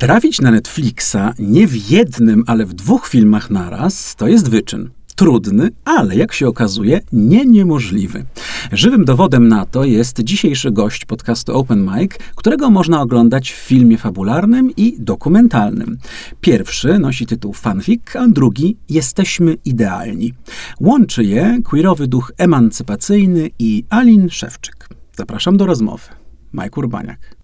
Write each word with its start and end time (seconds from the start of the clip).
Trafić 0.00 0.40
na 0.40 0.50
Netflixa 0.50 1.16
nie 1.38 1.66
w 1.66 1.90
jednym, 1.90 2.44
ale 2.46 2.66
w 2.66 2.72
dwóch 2.72 3.08
filmach 3.08 3.50
naraz 3.50 4.16
to 4.16 4.28
jest 4.28 4.50
wyczyn. 4.50 4.90
Trudny, 5.16 5.70
ale 5.84 6.16
jak 6.16 6.32
się 6.32 6.48
okazuje, 6.48 7.00
nie 7.12 7.46
niemożliwy. 7.46 8.24
Żywym 8.72 9.04
dowodem 9.04 9.48
na 9.48 9.66
to 9.66 9.84
jest 9.84 10.20
dzisiejszy 10.20 10.70
gość 10.70 11.04
podcastu 11.04 11.58
Open 11.58 11.90
Mic, 11.94 12.12
którego 12.34 12.70
można 12.70 13.00
oglądać 13.00 13.52
w 13.52 13.56
filmie 13.56 13.98
fabularnym 13.98 14.70
i 14.76 14.96
dokumentalnym. 14.98 15.98
Pierwszy 16.40 16.98
nosi 16.98 17.26
tytuł 17.26 17.52
Fanfic, 17.52 18.16
a 18.16 18.28
drugi 18.28 18.76
Jesteśmy 18.88 19.56
idealni. 19.64 20.34
Łączy 20.80 21.24
je 21.24 21.58
queerowy 21.64 22.06
duch 22.06 22.32
emancypacyjny 22.38 23.50
i 23.58 23.84
Alin 23.90 24.30
Szewczyk. 24.30 24.88
Zapraszam 25.16 25.56
do 25.56 25.66
rozmowy. 25.66 26.08
Mike 26.52 26.80
Urbaniak. 26.80 27.36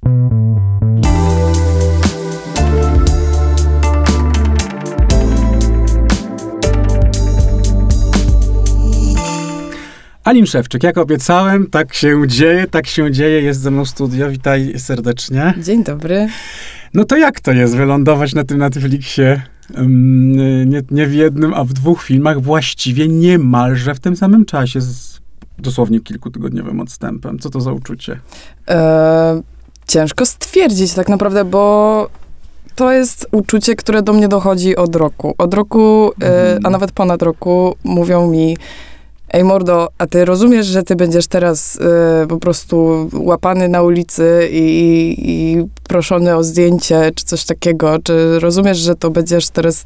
Alin 10.27 10.47
Szewczyk, 10.47 10.83
jak 10.83 10.99
obiecałem, 10.99 11.67
tak 11.67 11.95
się 11.95 12.23
dzieje, 12.27 12.67
tak 12.67 12.87
się 12.87 13.11
dzieje, 13.11 13.43
jest 13.43 13.61
ze 13.61 13.71
mną 13.71 13.85
w 13.85 13.89
studio, 13.89 14.31
witaj 14.31 14.75
serdecznie. 14.79 15.55
Dzień 15.63 15.85
dobry. 15.85 16.29
No 16.95 17.05
to 17.05 17.17
jak 17.17 17.41
to 17.41 17.53
jest 17.53 17.77
wylądować 17.77 18.35
na 18.35 18.45
tym 18.45 18.59
Netflixie 18.59 19.43
um, 19.77 20.37
nie, 20.71 20.83
nie 20.91 21.07
w 21.07 21.15
jednym, 21.15 21.55
a 21.55 21.65
w 21.65 21.73
dwóch 21.73 22.03
filmach, 22.03 22.41
właściwie 22.41 23.09
niemalże 23.09 23.95
w 23.95 24.01
tym 24.01 24.17
samym 24.17 24.45
czasie, 24.45 24.81
z 24.81 25.21
dosłownie 25.59 26.01
kilkutygodniowym 26.01 26.81
odstępem. 26.81 27.39
Co 27.39 27.51
to 27.51 27.61
za 27.61 27.73
uczucie? 27.73 28.21
E, 28.69 29.43
ciężko 29.87 30.27
stwierdzić 30.27 30.95
tak 30.95 31.09
naprawdę, 31.09 31.45
bo 31.45 32.09
to 32.75 32.93
jest 32.93 33.29
uczucie, 33.33 33.77
które 33.77 34.03
do 34.03 34.13
mnie 34.13 34.29
dochodzi 34.29 34.77
od 34.77 34.97
roku. 34.97 35.35
Od 35.39 35.55
roku, 35.55 36.13
e, 36.23 36.59
a 36.65 36.71
nawet 36.71 36.93
ponad 36.93 37.23
roku 37.23 37.77
mówią 37.85 38.31
mi, 38.31 38.57
Ej 39.33 39.45
mordo, 39.45 39.89
a 39.99 40.07
ty 40.07 40.25
rozumiesz, 40.25 40.67
że 40.67 40.83
ty 40.83 40.97
będziesz 40.97 41.27
teraz 41.27 41.77
y, 41.77 42.27
po 42.29 42.37
prostu 42.37 43.09
łapany 43.13 43.69
na 43.69 43.83
ulicy 43.83 44.49
i, 44.53 45.15
i, 45.19 45.65
proszony 45.89 46.37
o 46.37 46.45
zdjęcie, 46.45 47.11
czy 47.15 47.25
coś 47.25 47.45
takiego? 47.45 47.99
Czy 48.05 48.41
rozumiesz, 48.41 48.79
że 48.79 48.95
to 48.95 49.11
będziesz 49.11 49.51
teraz, 49.51 49.85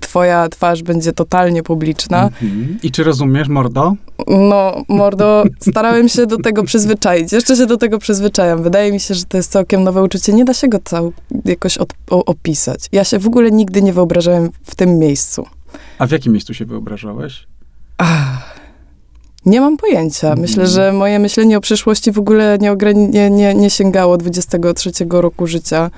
twoja 0.00 0.48
twarz 0.48 0.82
będzie 0.82 1.12
totalnie 1.12 1.62
publiczna? 1.62 2.24
Mhm. 2.24 2.78
I 2.82 2.90
czy 2.90 3.04
rozumiesz, 3.04 3.48
mordo? 3.48 3.94
No, 4.26 4.84
mordo, 4.88 5.44
starałem 5.60 6.08
się 6.08 6.26
do 6.26 6.36
tego 6.36 6.64
przyzwyczaić. 6.64 7.32
Jeszcze 7.32 7.56
się 7.56 7.66
do 7.66 7.76
tego 7.76 7.98
przyzwyczajam. 7.98 8.62
Wydaje 8.62 8.92
mi 8.92 9.00
się, 9.00 9.14
że 9.14 9.24
to 9.24 9.36
jest 9.36 9.52
całkiem 9.52 9.84
nowe 9.84 10.02
uczucie. 10.02 10.32
Nie 10.32 10.44
da 10.44 10.54
się 10.54 10.68
go 10.68 10.78
cał, 10.84 11.12
jakoś 11.44 11.78
od, 11.78 11.88
o, 12.10 12.24
opisać. 12.24 12.88
Ja 12.92 13.04
się 13.04 13.18
w 13.18 13.26
ogóle 13.26 13.50
nigdy 13.50 13.82
nie 13.82 13.92
wyobrażałem 13.92 14.50
w 14.64 14.74
tym 14.74 14.98
miejscu. 14.98 15.46
A 15.98 16.06
w 16.06 16.10
jakim 16.10 16.32
miejscu 16.32 16.54
się 16.54 16.64
wyobrażałeś? 16.64 17.46
Ach. 17.98 18.33
Nie 19.46 19.60
mam 19.60 19.76
pojęcia. 19.76 20.34
Myślę, 20.36 20.66
że 20.66 20.92
moje 20.92 21.18
myślenie 21.18 21.58
o 21.58 21.60
przyszłości 21.60 22.12
w 22.12 22.18
ogóle 22.18 22.58
nie, 22.60 22.94
nie, 22.94 23.30
nie, 23.30 23.54
nie 23.54 23.70
sięgało 23.70 24.16
23 24.16 24.90
roku 25.10 25.46
życia. 25.46 25.90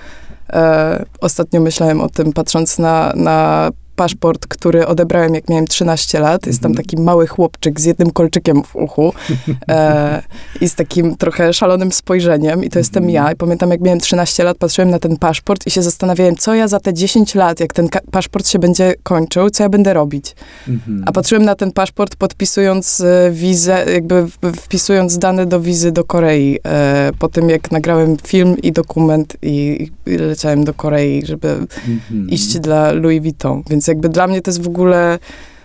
E, 0.50 1.04
ostatnio 1.20 1.60
myślałem 1.60 2.00
o 2.00 2.08
tym, 2.08 2.32
patrząc 2.32 2.78
na, 2.78 3.12
na 3.16 3.70
paszport, 3.96 4.46
który 4.46 4.86
odebrałem, 4.86 5.34
jak 5.34 5.48
miałem 5.48 5.66
13 5.66 6.20
lat. 6.20 6.46
Jest 6.46 6.60
tam 6.60 6.70
mhm. 6.70 6.86
taki 6.86 7.02
mały 7.02 7.26
chłopczyk 7.26 7.80
z 7.80 7.84
jednym 7.84 8.10
kolczykiem 8.10 8.62
w 8.62 8.76
uchu 8.76 9.12
e, 9.68 10.22
i 10.60 10.68
z 10.68 10.74
takim 10.74 11.16
trochę 11.16 11.52
szalonym 11.52 11.92
spojrzeniem. 11.92 12.64
I 12.64 12.70
to 12.70 12.78
jestem 12.78 13.04
mhm. 13.04 13.14
ja. 13.14 13.32
I 13.32 13.36
pamiętam, 13.36 13.70
jak 13.70 13.80
miałem 13.80 14.00
13 14.00 14.44
lat, 14.44 14.58
patrzyłem 14.58 14.90
na 14.90 14.98
ten 14.98 15.16
paszport 15.16 15.66
i 15.66 15.70
się 15.70 15.82
zastanawiałem, 15.82 16.36
co 16.36 16.54
ja 16.54 16.68
za 16.68 16.80
te 16.80 16.94
10 16.94 17.34
lat, 17.34 17.60
jak 17.60 17.72
ten 17.72 17.88
paszport 18.10 18.48
się 18.48 18.58
będzie 18.58 18.94
kończył, 19.02 19.50
co 19.50 19.62
ja 19.62 19.68
będę 19.68 19.94
robić. 19.94 20.34
Mhm. 20.68 21.02
A 21.06 21.12
patrzyłem 21.12 21.44
na 21.44 21.54
ten 21.54 21.72
paszport, 21.72 22.16
podpisując 22.16 23.00
e, 23.00 23.30
wizę, 23.32 23.84
jakby 23.92 24.26
wpisując 24.56 25.18
dane 25.18 25.46
do 25.46 25.60
wizy 25.60 25.92
do 25.92 26.04
Korei. 26.04 26.58
E, 26.66 27.10
po 27.18 27.28
tym, 27.28 27.50
jak 27.50 27.70
nagrałem 27.70 28.16
film 28.16 28.56
i 28.62 28.72
dokument 28.72 29.36
i, 29.42 29.88
i 30.06 30.16
leciałem 30.16 30.64
do 30.64 30.74
Korei, 30.74 31.26
żeby 31.26 31.66
iść 32.28 32.58
dla 32.58 32.92
Louis 32.92 33.22
Vuitton. 33.22 33.62
Więc 33.70 33.85
jakby 33.88 34.08
dla 34.08 34.26
mnie 34.26 34.42
to 34.42 34.50
jest 34.50 34.62
w 34.62 34.68
ogóle, 34.68 35.18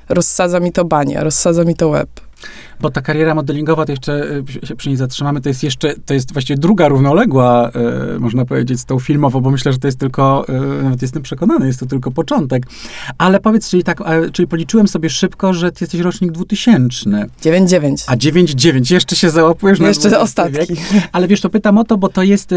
rozsadza 0.09 0.59
mi 0.59 0.71
to 0.71 0.85
banie, 0.85 1.23
rozsadza 1.23 1.63
mi 1.63 1.75
to 1.75 1.89
łeb. 1.89 2.09
Bo 2.81 2.89
ta 2.89 3.01
kariera 3.01 3.35
modelingowa, 3.35 3.85
to 3.85 3.91
jeszcze 3.91 4.41
e, 4.63 4.67
się 4.67 4.75
przy 4.75 4.89
niej 4.89 4.97
zatrzymamy, 4.97 5.41
to 5.41 5.49
jest 5.49 5.63
jeszcze, 5.63 5.93
to 6.05 6.13
jest 6.13 6.33
właściwie 6.33 6.57
druga 6.57 6.87
równoległa, 6.87 7.71
e, 8.15 8.19
można 8.19 8.45
powiedzieć, 8.45 8.79
z 8.79 8.85
tą 8.85 8.99
filmową, 8.99 9.41
bo 9.41 9.51
myślę, 9.51 9.73
że 9.73 9.79
to 9.79 9.87
jest 9.87 9.99
tylko, 9.99 10.45
e, 10.47 10.83
nawet 10.83 11.01
jestem 11.01 11.23
przekonany, 11.23 11.67
jest 11.67 11.79
to 11.79 11.85
tylko 11.85 12.11
początek. 12.11 12.63
Ale 13.17 13.39
powiedz, 13.39 13.69
czyli 13.69 13.83
tak, 13.83 14.01
e, 14.01 14.31
czyli 14.31 14.47
policzyłem 14.47 14.87
sobie 14.87 15.09
szybko, 15.09 15.53
że 15.53 15.71
ty 15.71 15.77
jesteś 15.83 16.01
rocznik 16.01 16.31
2000. 16.31 17.27
99. 17.41 18.03
A 18.07 18.15
99, 18.15 18.91
jeszcze 18.91 19.15
się 19.15 19.29
załapujesz 19.29 19.79
na 19.79 19.87
Jeszcze 19.87 20.19
ostatki. 20.19 20.57
Wiek. 20.57 20.69
Ale 21.11 21.27
wiesz, 21.27 21.41
to 21.41 21.49
pytam 21.49 21.77
o 21.77 21.83
to, 21.83 21.97
bo 21.97 22.09
to 22.09 22.23
jest 22.23 22.53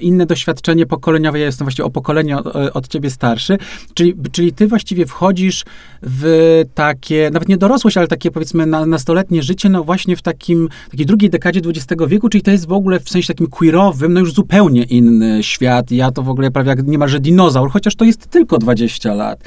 inne 0.00 0.26
doświadczenie 0.26 0.86
pokoleniowe, 0.86 1.38
ja 1.38 1.46
jestem 1.46 1.64
właściwie 1.64 1.86
o 1.86 1.90
pokolenie 1.90 2.38
od, 2.38 2.46
od 2.56 2.88
ciebie 2.88 3.10
starszy, 3.10 3.58
czyli, 3.94 4.14
czyli 4.32 4.52
ty 4.52 4.66
właściwie 4.66 5.06
wchodzisz 5.06 5.64
w 6.02 6.62
takie, 6.74 7.30
nawet 7.32 7.48
nie 7.48 7.56
dorosłość, 7.56 7.96
ale 7.96 8.08
takie 8.08 8.30
powiedzmy 8.30 8.66
na, 8.66 8.86
nastoletnie 8.86 9.42
życie, 9.42 9.61
no 9.68 9.84
właśnie 9.84 10.16
w 10.16 10.22
takim, 10.22 10.68
takiej 10.90 11.06
drugiej 11.06 11.30
dekadzie 11.30 11.60
XX 11.66 12.02
wieku, 12.08 12.28
czyli 12.28 12.42
to 12.42 12.50
jest 12.50 12.66
w 12.66 12.72
ogóle 12.72 13.00
w 13.00 13.10
sensie 13.10 13.28
takim 13.28 13.46
queerowym, 13.46 14.12
no 14.12 14.20
już 14.20 14.32
zupełnie 14.32 14.82
inny 14.82 15.42
świat. 15.42 15.90
Ja 15.90 16.10
to 16.10 16.22
w 16.22 16.28
ogóle 16.28 16.50
prawie 16.50 16.68
jak 16.68 16.86
niemalże 16.86 17.20
dinozaur, 17.20 17.70
chociaż 17.70 17.94
to 17.94 18.04
jest 18.04 18.26
tylko 18.26 18.58
20 18.58 19.14
lat. 19.14 19.44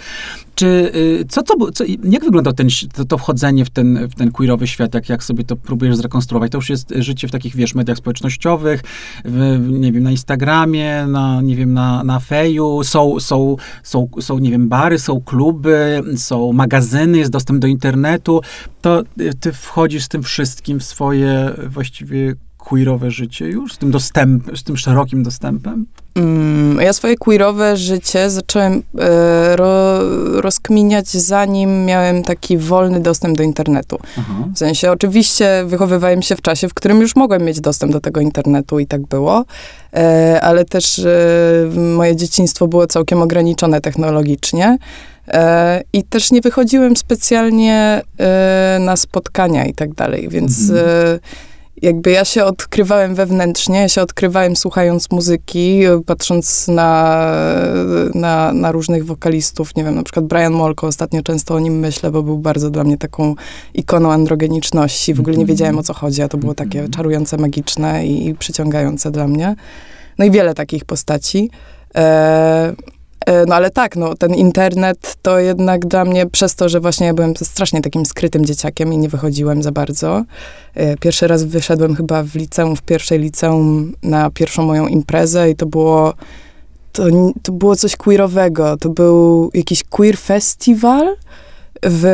Czy, 0.55 0.91
y, 0.95 1.25
co, 1.29 1.43
co, 1.43 1.71
co, 1.71 1.83
jak 2.03 2.23
wygląda 2.23 2.53
ten, 2.53 2.67
to, 2.93 3.05
to, 3.05 3.17
wchodzenie 3.17 3.65
w 3.65 3.69
ten, 3.69 4.07
w 4.07 4.15
ten 4.15 4.31
queerowy 4.31 4.67
świat, 4.67 4.93
jak, 4.93 5.09
jak 5.09 5.23
sobie 5.23 5.43
to 5.43 5.55
próbujesz 5.55 5.95
zrekonstruować? 5.95 6.51
To 6.51 6.57
już 6.57 6.69
jest 6.69 6.93
życie 6.95 7.27
w 7.27 7.31
takich, 7.31 7.55
wiesz, 7.55 7.75
mediach 7.75 7.97
społecznościowych, 7.97 8.81
w, 9.25 9.67
nie 9.69 9.91
wiem, 9.91 10.03
na 10.03 10.11
Instagramie, 10.11 11.05
na, 11.07 11.41
nie 11.41 11.55
wiem, 11.55 11.73
na, 11.73 12.03
na 12.03 12.19
Feju, 12.19 12.83
są, 12.83 13.19
są, 13.19 13.55
są, 13.83 14.07
są, 14.19 14.39
nie 14.39 14.51
wiem, 14.51 14.69
bary, 14.69 14.99
są 14.99 15.21
kluby, 15.21 16.01
są 16.17 16.53
magazyny, 16.53 17.17
jest 17.17 17.31
dostęp 17.31 17.59
do 17.59 17.67
internetu. 17.67 18.41
To 18.85 19.03
y, 19.19 19.33
ty 19.33 19.53
wchodzisz 19.53 20.03
z 20.03 20.07
tym 20.07 20.23
wszystkim 20.23 20.79
w 20.79 20.83
swoje 20.83 21.53
właściwie 21.67 22.33
queerowe 22.57 23.11
życie 23.11 23.47
już? 23.47 23.73
Z 23.73 23.77
tym, 23.77 23.91
dostęp, 23.91 24.57
z 24.57 24.63
tym 24.63 24.77
szerokim 24.77 25.23
dostępem? 25.23 25.85
Mm, 26.15 26.81
ja 26.81 26.93
swoje 26.93 27.17
queerowe 27.17 27.77
życie 27.77 28.29
zacząłem 28.29 28.83
e, 28.99 29.55
ro, 29.55 29.99
rozkminiać, 30.41 31.09
zanim 31.09 31.85
miałem 31.85 32.23
taki 32.23 32.57
wolny 32.57 32.99
dostęp 32.99 33.37
do 33.37 33.43
internetu. 33.43 33.99
Aha. 34.17 34.33
W 34.55 34.57
sensie, 34.57 34.91
oczywiście 34.91 35.63
wychowywałem 35.65 36.21
się 36.21 36.35
w 36.35 36.41
czasie, 36.41 36.69
w 36.69 36.73
którym 36.73 37.01
już 37.01 37.15
mogłem 37.15 37.43
mieć 37.43 37.61
dostęp 37.61 37.91
do 37.91 38.01
tego 38.01 38.21
internetu 38.21 38.79
i 38.79 38.87
tak 38.87 39.01
było, 39.01 39.45
e, 39.93 40.41
ale 40.41 40.65
też 40.65 40.99
e, 40.99 41.79
moje 41.79 42.15
dzieciństwo 42.15 42.67
było 42.67 42.87
całkiem 42.87 43.21
ograniczone 43.21 43.81
technologicznie. 43.81 44.77
E, 45.27 45.81
I 45.93 46.03
też 46.03 46.31
nie 46.31 46.41
wychodziłem 46.41 46.97
specjalnie 46.97 48.01
e, 48.19 48.77
na 48.81 48.95
spotkania 48.95 49.65
i 49.65 49.73
tak 49.73 49.93
dalej, 49.93 50.29
więc 50.29 50.69
mhm. 50.69 50.87
E, 50.87 51.19
jakby 51.81 52.11
ja 52.11 52.25
się 52.25 52.43
odkrywałem 52.43 53.15
wewnętrznie, 53.15 53.79
ja 53.79 53.89
się 53.89 54.01
odkrywałem 54.01 54.55
słuchając 54.55 55.11
muzyki, 55.11 55.81
patrząc 56.05 56.67
na, 56.67 57.31
na, 58.13 58.53
na, 58.53 58.71
różnych 58.71 59.05
wokalistów, 59.05 59.75
nie 59.75 59.83
wiem, 59.83 59.95
na 59.95 60.03
przykład 60.03 60.25
Brian 60.25 60.53
Molko, 60.53 60.87
ostatnio 60.87 61.21
często 61.21 61.53
o 61.53 61.59
nim 61.59 61.79
myślę, 61.79 62.11
bo 62.11 62.23
był 62.23 62.37
bardzo 62.37 62.69
dla 62.69 62.83
mnie 62.83 62.97
taką 62.97 63.35
ikoną 63.73 64.11
androgeniczności, 64.11 65.13
w 65.13 65.19
ogóle 65.19 65.35
nie 65.35 65.43
mhm. 65.43 65.57
wiedziałem 65.57 65.77
o 65.77 65.83
co 65.83 65.93
chodzi, 65.93 66.21
a 66.21 66.27
to 66.27 66.37
było 66.37 66.53
takie 66.53 66.79
mhm. 66.79 66.91
czarujące, 66.91 67.37
magiczne 67.37 68.07
i, 68.07 68.27
i 68.27 68.35
przyciągające 68.35 69.11
dla 69.11 69.27
mnie. 69.27 69.55
No 70.17 70.25
i 70.25 70.31
wiele 70.31 70.53
takich 70.53 70.85
postaci. 70.85 71.49
E, 73.25 73.45
no 73.45 73.55
ale 73.55 73.69
tak, 73.69 73.95
no, 73.95 74.15
ten 74.15 74.35
internet 74.35 75.15
to 75.21 75.39
jednak 75.39 75.85
dla 75.85 76.05
mnie, 76.05 76.25
przez 76.25 76.55
to, 76.55 76.69
że 76.69 76.79
właśnie 76.79 77.07
ja 77.07 77.13
byłem 77.13 77.35
strasznie 77.35 77.81
takim 77.81 78.05
skrytym 78.05 78.45
dzieciakiem 78.45 78.93
i 78.93 78.97
nie 78.97 79.09
wychodziłem 79.09 79.63
za 79.63 79.71
bardzo. 79.71 80.23
E, 80.73 80.97
pierwszy 80.97 81.27
raz 81.27 81.43
wyszedłem 81.43 81.95
chyba 81.95 82.23
w 82.23 82.35
liceum, 82.35 82.75
w 82.75 82.81
pierwszej 82.81 83.19
liceum 83.19 83.93
na 84.03 84.29
pierwszą 84.29 84.63
moją 84.63 84.87
imprezę 84.87 85.49
i 85.49 85.55
to 85.55 85.65
było, 85.65 86.13
to, 86.91 87.03
to 87.43 87.51
było 87.51 87.75
coś 87.75 87.95
queerowego. 87.95 88.77
To 88.77 88.89
był 88.89 89.51
jakiś 89.53 89.83
queer 89.83 90.17
festiwal 90.17 91.15
w 91.83 92.05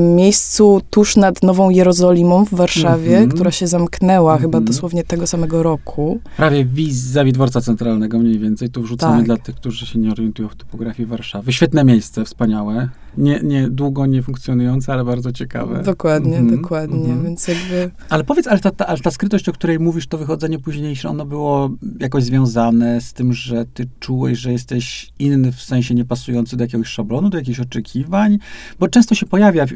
miejscu 0.00 0.80
tuż 0.90 1.16
nad 1.16 1.42
Nową 1.42 1.70
Jerozolimą 1.70 2.44
w 2.44 2.54
Warszawie, 2.54 3.16
mm 3.16 3.28
-hmm. 3.28 3.34
która 3.34 3.50
się 3.50 3.66
zamknęła 3.66 4.32
mm 4.32 4.38
-hmm. 4.38 4.42
chyba 4.42 4.58
mhm. 4.58 4.64
dosłownie 4.64 5.04
tego 5.04 5.26
samego 5.26 5.62
roku. 5.62 6.20
Prawie 6.36 6.64
vis-a-vis 6.64 7.34
dworca 7.34 7.60
centralnego 7.60 8.18
mniej 8.18 8.38
więcej. 8.38 8.70
Tu 8.70 8.82
wrzucamy 8.82 9.16
tak. 9.16 9.26
dla 9.26 9.36
tych, 9.36 9.54
którzy 9.54 9.86
się 9.86 9.98
nie 9.98 10.10
orientują 10.10 10.48
w 10.48 10.56
topografii 10.56 11.08
Warszawy. 11.08 11.52
Świetne 11.52 11.84
miejsce, 11.84 12.24
wspaniałe. 12.24 12.88
Nie, 13.16 13.40
nie, 13.42 13.68
długo 13.68 14.06
nie 14.06 14.22
funkcjonujące, 14.22 14.92
ale 14.92 15.04
bardzo 15.04 15.32
ciekawe. 15.32 15.82
Dokładnie, 15.82 16.38
mhm, 16.38 16.60
dokładnie, 16.62 16.98
mhm. 16.98 17.22
więc 17.22 17.48
jakby... 17.48 17.90
Ale 18.08 18.24
powiedz, 18.24 18.46
ale 18.46 18.58
ta, 18.58 18.70
ta, 18.70 18.86
ale 18.86 18.98
ta 18.98 19.10
skrytość, 19.10 19.48
o 19.48 19.52
której 19.52 19.78
mówisz, 19.80 20.06
to 20.06 20.18
wychodzenie 20.18 20.58
późniejsze, 20.58 21.08
ono 21.08 21.26
było 21.26 21.70
jakoś 22.00 22.24
związane 22.24 23.00
z 23.00 23.12
tym, 23.12 23.32
że 23.32 23.66
ty 23.74 23.88
czułeś, 24.00 24.38
że 24.38 24.52
jesteś 24.52 25.12
inny, 25.18 25.52
w 25.52 25.62
sensie 25.62 25.94
niepasujący 25.94 26.56
do 26.56 26.64
jakiegoś 26.64 26.88
szablonu, 26.88 27.30
do 27.30 27.38
jakichś 27.38 27.60
oczekiwań? 27.60 28.38
Bo 28.78 28.88
często 28.88 29.14
się 29.14 29.26
pojawia, 29.26 29.66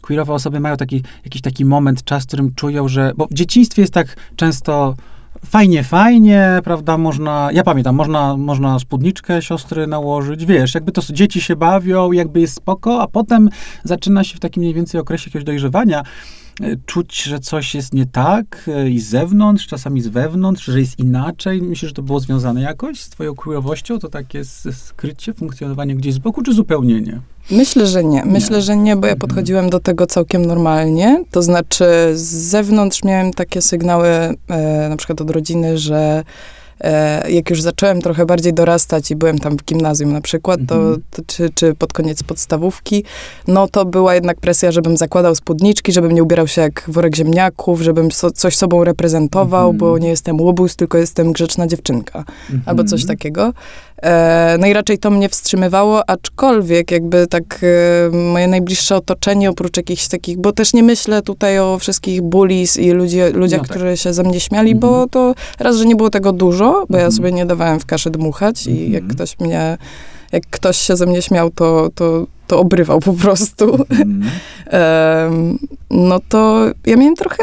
queerowe 0.00 0.32
osoby 0.32 0.60
mają 0.60 0.76
taki, 0.76 1.02
jakiś 1.24 1.42
taki 1.42 1.64
moment, 1.64 2.04
czas, 2.04 2.24
w 2.24 2.26
którym 2.26 2.54
czują, 2.54 2.88
że... 2.88 3.12
Bo 3.16 3.26
w 3.26 3.34
dzieciństwie 3.34 3.82
jest 3.82 3.94
tak 3.94 4.16
często 4.36 4.94
fajnie, 5.44 5.84
fajnie, 5.84 6.60
prawda, 6.64 6.98
można, 6.98 7.48
ja 7.52 7.62
pamiętam, 7.62 7.94
można, 7.94 8.36
można 8.36 8.78
spódniczkę 8.78 9.42
siostry 9.42 9.86
nałożyć, 9.86 10.46
wiesz, 10.46 10.74
jakby 10.74 10.92
to 10.92 11.02
dzieci 11.10 11.40
się 11.40 11.56
bawią, 11.56 12.12
jakby 12.12 12.40
jest 12.40 12.54
spoko, 12.54 13.02
a 13.02 13.06
potem 13.06 13.48
zaczyna 13.84 14.24
się 14.24 14.36
w 14.36 14.40
takim 14.40 14.60
mniej 14.60 14.74
więcej 14.74 15.00
okresie 15.00 15.28
jakiegoś 15.28 15.44
dojrzewania 15.44 16.02
czuć, 16.86 17.22
że 17.22 17.40
coś 17.40 17.74
jest 17.74 17.94
nie 17.94 18.06
tak 18.06 18.70
e, 18.74 18.90
i 18.90 19.00
z 19.00 19.08
zewnątrz, 19.08 19.66
czasami 19.66 20.02
z 20.02 20.08
wewnątrz, 20.08 20.64
że 20.64 20.80
jest 20.80 20.98
inaczej. 20.98 21.62
Myślisz, 21.62 21.88
że 21.88 21.94
to 21.94 22.02
było 22.02 22.20
związane 22.20 22.60
jakoś 22.62 23.00
z 23.00 23.08
twoją 23.08 23.34
queerowością, 23.34 23.98
to 23.98 24.08
takie 24.08 24.44
skrycie, 24.72 25.34
funkcjonowanie 25.34 25.96
gdzieś 25.96 26.14
z 26.14 26.18
boku, 26.18 26.42
czy 26.42 26.54
zupełnie 26.54 27.00
nie? 27.00 27.20
Myślę, 27.50 27.86
że 27.86 28.04
nie. 28.04 28.24
Myślę, 28.24 28.56
nie. 28.56 28.62
że 28.62 28.76
nie, 28.76 28.96
bo 28.96 29.06
ja 29.06 29.12
mhm. 29.12 29.18
podchodziłem 29.18 29.70
do 29.70 29.80
tego 29.80 30.06
całkiem 30.06 30.46
normalnie. 30.46 31.24
To 31.30 31.42
znaczy, 31.42 31.84
z 32.14 32.30
zewnątrz 32.30 33.04
miałem 33.04 33.32
takie 33.32 33.62
sygnały, 33.62 34.08
e, 34.08 34.88
na 34.88 34.96
przykład 34.96 35.20
od 35.20 35.30
rodziny, 35.30 35.78
że 35.78 35.96
e, 35.96 36.24
jak 37.28 37.50
już 37.50 37.62
zacząłem 37.62 38.02
trochę 38.02 38.26
bardziej 38.26 38.54
dorastać 38.54 39.10
i 39.10 39.16
byłem 39.16 39.38
tam 39.38 39.56
w 39.56 39.64
gimnazjum 39.64 40.12
na 40.12 40.20
przykład, 40.20 40.60
to, 40.68 40.74
mhm. 40.74 41.02
to, 41.10 41.22
czy, 41.26 41.50
czy 41.54 41.74
pod 41.74 41.92
koniec 41.92 42.22
podstawówki, 42.22 43.04
no 43.48 43.68
to 43.68 43.84
była 43.84 44.14
jednak 44.14 44.40
presja, 44.40 44.72
żebym 44.72 44.96
zakładał 44.96 45.34
spódniczki, 45.34 45.92
żebym 45.92 46.12
nie 46.12 46.22
ubierał 46.22 46.48
się 46.48 46.62
jak 46.62 46.84
worek 46.88 47.16
ziemniaków, 47.16 47.80
żebym 47.80 48.12
so, 48.12 48.30
coś 48.30 48.56
sobą 48.56 48.84
reprezentował, 48.84 49.70
mhm. 49.70 49.78
bo 49.78 49.98
nie 49.98 50.08
jestem 50.08 50.40
łobuz, 50.40 50.76
tylko 50.76 50.98
jestem 50.98 51.32
grzeczna 51.32 51.66
dziewczynka. 51.66 52.24
Albo 52.66 52.84
coś 52.84 53.06
takiego. 53.06 53.52
E, 54.02 54.56
no 54.60 54.66
i 54.66 54.72
raczej 54.72 54.98
to 54.98 55.10
mnie 55.10 55.28
wstrzymywało, 55.28 56.10
aczkolwiek 56.10 56.90
jakby 56.90 57.26
tak 57.26 57.60
e, 57.62 58.16
moje 58.16 58.48
najbliższe 58.48 58.96
otoczenie, 58.96 59.50
oprócz 59.50 59.76
jakichś 59.76 60.08
takich, 60.08 60.38
bo 60.38 60.52
też 60.52 60.72
nie 60.72 60.82
myślę 60.82 61.22
tutaj 61.22 61.58
o 61.58 61.78
wszystkich 61.78 62.22
bullies 62.22 62.76
i 62.76 62.90
ludzi, 62.90 63.18
ludziach, 63.32 63.60
no 63.60 63.66
tak. 63.66 63.76
którzy 63.76 63.96
się 63.96 64.12
ze 64.12 64.22
mnie 64.22 64.40
śmiali, 64.40 64.70
mm 64.70 64.78
-hmm. 64.78 64.80
bo 64.80 65.06
to 65.06 65.34
raz, 65.58 65.76
że 65.76 65.86
nie 65.86 65.96
było 65.96 66.10
tego 66.10 66.32
dużo, 66.32 66.86
bo 66.90 66.96
ja 66.96 67.04
mhm. 67.04 67.12
sobie 67.12 67.32
nie 67.32 67.46
dawałem 67.46 67.80
w 67.80 67.86
kaszę 67.86 68.10
dmuchać 68.10 68.66
i 68.66 68.70
mm 68.70 68.82
-hmm. 68.82 68.92
jak 68.92 69.02
mhm. 69.02 69.16
ktoś 69.16 69.40
mnie, 69.40 69.78
jak 70.32 70.42
ktoś 70.50 70.76
się 70.76 70.96
ze 70.96 71.06
mnie 71.06 71.22
śmiał, 71.22 71.50
to, 71.50 71.88
to, 71.94 72.26
to 72.46 72.60
obrywał 72.60 73.00
po 73.00 73.12
prostu. 73.12 73.74
Mhm. 73.90 74.24
no 75.90 76.20
to 76.28 76.66
ja 76.86 76.96
miałem 76.96 77.16
trochę 77.16 77.42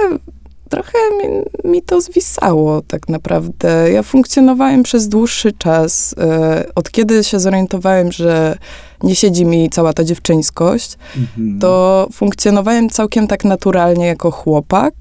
trochę 0.70 0.98
mi, 1.18 1.72
mi, 1.72 1.82
to 1.82 2.02
zwisało 2.02 2.82
tak 2.82 3.10
naprawdę. 3.10 3.92
Ja 3.92 4.04
funkcjonowałem 4.04 4.84
przez 4.84 5.08
dłuższy 5.08 5.52
czas. 5.52 6.16
E, 6.18 6.66
od 6.76 6.92
kiedy 6.92 7.24
się 7.24 7.40
zorientowałem, 7.40 8.12
że 8.12 8.58
nie 9.04 9.16
siedzi 9.16 9.46
mi 9.46 9.70
cała 9.70 9.94
ta 9.94 10.04
dziewczyńskość, 10.04 10.98
mhm. 11.18 11.60
to 11.60 12.08
funkcjonowałem 12.14 12.90
całkiem 12.90 13.28
tak 13.28 13.46
naturalnie 13.46 14.06
jako 14.06 14.32
chłopak. 14.32 14.94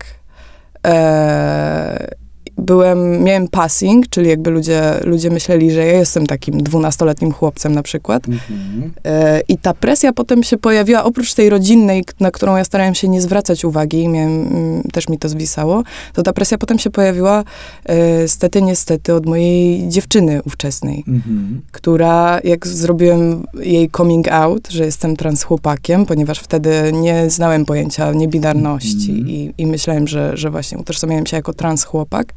E, 0.86 2.08
byłem, 2.58 3.22
miałem 3.24 3.48
passing, 3.48 4.08
czyli 4.08 4.28
jakby 4.28 4.50
ludzie, 4.50 4.82
ludzie 5.04 5.30
myśleli, 5.30 5.70
że 5.70 5.86
ja 5.86 5.92
jestem 5.92 6.26
takim 6.26 6.62
dwunastoletnim 6.62 7.32
chłopcem 7.32 7.74
na 7.74 7.82
przykład. 7.82 8.28
Mhm. 8.28 8.92
E, 9.04 9.40
I 9.48 9.58
ta 9.58 9.74
presja 9.74 10.12
potem 10.12 10.42
się 10.42 10.56
pojawiła, 10.56 11.04
oprócz 11.04 11.34
tej 11.34 11.50
rodzinnej, 11.50 12.04
na 12.20 12.30
którą 12.30 12.56
ja 12.56 12.64
starałem 12.64 12.94
się 12.94 13.08
nie 13.08 13.20
zwracać 13.20 13.64
uwagi, 13.64 14.08
miałem, 14.08 14.46
mm, 14.46 14.82
też 14.82 15.08
mi 15.08 15.18
to 15.18 15.28
zwisało, 15.28 15.82
to 16.12 16.22
ta 16.22 16.32
presja 16.32 16.58
potem 16.58 16.78
się 16.78 16.90
pojawiła 16.90 17.44
e, 17.84 18.28
stety, 18.28 18.62
niestety 18.62 19.14
od 19.14 19.26
mojej 19.26 19.88
dziewczyny 19.88 20.42
ówczesnej, 20.46 21.04
mhm. 21.08 21.60
która, 21.72 22.40
jak 22.44 22.66
zrobiłem 22.66 23.44
jej 23.60 23.90
coming 23.90 24.28
out, 24.28 24.68
że 24.70 24.84
jestem 24.84 25.16
trans 25.16 25.42
chłopakiem, 25.42 26.06
ponieważ 26.06 26.38
wtedy 26.38 26.70
nie 26.92 27.30
znałem 27.30 27.64
pojęcia 27.64 28.12
niebinarności 28.12 29.10
mhm. 29.10 29.28
i, 29.28 29.54
i 29.58 29.66
myślałem, 29.66 30.08
że, 30.08 30.36
że 30.36 30.50
właśnie 30.50 30.78
utożsamiałem 30.78 31.26
się 31.26 31.36
jako 31.36 31.52
trans 31.52 31.84
chłopak, 31.84 32.34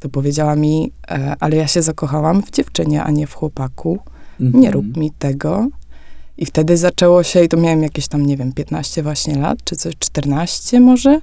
to 0.00 0.08
powiedziała 0.08 0.56
mi, 0.56 0.92
e, 1.10 1.36
ale 1.40 1.56
ja 1.56 1.66
się 1.66 1.82
zakochałam 1.82 2.42
w 2.42 2.50
dziewczynie, 2.50 3.02
a 3.02 3.10
nie 3.10 3.26
w 3.26 3.34
chłopaku. 3.34 3.98
Mhm. 4.40 4.64
Nie 4.64 4.70
rób 4.70 4.96
mi 4.96 5.10
tego. 5.10 5.68
I 6.38 6.46
wtedy 6.46 6.76
zaczęło 6.76 7.22
się, 7.22 7.44
i 7.44 7.48
to 7.48 7.56
miałem 7.56 7.82
jakieś 7.82 8.08
tam, 8.08 8.26
nie 8.26 8.36
wiem, 8.36 8.52
15 8.52 9.02
właśnie 9.02 9.36
lat, 9.36 9.58
czy 9.64 9.76
coś, 9.76 9.94
14 9.98 10.80
może. 10.80 11.20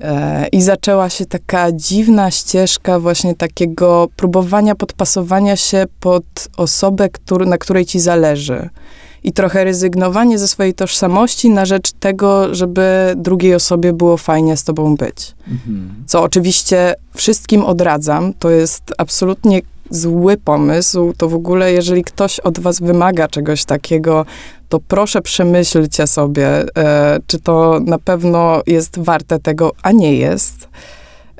E, 0.00 0.48
I 0.48 0.62
zaczęła 0.62 1.10
się 1.10 1.26
taka 1.26 1.72
dziwna 1.72 2.30
ścieżka 2.30 3.00
właśnie 3.00 3.34
takiego 3.34 4.08
próbowania 4.16 4.74
podpasowania 4.74 5.56
się 5.56 5.84
pod 6.00 6.48
osobę, 6.56 7.08
który, 7.08 7.46
na 7.46 7.58
której 7.58 7.86
ci 7.86 8.00
zależy 8.00 8.68
i 9.24 9.32
trochę 9.32 9.64
rezygnowanie 9.64 10.38
ze 10.38 10.48
swojej 10.48 10.74
tożsamości 10.74 11.50
na 11.50 11.64
rzecz 11.64 11.92
tego, 11.92 12.54
żeby 12.54 13.14
drugiej 13.16 13.54
osobie 13.54 13.92
było 13.92 14.16
fajnie 14.16 14.56
z 14.56 14.64
tobą 14.64 14.96
być. 14.96 15.34
Mhm. 15.48 15.94
Co 16.06 16.22
oczywiście 16.22 16.94
wszystkim 17.14 17.64
odradzam. 17.64 18.34
To 18.38 18.50
jest 18.50 18.82
absolutnie 18.98 19.60
zły 19.90 20.36
pomysł. 20.36 21.12
To 21.16 21.28
w 21.28 21.34
ogóle, 21.34 21.72
jeżeli 21.72 22.04
ktoś 22.04 22.40
od 22.40 22.58
was 22.58 22.80
wymaga 22.80 23.28
czegoś 23.28 23.64
takiego, 23.64 24.26
to 24.68 24.80
proszę 24.80 25.22
przemyślcie 25.22 26.06
sobie, 26.06 26.64
e, 26.76 27.18
czy 27.26 27.38
to 27.40 27.80
na 27.80 27.98
pewno 27.98 28.62
jest 28.66 28.98
warte 28.98 29.38
tego, 29.38 29.72
a 29.82 29.92
nie 29.92 30.16
jest. 30.16 30.68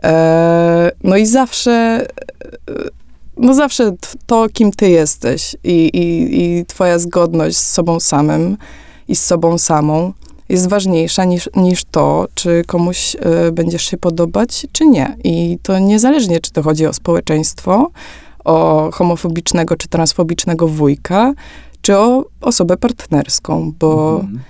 E, 0.02 0.90
no 1.04 1.16
i 1.16 1.26
zawsze 1.26 1.72
e, 1.72 3.01
no 3.36 3.54
zawsze 3.54 3.92
to, 4.26 4.46
kim 4.52 4.70
ty 4.70 4.90
jesteś 4.90 5.56
i, 5.64 5.88
i, 5.88 6.40
i 6.42 6.66
twoja 6.66 6.98
zgodność 6.98 7.56
z 7.56 7.72
sobą 7.72 8.00
samym 8.00 8.56
i 9.08 9.16
z 9.16 9.24
sobą 9.24 9.58
samą 9.58 10.12
jest 10.48 10.68
ważniejsza 10.68 11.24
niż, 11.24 11.50
niż 11.56 11.84
to, 11.84 12.26
czy 12.34 12.62
komuś 12.66 13.14
y, 13.14 13.52
będziesz 13.52 13.82
się 13.82 13.96
podobać, 13.96 14.66
czy 14.72 14.86
nie. 14.86 15.16
I 15.24 15.58
to 15.62 15.78
niezależnie, 15.78 16.40
czy 16.40 16.52
to 16.52 16.62
chodzi 16.62 16.86
o 16.86 16.92
społeczeństwo, 16.92 17.90
o 18.44 18.90
homofobicznego 18.92 19.76
czy 19.76 19.88
transfobicznego 19.88 20.68
wujka, 20.68 21.32
czy 21.82 21.98
o 21.98 22.24
osobę 22.40 22.76
partnerską, 22.76 23.72
bo 23.78 24.20
mhm. 24.20 24.40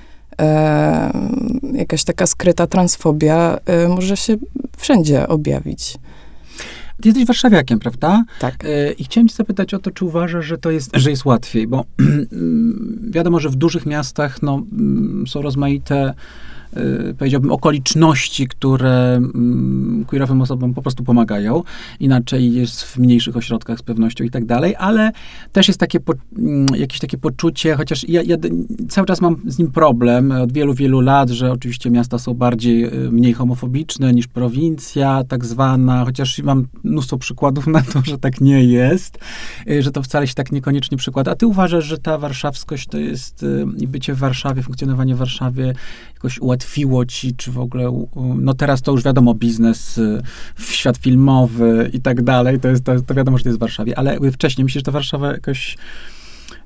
e, 0.40 1.78
jakaś 1.78 2.04
taka 2.04 2.26
skryta 2.26 2.66
transfobia 2.66 3.58
e, 3.66 3.88
może 3.88 4.16
się 4.16 4.36
wszędzie 4.76 5.28
objawić. 5.28 5.98
Ty 7.02 7.08
jesteś 7.08 7.26
warszawiakiem, 7.26 7.78
prawda? 7.78 8.24
Tak. 8.38 8.64
E, 8.64 8.92
I 8.92 9.04
chciałem 9.04 9.28
cię 9.28 9.34
zapytać 9.34 9.74
o 9.74 9.78
to, 9.78 9.90
czy 9.90 10.04
uważasz, 10.04 10.46
że 10.46 10.58
to 10.58 10.70
jest, 10.70 10.90
że 10.94 11.10
jest 11.10 11.24
łatwiej, 11.24 11.66
bo 11.66 11.84
wiadomo, 13.16 13.40
że 13.40 13.48
w 13.48 13.56
dużych 13.56 13.86
miastach 13.86 14.42
no, 14.42 14.62
mm, 14.72 15.26
są 15.26 15.42
rozmaite 15.42 16.14
powiedziałbym, 17.18 17.50
okoliczności, 17.50 18.48
które 18.48 19.14
mm, 19.16 20.04
queerowym 20.06 20.42
osobom 20.42 20.74
po 20.74 20.82
prostu 20.82 21.04
pomagają. 21.04 21.62
Inaczej 22.00 22.52
jest 22.54 22.82
w 22.82 22.98
mniejszych 22.98 23.36
ośrodkach 23.36 23.78
z 23.78 23.82
pewnością 23.82 24.24
i 24.24 24.30
tak 24.30 24.44
dalej, 24.44 24.74
ale 24.78 25.12
też 25.52 25.68
jest 25.68 25.80
takie 25.80 26.00
po, 26.00 26.14
mm, 26.38 26.74
jakieś 26.74 26.98
takie 26.98 27.18
poczucie, 27.18 27.76
chociaż 27.76 28.08
ja, 28.08 28.22
ja, 28.22 28.36
cały 28.88 29.06
czas 29.06 29.20
mam 29.20 29.36
z 29.46 29.58
nim 29.58 29.70
problem 29.70 30.32
od 30.32 30.52
wielu, 30.52 30.74
wielu 30.74 31.00
lat, 31.00 31.30
że 31.30 31.52
oczywiście 31.52 31.90
miasta 31.90 32.18
są 32.18 32.34
bardziej, 32.34 32.84
y, 32.84 33.10
mniej 33.10 33.32
homofobiczne 33.32 34.12
niż 34.12 34.26
prowincja 34.26 35.24
tak 35.28 35.44
zwana, 35.44 36.04
chociaż 36.04 36.38
mam 36.38 36.66
mnóstwo 36.84 37.18
przykładów 37.18 37.66
na 37.66 37.82
to, 37.82 38.02
że 38.04 38.18
tak 38.18 38.40
nie 38.40 38.64
jest, 38.64 39.18
y, 39.70 39.82
że 39.82 39.90
to 39.90 40.02
wcale 40.02 40.26
się 40.26 40.34
tak 40.34 40.52
niekoniecznie 40.52 40.96
przykłada. 40.96 41.32
A 41.32 41.34
ty 41.34 41.46
uważasz, 41.46 41.84
że 41.84 41.98
ta 41.98 42.18
warszawskość 42.18 42.88
to 42.88 42.98
jest 42.98 43.44
i 43.78 43.88
bycie 43.88 44.14
w 44.14 44.18
Warszawie, 44.18 44.62
funkcjonowanie 44.62 45.14
w 45.14 45.18
Warszawie 45.18 45.74
jakoś 46.14 46.38
ułatwiło 46.62 47.06
ci, 47.06 47.34
czy 47.36 47.52
w 47.52 47.58
ogóle, 47.58 48.06
no 48.38 48.54
teraz 48.54 48.82
to 48.82 48.92
już 48.92 49.02
wiadomo, 49.02 49.34
biznes, 49.34 49.98
y, 49.98 50.22
świat 50.58 50.96
filmowy 50.96 51.90
i 51.92 52.00
tak 52.00 52.22
dalej, 52.22 52.60
to, 52.60 52.68
jest, 52.68 52.84
to, 52.84 53.00
to 53.00 53.14
wiadomo, 53.14 53.38
że 53.38 53.44
to 53.44 53.48
jest 53.48 53.58
w 53.58 53.60
Warszawie, 53.60 53.98
ale 53.98 54.18
wcześniej 54.32 54.64
myślisz, 54.64 54.80
że 54.80 54.84
ta 54.84 54.92
Warszawa 54.92 55.32
jakoś 55.32 55.76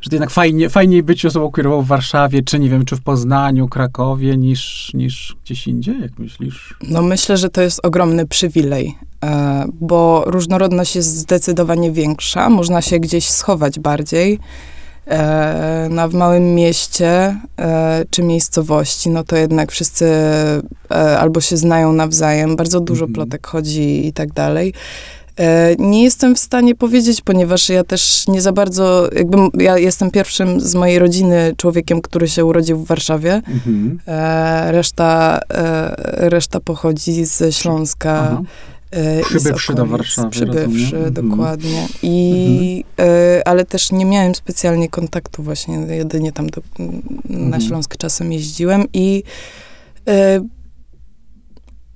że 0.00 0.10
to 0.10 0.16
jednak 0.16 0.30
fajnie, 0.30 0.70
fajniej 0.70 1.02
być 1.02 1.26
osobą 1.26 1.50
queerową 1.50 1.82
w 1.82 1.86
Warszawie, 1.86 2.42
czy 2.42 2.58
nie 2.58 2.68
wiem, 2.68 2.84
czy 2.84 2.96
w 2.96 3.02
Poznaniu, 3.02 3.68
Krakowie, 3.68 4.36
niż, 4.36 4.90
niż 4.94 5.36
gdzieś 5.44 5.66
indziej, 5.66 6.00
jak 6.00 6.18
myślisz? 6.18 6.74
No 6.88 7.02
myślę, 7.02 7.36
że 7.36 7.48
to 7.48 7.60
jest 7.60 7.86
ogromny 7.86 8.26
przywilej, 8.26 8.94
e, 9.24 9.64
bo 9.80 10.24
różnorodność 10.26 10.96
jest 10.96 11.16
zdecydowanie 11.16 11.92
większa, 11.92 12.50
można 12.50 12.82
się 12.82 12.98
gdzieś 12.98 13.28
schować 13.28 13.78
bardziej, 13.78 14.38
E, 15.06 15.88
na 15.90 16.08
w 16.08 16.14
małym 16.14 16.54
mieście 16.54 17.36
e, 17.58 18.04
czy 18.10 18.22
miejscowości, 18.22 19.10
no 19.10 19.24
to 19.24 19.36
jednak 19.36 19.72
wszyscy 19.72 20.06
e, 20.90 21.18
albo 21.18 21.40
się 21.40 21.56
znają 21.56 21.92
nawzajem, 21.92 22.56
bardzo 22.56 22.80
dużo 22.80 23.04
mm 23.04 23.12
-hmm. 23.12 23.14
plotek 23.14 23.46
chodzi 23.46 24.06
i 24.06 24.12
tak 24.12 24.32
dalej. 24.32 24.72
E, 25.36 25.76
nie 25.78 26.04
jestem 26.04 26.34
w 26.34 26.38
stanie 26.38 26.74
powiedzieć, 26.74 27.20
ponieważ 27.20 27.68
ja 27.68 27.84
też 27.84 28.28
nie 28.28 28.40
za 28.40 28.52
bardzo, 28.52 29.08
jakby 29.16 29.38
ja 29.64 29.78
jestem 29.78 30.10
pierwszym 30.10 30.60
z 30.60 30.74
mojej 30.74 30.98
rodziny 30.98 31.54
człowiekiem, 31.56 32.00
który 32.00 32.28
się 32.28 32.44
urodził 32.44 32.78
w 32.78 32.86
Warszawie. 32.86 33.34
Mhm. 33.34 33.98
E, 34.06 34.72
reszta, 34.72 35.40
e, 35.54 35.94
reszta 36.28 36.60
pochodzi 36.60 37.24
ze 37.24 37.52
Śląska. 37.52 38.28
Aha. 38.32 38.42
Przybywszy 39.22 39.74
do 39.74 39.86
Warszawy. 39.86 40.30
Przybywszy, 40.30 40.66
rozumiem. 40.66 41.04
Mhm. 41.06 41.28
dokładnie. 41.28 41.88
I, 42.02 42.84
mhm. 42.96 43.42
ale 43.44 43.64
też 43.64 43.92
nie 43.92 44.04
miałem 44.04 44.34
specjalnie 44.34 44.88
kontaktu 44.88 45.42
właśnie, 45.42 45.74
jedynie 45.74 46.32
tam 46.32 46.46
do, 46.46 46.60
na 47.28 47.38
mhm. 47.38 47.62
Śląsk 47.62 47.96
czasem 47.96 48.32
jeździłem 48.32 48.84
i 48.92 49.22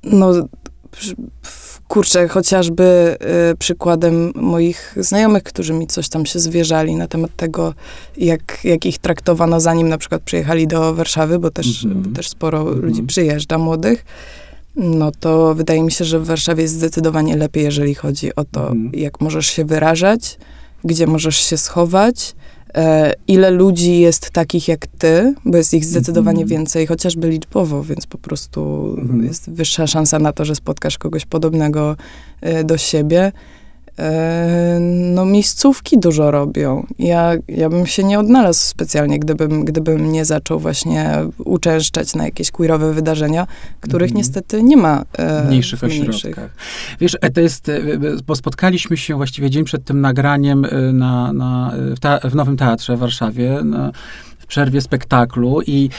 no 0.03 0.33
kurczę, 1.89 2.29
chociażby 2.29 3.17
y, 3.53 3.57
przykładem 3.57 4.33
moich 4.35 4.95
znajomych, 4.97 5.43
którzy 5.43 5.73
mi 5.73 5.87
coś 5.87 6.09
tam 6.09 6.27
się 6.27 6.39
zwierzali 6.39 6.97
na 6.97 7.09
temat 7.09 7.31
tego, 7.37 7.75
jak, 8.17 8.65
jak 8.65 8.87
ich 8.87 8.99
traktowano, 8.99 9.61
zanim 9.61 9.89
na 9.89 9.99
przykład 9.99 10.23
przyjechali 10.23 10.67
do 10.67 10.95
Warszawy, 10.95 11.39
bo 11.39 11.51
też, 11.51 11.85
mm 11.85 12.03
-hmm. 12.03 12.15
też 12.17 12.29
sporo 12.29 12.65
ludzi 12.65 13.03
przyjeżdża 13.03 13.59
młodych. 13.59 14.05
No 14.77 15.13
to 15.21 15.55
wydaje 15.55 15.83
mi 15.83 15.93
się, 15.93 16.05
że 16.05 16.19
w 16.19 16.27
Warszawie 16.27 16.63
jest 16.63 16.75
zdecydowanie 16.75 17.37
lepiej, 17.37 17.65
jeżeli 17.65 17.95
chodzi 17.95 18.35
o 18.35 18.45
to, 18.45 18.61
-hmm. 18.61 18.97
jak 18.97 19.21
możesz 19.21 19.47
się 19.47 19.65
wyrażać, 19.65 20.39
gdzie 20.85 21.07
możesz 21.07 21.37
się 21.37 21.57
schować, 21.57 22.35
E, 22.75 23.15
ile 23.29 23.51
ludzi 23.51 24.01
jest 24.01 24.31
takich 24.31 24.69
jak 24.69 24.87
ty, 24.87 25.35
bo 25.45 25.57
jest 25.57 25.75
ich 25.75 25.85
zdecydowanie 25.85 26.45
-hmm. 26.45 26.49
więcej, 26.49 26.87
chociażby 26.87 27.31
liczbowo, 27.31 27.83
więc 27.85 28.07
po 28.07 28.19
prostu 28.19 28.61
-hmm. 28.99 29.25
jest 29.25 29.51
wyższa 29.51 29.87
szansa 29.87 30.19
na 30.19 30.33
to, 30.33 30.45
że 30.45 30.55
spotkasz 30.55 30.99
kogoś 30.99 31.27
podobnego 31.27 31.97
e, 32.41 32.65
do 32.65 32.79
siebie. 32.79 33.33
E, 33.99 34.79
no 35.15 35.25
miejscówki 35.25 35.99
dużo 35.99 36.31
robią. 36.31 36.87
Ja, 36.99 37.33
ja 37.49 37.69
bym 37.69 37.87
się 37.87 38.05
nie 38.05 38.19
odnalazł 38.19 38.61
specjalnie, 38.61 39.19
gdybym, 39.19 39.65
gdybym 39.65 40.13
nie 40.13 40.25
zaczął 40.25 40.61
właśnie 40.61 41.11
uczęszczać 41.39 42.15
na 42.15 42.25
jakieś 42.25 42.51
queerowe 42.51 42.93
wydarzenia, 42.93 43.47
których 43.81 44.11
mm. 44.11 44.17
niestety 44.17 44.63
nie 44.63 44.77
ma 44.77 45.05
e, 45.19 45.45
mniejszych 45.45 45.81
w 45.81 45.83
mniejszych 45.83 46.15
ośrodkach. 46.15 46.51
Wiesz, 47.01 47.17
e, 47.21 47.31
to 47.31 47.41
jest, 47.41 47.69
e, 47.69 47.83
bo 48.27 48.37
spotkaliśmy 48.37 48.97
się 48.97 49.17
właściwie 49.17 49.51
dzień 49.51 49.65
przed 49.65 49.85
tym 49.85 50.01
nagraniem 50.01 50.67
na, 50.93 51.33
na, 51.33 51.73
w, 52.25 52.31
w 52.31 52.35
Nowym 52.35 52.57
Teatrze 52.57 52.97
w 52.97 52.99
Warszawie, 52.99 53.61
na, 53.65 53.93
w 54.39 54.47
przerwie 54.47 54.81
spektaklu 54.81 55.63
i 55.67 55.91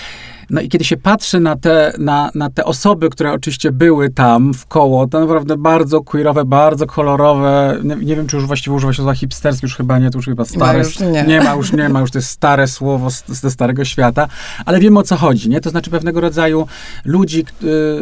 no 0.52 0.62
i 0.62 0.70
kiedy 0.70 0.86
się 0.86 0.98
patrzy 0.98 1.40
na 1.40 1.56
te, 1.56 1.94
na, 1.98 2.32
na 2.36 2.50
te 2.50 2.66
osoby, 2.66 3.10
które 3.10 3.32
oczywiście 3.32 3.72
były 3.72 4.10
tam 4.10 4.54
w 4.54 4.66
koło, 4.66 5.08
to 5.08 5.20
naprawdę 5.20 5.58
bardzo 5.58 6.02
queerowe, 6.02 6.46
bardzo 6.46 6.88
kolorowe. 6.88 7.78
Nie, 7.84 7.96
nie 7.96 8.16
wiem, 8.16 8.28
czy 8.28 8.36
już 8.36 8.46
właściwie 8.46 8.76
używa 8.76 8.94
się 8.94 8.98
słowa 8.98 9.16
hipsterskie, 9.16 9.68
już 9.68 9.76
chyba 9.76 10.00
nie, 10.00 10.10
to 10.10 10.18
już 10.18 10.26
chyba 10.26 10.46
stare. 10.46 10.80
już 10.80 11.00
nie. 11.00 11.24
nie 11.28 11.42
ma, 11.42 11.54
już 11.56 11.74
nie 11.74 11.90
ma, 11.90 12.00
już 12.00 12.12
to 12.12 12.18
jest 12.18 12.30
stare 12.30 12.68
słowo 12.68 13.10
ze 13.28 13.52
starego 13.52 13.86
świata, 13.86 14.28
ale 14.66 14.80
wiemy 14.80 15.00
o 15.00 15.04
co 15.04 15.16
chodzi, 15.16 15.50
nie? 15.50 15.62
To 15.62 15.70
znaczy 15.70 15.90
pewnego 15.90 16.22
rodzaju 16.22 16.68
ludzi 17.06 17.46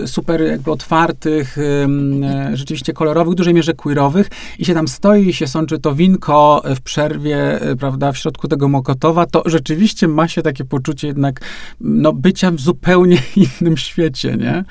y, 0.04 0.08
super 0.08 0.42
jakby 0.42 0.72
otwartych, 0.72 1.58
y, 1.58 1.88
rzeczywiście 2.54 2.94
kolorowych, 2.94 3.34
w 3.34 3.38
dużej 3.38 3.54
mierze 3.54 3.74
queerowych 3.74 4.30
i 4.60 4.66
się 4.66 4.74
tam 4.74 4.88
stoi 4.88 5.28
i 5.28 5.34
się 5.34 5.48
sączy 5.48 5.80
to 5.80 5.96
winko 5.96 6.62
w 6.76 6.82
przerwie, 6.82 7.70
y, 7.72 7.76
prawda, 7.76 8.12
w 8.12 8.18
środku 8.18 8.48
tego 8.48 8.68
Mokotowa, 8.68 9.26
to 9.26 9.44
rzeczywiście 9.46 10.08
ma 10.08 10.28
się 10.28 10.42
takie 10.42 10.66
poczucie 10.66 11.08
jednak, 11.08 11.42
no, 11.82 12.14
być 12.14 12.39
życia 12.40 12.52
w 12.52 12.60
zupełnie 12.60 13.18
innym 13.62 13.78
świecie, 13.78 14.38
nie? 14.38 14.64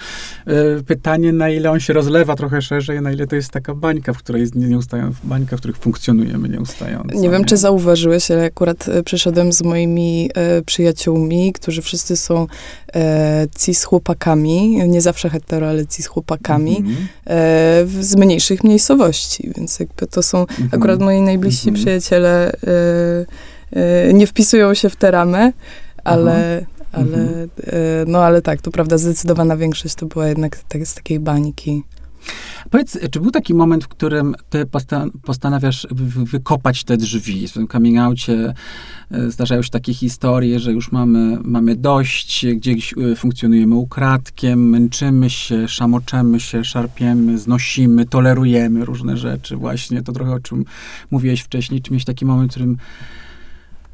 E, 0.46 0.82
pytanie, 0.86 1.32
na 1.32 1.50
ile 1.50 1.70
on 1.70 1.80
się 1.80 1.92
rozlewa 1.92 2.34
trochę 2.34 2.62
szerzej, 2.62 3.02
na 3.02 3.12
ile 3.12 3.26
to 3.26 3.36
jest 3.36 3.50
taka 3.50 3.74
bańka, 3.74 4.12
w 4.12 4.18
której 4.18 4.46
nieustają, 4.54 5.12
bańka, 5.24 5.56
w 5.56 5.60
których 5.60 5.76
funkcjonujemy 5.76 6.48
nieustająco. 6.48 7.14
Nie, 7.14 7.20
nie 7.20 7.30
wiem, 7.30 7.44
czy 7.44 7.56
zauważyłeś, 7.56 8.30
ale 8.30 8.44
akurat 8.44 8.88
e, 8.88 9.02
przyszedłem 9.02 9.52
z 9.52 9.62
moimi 9.62 10.30
e, 10.34 10.62
przyjaciółmi, 10.62 11.52
którzy 11.52 11.82
wszyscy 11.82 12.16
są 12.16 12.46
e, 12.94 13.46
cis 13.58 13.84
chłopakami, 13.84 14.88
nie 14.88 15.00
zawsze 15.00 15.30
hetero, 15.30 15.68
ale 15.68 15.86
cis 15.86 16.06
chłopakami, 16.06 16.78
mm 16.78 16.92
-hmm. 16.92 16.96
e, 17.26 17.86
z 18.00 18.16
mniejszych 18.16 18.64
miejscowości, 18.64 19.50
więc 19.56 19.80
jakby 19.80 20.06
to 20.06 20.22
są 20.22 20.38
mm 20.38 20.48
-hmm. 20.48 20.76
akurat 20.76 21.00
moi 21.00 21.20
najbliżsi 21.20 21.68
mm 21.68 21.80
-hmm. 21.80 21.82
przyjaciele 21.82 22.52
e, 23.72 24.12
nie 24.12 24.26
wpisują 24.26 24.74
się 24.74 24.90
w 24.90 24.96
tę 24.96 25.10
ramę, 25.10 25.52
ale 26.04 26.66
ale, 26.92 27.18
mhm. 27.18 27.48
E, 27.66 28.04
no 28.06 28.18
ale 28.18 28.42
tak, 28.42 28.60
to 28.60 28.70
prawda, 28.70 28.98
zdecydowana 28.98 29.56
większość 29.56 29.94
to 29.94 30.06
była 30.06 30.26
jednak 30.26 30.58
tak, 30.68 30.86
z 30.86 30.94
takiej 30.94 31.20
bańki. 31.20 31.82
Powiedz, 32.70 32.98
czy 33.10 33.20
był 33.20 33.30
taki 33.30 33.54
moment, 33.54 33.84
w 33.84 33.88
którym 33.88 34.34
ty 34.50 34.66
postan 34.66 35.10
postanawiasz 35.10 35.86
wykopać 36.24 36.84
te 36.84 36.96
drzwi? 36.96 37.48
W 37.48 37.52
tym 37.52 37.68
coming 37.68 37.98
outie 37.98 38.54
e, 39.10 39.30
zdarzają 39.30 39.62
się 39.62 39.70
takie 39.70 39.94
historie, 39.94 40.60
że 40.60 40.72
już 40.72 40.92
mamy, 40.92 41.38
mamy 41.44 41.76
dość, 41.76 42.46
gdzieś 42.46 42.94
e, 43.12 43.16
funkcjonujemy 43.16 43.74
ukradkiem, 43.74 44.68
męczymy 44.68 45.30
się, 45.30 45.68
szamoczemy 45.68 46.40
się, 46.40 46.64
szarpiemy, 46.64 47.38
znosimy, 47.38 48.06
tolerujemy 48.06 48.84
różne 48.84 49.16
rzeczy. 49.16 49.56
Właśnie 49.56 50.02
to 50.02 50.12
trochę 50.12 50.32
o 50.32 50.40
czym 50.40 50.64
mówiłeś 51.10 51.40
wcześniej. 51.40 51.82
Czy 51.82 51.90
miałeś 51.90 52.04
taki 52.04 52.26
moment, 52.26 52.52
w 52.52 52.54
którym 52.54 52.76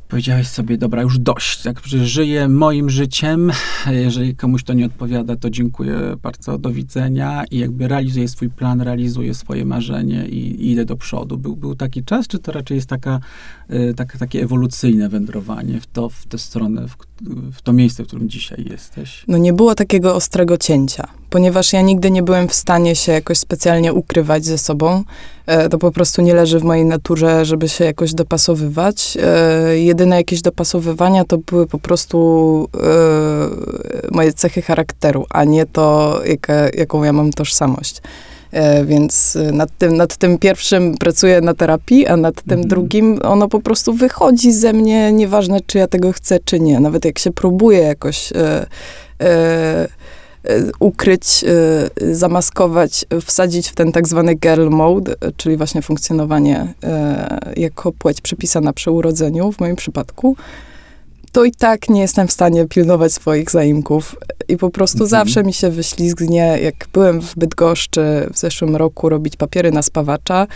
powiedziałeś 0.08 0.49
sobie, 0.49 0.78
dobra, 0.78 1.02
już 1.02 1.18
dość, 1.18 1.62
tak, 1.62 1.80
żyję 1.87 2.49
moim 2.49 2.90
życiem, 2.90 3.52
jeżeli 3.90 4.37
komuś 4.37 4.64
to 4.64 4.73
nie 4.73 4.87
odpowiada, 4.87 5.37
to 5.37 5.50
dziękuję 5.50 5.96
bardzo, 6.23 6.58
do 6.58 6.70
widzenia 6.70 7.44
i 7.50 7.58
jakby 7.58 7.88
realizuję 7.88 8.28
swój 8.28 8.50
plan, 8.50 8.80
realizuję 8.80 9.34
swoje 9.34 9.64
marzenie 9.64 10.26
i, 10.28 10.37
i 10.37 10.70
idę 10.73 10.84
do 10.84 10.96
przodu. 10.96 11.38
Był, 11.38 11.56
był 11.56 11.75
taki 11.75 12.04
czas, 12.04 12.26
czy 12.26 12.38
to 12.38 12.52
raczej 12.52 12.75
jest 12.75 12.88
taka, 12.88 13.20
y, 13.70 13.94
tak, 13.96 14.16
takie 14.16 14.42
ewolucyjne 14.42 15.08
wędrowanie 15.08 15.80
w, 15.80 15.87
to, 15.87 16.08
w 16.08 16.26
tę 16.26 16.38
stronę, 16.38 16.88
w, 16.88 16.96
w 17.52 17.62
to 17.62 17.73
miejsce, 17.73 18.04
w 18.04 18.06
którym 18.06 18.28
dzisiaj 18.28 18.64
jesteś? 18.70 19.25
No 19.28 19.38
nie 19.38 19.52
było 19.52 19.75
takiego 19.75 20.14
ostrego 20.14 20.56
cięcia, 20.56 21.08
ponieważ 21.30 21.73
ja 21.73 21.82
nigdy 21.82 22.11
nie 22.11 22.23
byłem 22.23 22.49
w 22.49 22.54
stanie 22.54 22.96
się 22.96 23.12
jakoś 23.12 23.38
specjalnie 23.38 23.92
ukrywać 23.92 24.44
ze 24.44 24.58
sobą. 24.58 25.04
E, 25.46 25.68
to 25.68 25.78
po 25.78 25.92
prostu 25.92 26.22
nie 26.22 26.34
leży 26.34 26.58
w 26.58 26.64
mojej 26.64 26.84
naturze, 26.84 27.44
żeby 27.44 27.68
się 27.68 27.84
jakoś 27.84 28.14
dopasowywać. 28.14 29.18
E, 29.22 29.78
jedyne 29.78 30.16
jakieś 30.16 30.42
dopasowywania 30.42 31.24
to 31.24 31.38
były 31.38 31.66
po 31.66 31.78
prostu 31.78 32.68
e, 32.74 34.10
moje 34.10 34.32
cechy 34.32 34.62
charakteru, 34.62 35.26
a 35.30 35.44
nie 35.44 35.66
to, 35.66 36.20
jaka, 36.26 36.54
jaką 36.74 37.04
ja 37.04 37.12
mam 37.12 37.32
tożsamość. 37.32 38.02
Więc 38.84 39.38
nad 39.52 39.78
tym, 39.78 39.96
nad 39.96 40.16
tym 40.16 40.38
pierwszym 40.38 40.96
pracuję 40.96 41.40
na 41.40 41.54
terapii, 41.54 42.06
a 42.06 42.16
nad 42.16 42.34
tym 42.34 42.52
mhm. 42.52 42.68
drugim 42.68 43.18
ono 43.22 43.48
po 43.48 43.60
prostu 43.60 43.92
wychodzi 43.92 44.52
ze 44.52 44.72
mnie, 44.72 45.12
nieważne 45.12 45.60
czy 45.66 45.78
ja 45.78 45.86
tego 45.86 46.12
chcę, 46.12 46.38
czy 46.44 46.60
nie. 46.60 46.80
Nawet 46.80 47.04
jak 47.04 47.18
się 47.18 47.32
próbuję 47.32 47.78
jakoś 47.78 48.32
Y, 49.22 49.88
ukryć, 50.78 51.44
y, 52.02 52.14
zamaskować, 52.16 53.04
wsadzić 53.24 53.68
w 53.68 53.74
ten 53.74 53.92
tak 53.92 54.08
zwany 54.08 54.34
girl 54.34 54.68
mode, 54.68 55.12
y, 55.12 55.16
czyli 55.36 55.56
właśnie 55.56 55.82
funkcjonowanie 55.82 56.74
jako 57.56 57.92
płeć 57.92 58.20
przypisana 58.20 58.72
przy 58.72 58.90
urodzeniu, 58.90 59.52
w 59.52 59.60
moim 59.60 59.76
przypadku, 59.76 60.36
to 61.35 61.45
i 61.45 61.53
tak 61.53 61.88
nie 61.88 62.00
jestem 62.00 62.29
w 62.29 62.33
stanie 62.33 62.67
pilnować 62.69 63.12
swoich 63.12 63.50
zaimków. 63.50 64.17
I 64.49 64.57
po 64.57 64.71
prostu 64.71 65.05
mhm. 65.05 65.11
zawsze 65.11 65.45
mi 65.45 65.53
się 65.53 65.71
wyślizgnie, 65.71 66.59
jak 66.62 66.75
byłem 66.93 67.21
w 67.21 67.35
Bydgoszczy 67.37 68.29
w 68.33 68.38
zeszłym 68.38 68.76
roku 68.76 69.09
robić 69.09 69.37
papiery 69.37 69.71
na 69.71 69.83
spawacza, 69.83 70.47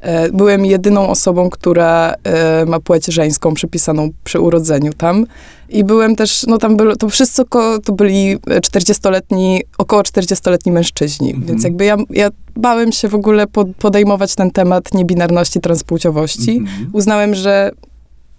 e, 0.00 0.32
byłem 0.32 0.66
jedyną 0.66 1.08
osobą, 1.08 1.50
która 1.50 2.14
e, 2.24 2.64
ma 2.66 2.80
płeć 2.80 3.06
żeńską 3.06 3.54
przypisaną 3.54 4.10
przy 4.24 4.40
urodzeniu 4.40 4.92
tam. 4.92 5.26
I 5.68 5.84
byłem 5.84 6.16
też, 6.16 6.44
no 6.46 6.58
tam 6.58 6.76
było, 6.76 6.96
to 6.96 7.08
wszystko 7.08 7.78
to 7.78 7.92
byli 7.92 8.36
40-letni, 8.36 9.62
około 9.78 10.02
40-letni 10.02 10.72
mężczyźni. 10.72 11.30
Mhm. 11.30 11.46
Więc 11.46 11.64
jakby 11.64 11.84
ja, 11.84 11.96
ja 12.10 12.28
bałem 12.56 12.92
się 12.92 13.08
w 13.08 13.14
ogóle 13.14 13.46
podejmować 13.78 14.34
ten 14.34 14.50
temat 14.50 14.94
niebinarności, 14.94 15.60
transpłciowości. 15.60 16.56
Mhm. 16.56 16.90
Uznałem, 16.92 17.34
że 17.34 17.70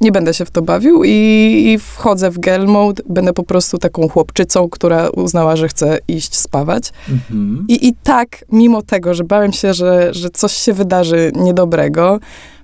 nie 0.01 0.11
będę 0.11 0.33
się 0.33 0.45
w 0.45 0.51
to 0.51 0.61
bawił 0.61 1.03
i, 1.03 1.09
i, 1.67 1.79
wchodzę 1.79 2.31
w 2.31 2.39
girl 2.39 2.65
mode, 2.65 3.03
będę 3.09 3.33
po 3.33 3.43
prostu 3.43 3.77
taką 3.77 4.09
chłopczycą, 4.09 4.69
która 4.69 5.09
uznała, 5.09 5.55
że 5.55 5.67
chce 5.67 5.99
iść 6.07 6.35
spawać. 6.35 6.91
Mhm. 7.09 7.65
I, 7.69 7.87
I 7.87 7.93
tak, 8.03 8.45
mimo 8.51 8.81
tego, 8.81 9.13
że 9.13 9.23
bałem 9.23 9.53
się, 9.53 9.73
że, 9.73 10.13
że 10.13 10.29
coś 10.29 10.53
się 10.53 10.73
wydarzy 10.73 11.31
niedobrego, 11.35 12.19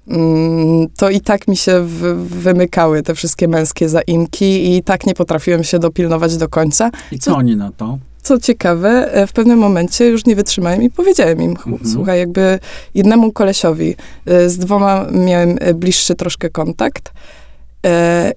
mm, 0.08 0.88
to 0.98 1.10
i 1.10 1.22
tak 1.22 1.48
mi 1.48 1.58
się 1.58 1.86
wymykały 2.16 3.04
te 3.04 3.16
wszystkie 3.16 3.48
męskie 3.48 3.90
zaimki 3.90 4.76
i 4.76 4.84
tak 4.84 5.06
nie 5.06 5.14
potrafiłem 5.14 5.64
się 5.64 5.80
dopilnować 5.80 6.38
do 6.38 6.50
końca. 6.50 6.92
I 7.12 7.20
co, 7.20 7.32
co 7.32 7.38
oni 7.38 7.56
na 7.56 7.72
to? 7.72 7.98
Co 8.22 8.40
ciekawe, 8.40 9.13
e, 9.13 9.28
w 9.28 9.34
pewnym 9.34 9.60
momencie 9.60 10.06
już 10.06 10.25
nie 10.25 10.36
wytrzymałem 10.36 10.84
i 10.84 10.90
powiedziałem 10.90 11.42
im, 11.42 11.51
mhm. 11.51 11.78
słuchaj, 11.94 12.20
jakby 12.20 12.60
jednemu 12.94 13.32
kolesiowi, 13.32 13.96
e, 14.25 14.50
z 14.50 14.58
dwoma 14.58 15.06
miałem 15.12 15.58
e, 15.62 15.74
bliższy 15.74 16.16
troszkę 16.16 16.50
kontakt. 16.50 17.12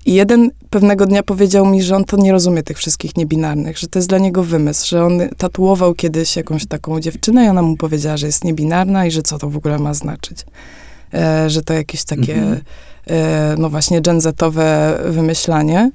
I 0.07 0.15
jeden 0.15 0.51
pewnego 0.71 1.07
dnia 1.07 1.23
powiedział 1.23 1.67
mi, 1.67 1.83
że 1.83 1.97
on 1.97 2.05
to 2.05 2.17
nie 2.17 2.33
rozumie 2.33 2.63
tych 2.63 2.79
wszystkich 2.79 3.17
niebinarnych, 3.17 3.79
że 3.79 3.87
to 3.87 3.99
jest 3.99 4.09
dla 4.09 4.19
niego 4.19 4.43
wymysł, 4.43 4.89
że 4.89 5.05
on 5.05 5.21
tatuował 5.37 5.95
kiedyś 5.95 6.37
jakąś 6.37 6.67
taką 6.67 7.01
dziewczynę 7.01 7.45
i 7.45 7.49
ona 7.49 7.63
mu 7.63 7.77
powiedziała, 7.77 8.17
że 8.17 8.27
jest 8.27 8.45
niebinarna 8.45 9.07
i 9.07 9.11
że 9.11 9.23
co 9.23 9.39
to 9.39 9.51
w 9.51 9.57
ogóle 9.57 9.79
ma 9.79 9.95
znaczyć. 9.95 10.47
Że 11.47 11.63
to 11.63 11.75
jakieś 11.75 12.05
takie, 12.05 12.35
mhm. 12.35 12.61
no 13.59 13.71
właśnie, 13.71 14.01
dżenzetowe 14.01 14.99
wymyślanie. 15.05 15.91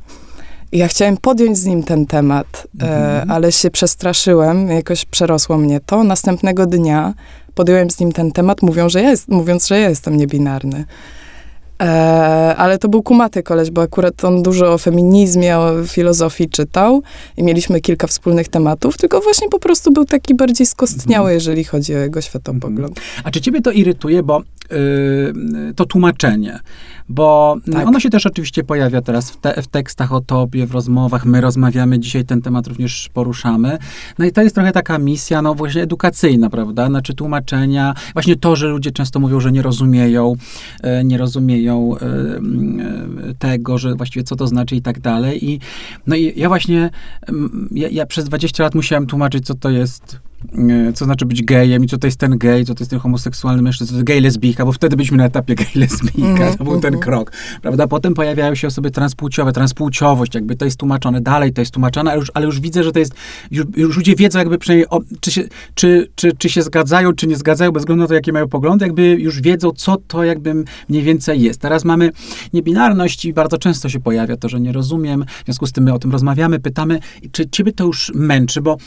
Ja 0.72 0.88
chciałem 0.88 1.18
podjąć 1.18 1.58
z 1.58 1.66
nim 1.66 1.84
ten 1.84 2.06
temat, 2.06 2.68
e, 2.82 2.84
mhm. 2.84 3.32
ale 3.32 3.52
się 3.52 3.72
przestraszyłem, 3.72 4.68
jakoś 4.68 5.06
przerosło 5.06 5.58
mnie 5.58 5.80
to. 5.86 6.04
Następnego 6.04 6.66
dnia 6.66 7.14
podjąłem 7.56 7.90
z 7.90 8.00
nim 8.00 8.12
ten 8.12 8.32
temat, 8.32 8.62
mówią, 8.62 8.90
że 8.90 9.02
jest, 9.02 9.28
mówiąc, 9.28 9.68
że 9.68 9.80
ja 9.80 9.90
jestem 9.90 10.18
niebinarny. 10.18 10.86
E, 11.82 12.56
ale 12.58 12.78
to 12.78 12.90
był 12.90 13.04
kumaty 13.04 13.44
koleś, 13.44 13.72
bo 13.72 13.82
akurat 13.82 14.26
on 14.26 14.44
dużo 14.44 14.74
o 14.74 14.78
feminizmie, 14.78 15.58
o 15.58 15.84
filozofii 15.86 16.50
czytał 16.50 17.02
i 17.38 17.44
mieliśmy 17.44 17.82
kilka 17.82 18.08
wspólnych 18.08 18.48
tematów, 18.48 18.98
tylko 18.98 19.22
właśnie 19.22 19.50
po 19.50 19.60
prostu 19.60 19.92
był 19.92 20.06
taki 20.06 20.36
bardziej 20.36 20.68
skostniały, 20.68 21.24
mhm. 21.24 21.34
jeżeli 21.34 21.64
chodzi 21.64 21.96
o 21.96 21.98
jego 21.98 22.22
światopogląd. 22.22 22.98
Mhm. 22.98 23.22
A 23.24 23.32
czy 23.32 23.42
ciebie 23.42 23.62
to 23.62 23.72
irytuje, 23.72 24.24
bo 24.24 24.42
yy, 24.72 25.74
to 25.76 25.86
tłumaczenie, 25.86 26.60
bo 27.10 27.58
tak. 27.74 27.88
ono 27.88 28.00
się 28.00 28.10
też 28.10 28.26
oczywiście 28.26 28.64
pojawia 28.64 29.02
teraz 29.02 29.32
w, 29.32 29.38
te, 29.38 29.62
w, 29.62 29.68
tekstach 29.68 30.14
o 30.14 30.22
tobie, 30.22 30.68
w 30.68 30.72
rozmowach, 30.72 31.26
my 31.26 31.42
rozmawiamy, 31.42 32.00
dzisiaj 32.00 32.26
ten 32.26 32.42
temat 32.42 32.68
również 32.68 33.10
poruszamy. 33.14 33.78
No 34.20 34.26
i 34.26 34.32
to 34.32 34.42
jest 34.42 34.56
trochę 34.56 34.72
taka 34.72 34.98
misja, 34.98 35.42
no 35.42 35.56
właśnie 35.56 35.82
edukacyjna, 35.82 36.50
prawda? 36.50 36.88
Znaczy 36.88 37.14
tłumaczenia, 37.14 37.94
właśnie 38.14 38.36
to, 38.36 38.56
że 38.56 38.68
ludzie 38.68 38.92
często 38.92 39.20
mówią, 39.20 39.40
że 39.40 39.52
nie 39.52 39.62
rozumieją, 39.62 40.36
yy, 40.84 41.04
nie 41.04 41.18
rozumieją 41.18 41.90
E, 42.02 42.06
e, 43.30 43.34
tego, 43.40 43.78
że 43.78 43.96
właściwie 43.96 44.24
co 44.24 44.36
to 44.36 44.48
znaczy 44.48 44.76
i 44.76 44.82
tak 44.82 45.00
dalej. 45.00 45.50
I, 45.50 45.60
no 46.08 46.16
i 46.16 46.34
ja 46.36 46.48
właśnie, 46.48 46.90
ja, 47.72 47.90
ja 47.92 48.06
przez 48.06 48.26
20 48.26 48.64
lat 48.64 48.76
musiałem 48.76 49.08
tłumaczyć, 49.08 49.46
co 49.46 49.56
to 49.56 49.70
jest 49.70 50.20
co 50.96 51.06
znaczy 51.06 51.26
być 51.26 51.44
gejem 51.44 51.84
i 51.84 51.88
co 51.88 51.98
to 51.98 52.08
jest 52.08 52.20
ten 52.20 52.38
gej, 52.38 52.66
co 52.66 52.76
to 52.76 52.82
jest 52.82 52.92
ten 52.92 53.00
homoseksualny 53.00 53.62
mężczyzna, 53.62 53.98
to 53.98 54.04
gej 54.04 54.22
lesbijka, 54.22 54.66
bo 54.66 54.72
wtedy 54.72 54.96
byliśmy 54.96 55.18
na 55.18 55.26
etapie 55.26 55.56
gej 55.56 55.68
lesbijka, 55.76 56.44
mm, 56.44 56.58
to 56.58 56.64
był 56.64 56.74
mm, 56.74 56.82
ten 56.82 56.94
mhm. 56.94 57.04
krok, 57.04 57.32
prawda? 57.62 57.88
Potem 57.88 58.14
pojawiają 58.14 58.56
się 58.56 58.68
osoby 58.68 58.92
transpłciowe, 58.92 59.52
transpłciowość, 59.52 60.36
jakby 60.36 60.56
to 60.56 60.66
jest 60.66 60.78
tłumaczone, 60.78 61.22
dalej 61.22 61.54
to 61.54 61.62
jest 61.62 61.74
tłumaczone, 61.74 62.12
ale 62.12 62.20
już, 62.20 62.32
ale 62.34 62.46
już 62.46 62.60
widzę, 62.60 62.84
że 62.84 62.92
to 62.92 63.00
jest, 63.00 63.14
już, 63.52 63.66
już 63.76 63.98
ludzie 63.98 64.16
wiedzą 64.16 64.40
jakby 64.40 64.58
przynajmniej, 64.58 64.90
o, 64.90 65.02
czy, 65.20 65.32
się, 65.32 65.44
czy, 65.76 66.08
czy, 66.16 66.32
czy 66.38 66.50
się 66.50 66.62
zgadzają, 66.62 67.14
czy 67.14 67.28
nie 67.28 67.36
zgadzają, 67.36 67.72
bez 67.72 67.82
względu 67.82 68.02
na 68.02 68.08
to, 68.08 68.14
jakie 68.14 68.34
mają 68.34 68.48
poglądy, 68.48 68.86
jakby 68.86 69.04
już 69.04 69.42
wiedzą, 69.42 69.72
co 69.72 69.98
to 70.08 70.24
jakby 70.24 70.54
mniej 70.90 71.04
więcej 71.04 71.42
jest. 71.42 71.62
Teraz 71.62 71.86
mamy 71.86 72.12
niebinarność 72.54 73.26
i 73.26 73.34
bardzo 73.34 73.58
często 73.58 73.90
się 73.90 74.00
pojawia 74.00 74.38
to, 74.38 74.50
że 74.50 74.60
nie 74.60 74.72
rozumiem, 74.72 75.26
w 75.42 75.46
związku 75.46 75.68
z 75.68 75.72
tym 75.72 75.84
my 75.84 75.94
o 75.94 76.00
tym 76.00 76.12
rozmawiamy, 76.12 76.60
pytamy, 76.60 77.00
czy 77.32 77.50
ciebie 77.50 77.72
to 77.72 77.84
już 77.84 78.12
męczy, 78.16 78.62
bo 78.62 78.78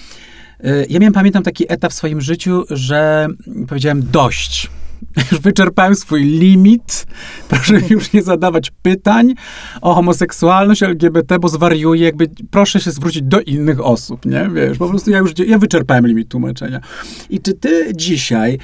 ja 0.88 0.98
miałem, 0.98 1.12
pamiętam, 1.12 1.42
taki 1.42 1.72
etap 1.72 1.92
w 1.92 1.94
swoim 1.94 2.20
życiu, 2.20 2.64
że 2.70 3.28
powiedziałem 3.68 4.02
dość. 4.10 4.70
Już 5.32 5.40
wyczerpałem 5.40 5.94
swój 5.94 6.22
limit. 6.24 7.06
Proszę 7.48 7.80
już 7.90 8.12
nie 8.12 8.22
zadawać 8.22 8.70
pytań 8.82 9.34
o 9.80 9.94
homoseksualność, 9.94 10.82
LGBT, 10.82 11.38
bo 11.38 11.48
zwariuję. 11.48 12.04
Jakby 12.04 12.30
proszę 12.50 12.80
się 12.80 12.90
zwrócić 12.90 13.22
do 13.22 13.40
innych 13.40 13.86
osób, 13.86 14.26
nie? 14.26 14.50
Wiesz, 14.54 14.78
po 14.78 14.88
prostu 14.88 15.10
ja 15.10 15.18
już 15.18 15.32
ja 15.46 15.58
wyczerpałem 15.58 16.06
limit 16.06 16.28
tłumaczenia. 16.28 16.80
I 17.30 17.40
czy 17.40 17.54
ty 17.54 17.92
dzisiaj, 17.96 18.58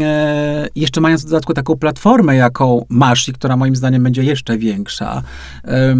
e, 0.00 0.68
jeszcze 0.76 1.00
mając 1.00 1.22
w 1.22 1.24
dodatku 1.24 1.54
taką 1.54 1.76
platformę, 1.76 2.36
jaką 2.36 2.84
masz 2.88 3.28
i 3.28 3.32
która 3.32 3.56
moim 3.56 3.76
zdaniem 3.76 4.02
będzie 4.02 4.24
jeszcze 4.24 4.58
większa, 4.58 5.22
e, 5.64 5.94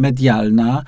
medialna, 0.00 0.82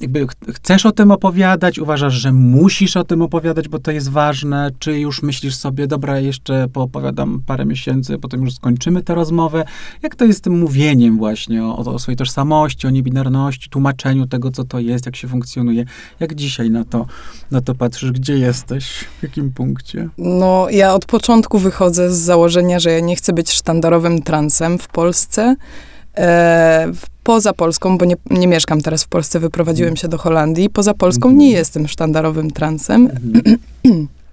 jakby 0.00 0.26
chcesz 0.54 0.86
o 0.86 0.92
tym 0.92 1.10
opowiadać, 1.10 1.78
uważasz, 1.78 2.14
że 2.14 2.32
musisz 2.32 2.96
o 2.96 3.04
tym 3.04 3.22
opowiadać, 3.22 3.68
bo 3.68 3.78
to 3.78 3.90
jest 3.90 4.10
ważne, 4.10 4.70
czy 4.78 4.98
już 4.98 5.22
myślisz 5.22 5.54
sobie, 5.54 5.86
dobra, 5.86 6.20
jeszcze 6.20 6.68
poopowiadam 6.68 7.16
dam 7.16 7.42
parę 7.46 7.64
miesięcy, 7.64 8.18
potem 8.18 8.44
już 8.44 8.54
skończymy 8.54 9.02
tę 9.02 9.14
rozmowę. 9.14 9.64
Jak 10.02 10.14
to 10.14 10.24
jest 10.24 10.38
z 10.38 10.42
tym 10.42 10.58
mówieniem 10.58 11.18
właśnie 11.18 11.64
o, 11.64 11.76
o 11.76 11.98
swojej 11.98 12.16
tożsamości, 12.16 12.86
o 12.86 12.90
niebinarności, 12.90 13.70
tłumaczeniu 13.70 14.26
tego, 14.26 14.50
co 14.50 14.64
to 14.64 14.78
jest, 14.80 15.06
jak 15.06 15.16
się 15.16 15.28
funkcjonuje? 15.28 15.84
Jak 16.20 16.34
dzisiaj 16.34 16.70
na 16.70 16.84
to, 16.84 17.06
na 17.50 17.60
to 17.60 17.74
patrzysz? 17.74 18.12
Gdzie 18.12 18.38
jesteś? 18.38 19.04
W 19.18 19.22
jakim 19.22 19.52
punkcie? 19.52 20.08
No, 20.18 20.66
ja 20.70 20.94
od 20.94 21.04
początku 21.04 21.58
wychodzę 21.58 22.10
z 22.14 22.18
założenia, 22.18 22.78
że 22.78 22.90
ja 22.90 23.00
nie 23.00 23.16
chcę 23.16 23.32
być 23.32 23.52
sztandarowym 23.52 24.22
transem 24.22 24.78
w 24.78 24.88
Polsce. 24.88 25.56
E, 26.18 26.92
poza 27.22 27.52
Polską, 27.52 27.98
bo 27.98 28.04
nie, 28.04 28.16
nie, 28.30 28.46
mieszkam 28.46 28.80
teraz 28.80 29.04
w 29.04 29.08
Polsce, 29.08 29.40
wyprowadziłem 29.40 29.96
się 29.96 30.08
do 30.08 30.18
Holandii. 30.18 30.70
Poza 30.70 30.94
Polską 30.94 31.30
nie 31.30 31.50
jestem 31.50 31.88
sztandarowym 31.88 32.50
transem. 32.50 33.10
Mhm. 33.34 33.58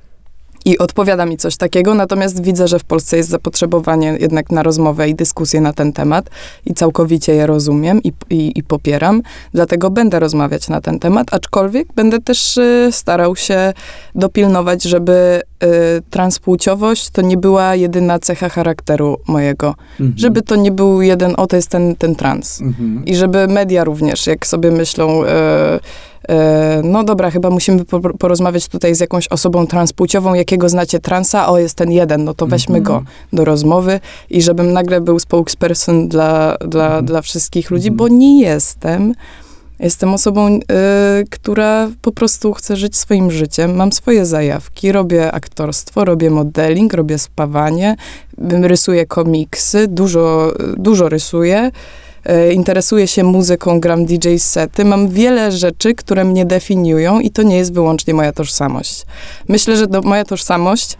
i 0.65 0.77
odpowiada 0.77 1.25
mi 1.25 1.37
coś 1.37 1.57
takiego, 1.57 1.93
natomiast 1.93 2.43
widzę, 2.43 2.67
że 2.67 2.79
w 2.79 2.83
Polsce 2.83 3.17
jest 3.17 3.29
zapotrzebowanie 3.29 4.17
jednak 4.19 4.51
na 4.51 4.63
rozmowę 4.63 5.09
i 5.09 5.15
dyskusję 5.15 5.61
na 5.61 5.73
ten 5.73 5.93
temat 5.93 6.29
i 6.65 6.73
całkowicie 6.73 7.33
je 7.33 7.47
rozumiem 7.47 8.03
i, 8.03 8.13
i, 8.29 8.59
i 8.59 8.63
popieram, 8.63 9.21
dlatego 9.53 9.89
będę 9.89 10.19
rozmawiać 10.19 10.69
na 10.69 10.81
ten 10.81 10.99
temat, 10.99 11.27
aczkolwiek 11.31 11.93
będę 11.93 12.19
też 12.19 12.57
y, 12.57 12.89
starał 12.91 13.35
się 13.35 13.73
dopilnować, 14.15 14.83
żeby 14.83 15.41
y, 15.63 15.67
transpłciowość 16.09 17.09
to 17.09 17.21
nie 17.21 17.37
była 17.37 17.75
jedyna 17.75 18.19
cecha 18.19 18.49
charakteru 18.49 19.17
mojego, 19.27 19.75
mhm. 19.99 20.13
żeby 20.17 20.41
to 20.41 20.55
nie 20.55 20.71
był 20.71 21.01
jeden, 21.01 21.33
o 21.37 21.47
to 21.47 21.55
jest 21.55 21.69
ten, 21.69 21.95
ten 21.95 22.15
trans 22.15 22.61
mhm. 22.61 23.05
i 23.05 23.15
żeby 23.15 23.47
media 23.47 23.83
również, 23.83 24.27
jak 24.27 24.47
sobie 24.47 24.71
myślą... 24.71 25.23
Y, 25.23 25.27
no 26.83 27.03
dobra, 27.03 27.31
chyba 27.31 27.49
musimy 27.49 27.85
porozmawiać 28.19 28.67
tutaj 28.67 28.95
z 28.95 28.99
jakąś 28.99 29.27
osobą 29.27 29.67
transpłciową, 29.67 30.33
jakiego 30.33 30.69
znacie 30.69 30.99
transa, 30.99 31.47
o 31.47 31.57
jest 31.57 31.75
ten 31.75 31.91
jeden, 31.91 32.23
no 32.23 32.33
to 32.33 32.47
weźmy 32.47 32.77
mm 32.77 32.83
-hmm. 32.83 32.87
go 32.87 33.03
do 33.33 33.45
rozmowy 33.45 33.99
i 34.29 34.41
żebym 34.41 34.73
nagle 34.73 35.01
był 35.01 35.19
spokesperson 35.19 36.07
dla, 36.07 36.57
dla, 36.67 36.87
mm 36.87 37.01
-hmm. 37.01 37.07
dla 37.07 37.21
wszystkich 37.21 37.71
ludzi, 37.71 37.91
-hmm. 37.91 37.95
bo 37.95 38.07
nie 38.07 38.41
jestem. 38.41 39.13
Jestem 39.79 40.13
osobą, 40.13 40.47
y, 40.49 40.59
która 41.29 41.89
po 42.01 42.11
prostu 42.11 42.53
chce 42.53 42.75
żyć 42.75 42.97
swoim 42.97 43.31
życiem. 43.31 43.75
Mam 43.75 43.91
swoje 43.91 44.25
zajawki, 44.25 44.91
robię 44.91 45.31
aktorstwo, 45.31 46.05
robię 46.05 46.29
modeling, 46.29 46.93
robię 46.93 47.17
spawanie, 47.17 47.95
rysuję 48.61 49.05
komiksy, 49.05 49.87
dużo, 49.87 50.53
dużo 50.77 51.09
rysuję. 51.09 51.71
E, 52.25 52.53
interesuję 52.53 53.07
się 53.07 53.23
muzyką, 53.23 53.79
gram 53.79 54.05
DJ 54.05 54.37
sety, 54.37 54.85
mam 54.85 55.09
wiele 55.09 55.51
rzeczy, 55.51 55.95
które 55.95 56.23
mnie 56.23 56.45
definiują 56.45 57.19
i 57.19 57.29
to 57.31 57.43
nie 57.43 57.57
jest 57.57 57.73
wyłącznie 57.73 58.13
moja 58.13 58.31
tożsamość. 58.31 59.05
Myślę, 59.47 59.77
że 59.77 59.85
moja 60.03 60.25
tożsamość 60.25 60.97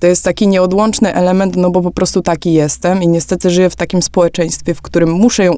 to 0.00 0.06
jest 0.06 0.24
taki 0.24 0.48
nieodłączny 0.48 1.14
element, 1.14 1.56
no 1.56 1.70
bo 1.70 1.82
po 1.82 1.90
prostu 1.90 2.22
taki 2.22 2.52
jestem 2.52 3.02
i 3.02 3.08
niestety 3.08 3.50
żyję 3.50 3.70
w 3.70 3.76
takim 3.76 4.02
społeczeństwie, 4.02 4.74
w 4.74 4.82
którym 4.82 5.10
muszę 5.10 5.44
ją 5.44 5.52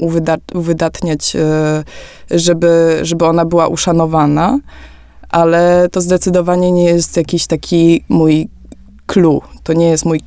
uwydatniać, 0.55 1.37
e, 1.37 1.85
żeby, 2.31 2.99
żeby 3.03 3.25
ona 3.27 3.45
była 3.45 3.67
uszanowana, 3.69 4.59
ale 5.29 5.89
to 5.93 6.01
zdecydowanie 6.01 6.73
nie 6.73 6.85
jest 6.85 7.17
jakiś 7.17 7.47
taki 7.47 8.05
mój 8.09 8.49
clue. 9.07 9.41
To 9.63 9.73
nie 9.73 9.87
jest 9.87 10.05
mój 10.05 10.21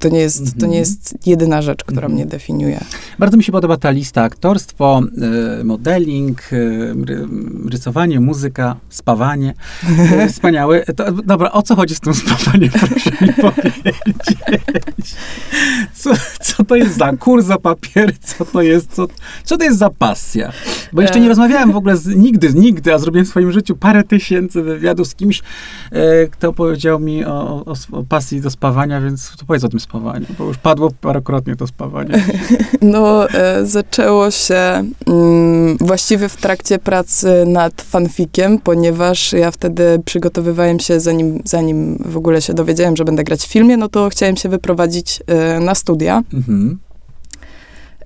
to 0.00 0.08
nie 0.08 0.20
jest, 0.20 0.44
to 0.44 0.66
nie 0.66 0.78
mhm. 0.78 0.80
jest 0.80 1.26
jedyna 1.26 1.62
rzecz, 1.62 1.84
która 1.84 2.08
-hmm. 2.08 2.12
mnie 2.12 2.26
definiuje. 2.26 2.80
Bardzo 3.18 3.36
mi 3.36 3.44
się 3.44 3.52
podoba 3.52 3.76
ta 3.76 3.90
lista. 3.90 4.22
Aktorstwo, 4.22 5.02
y, 5.60 5.64
modeling, 5.64 6.52
y, 6.52 6.94
rysowanie, 7.70 8.20
muzyka, 8.20 8.76
spawanie. 8.88 9.54
Wspaniałe. 10.32 10.84
To, 10.84 11.12
dobra, 11.12 11.52
o 11.52 11.62
co 11.62 11.76
chodzi 11.76 11.94
z 11.94 12.00
tym 12.00 12.14
spawaniem? 12.14 12.70
Proszę 12.70 13.10
mi 13.20 13.32
powiedzieć. 13.32 15.16
Co, 15.94 16.10
co 16.40 16.64
to 16.64 16.76
jest 16.76 16.96
za 16.96 17.12
kurs, 17.12 17.46
za 17.46 17.58
papier? 17.58 18.18
Co 18.18 18.44
to 18.44 18.62
jest? 18.62 18.92
Co, 18.92 19.06
co 19.44 19.56
to 19.56 19.64
jest 19.64 19.78
za 19.78 19.90
pasja? 19.90 20.52
Bo 20.92 21.02
jeszcze 21.02 21.20
nie 21.20 21.26
e. 21.26 21.28
rozmawiałem 21.28 21.72
w 21.72 21.76
ogóle 21.76 21.96
z, 21.96 22.06
nigdy, 22.06 22.54
nigdy, 22.54 22.94
a 22.94 22.98
zrobiłem 22.98 23.26
w 23.26 23.28
swoim 23.28 23.52
życiu 23.52 23.76
parę 23.76 24.04
tysięcy 24.04 24.62
wywiadów 24.62 25.08
z 25.08 25.14
kimś, 25.14 25.42
kto 26.30 26.52
powiedział 26.52 27.00
mi 27.00 27.24
o, 27.24 27.64
o, 27.66 27.74
o 27.92 28.04
pasji 28.04 28.40
do 28.40 28.50
spawania, 28.50 29.00
więc 29.00 29.36
to 29.36 29.44
powiedz 29.46 29.64
o 29.68 29.70
tym 29.70 29.80
spawaniu, 29.80 30.26
bo 30.38 30.44
już 30.44 30.58
padło 30.58 30.90
parokrotnie 31.00 31.56
to 31.56 31.66
spawanie. 31.66 32.24
No, 32.82 33.30
e, 33.30 33.66
zaczęło 33.66 34.30
się 34.30 34.84
mm, 35.06 35.76
właściwie 35.80 36.28
w 36.28 36.36
trakcie 36.36 36.78
pracy 36.78 37.44
nad 37.46 37.82
fanfikiem, 37.82 38.58
ponieważ 38.58 39.32
ja 39.32 39.50
wtedy 39.50 40.02
przygotowywałem 40.04 40.80
się, 40.80 41.00
zanim, 41.00 41.42
zanim 41.44 42.02
w 42.06 42.16
ogóle 42.16 42.42
się 42.42 42.54
dowiedziałem, 42.54 42.96
że 42.96 43.04
będę 43.04 43.24
grać 43.24 43.40
w 43.40 43.52
filmie, 43.52 43.76
no 43.76 43.88
to 43.88 44.08
chciałem 44.08 44.36
się 44.36 44.48
wyprowadzić 44.48 45.20
e, 45.26 45.60
na 45.60 45.74
studia. 45.74 46.22
Mhm. 46.34 46.78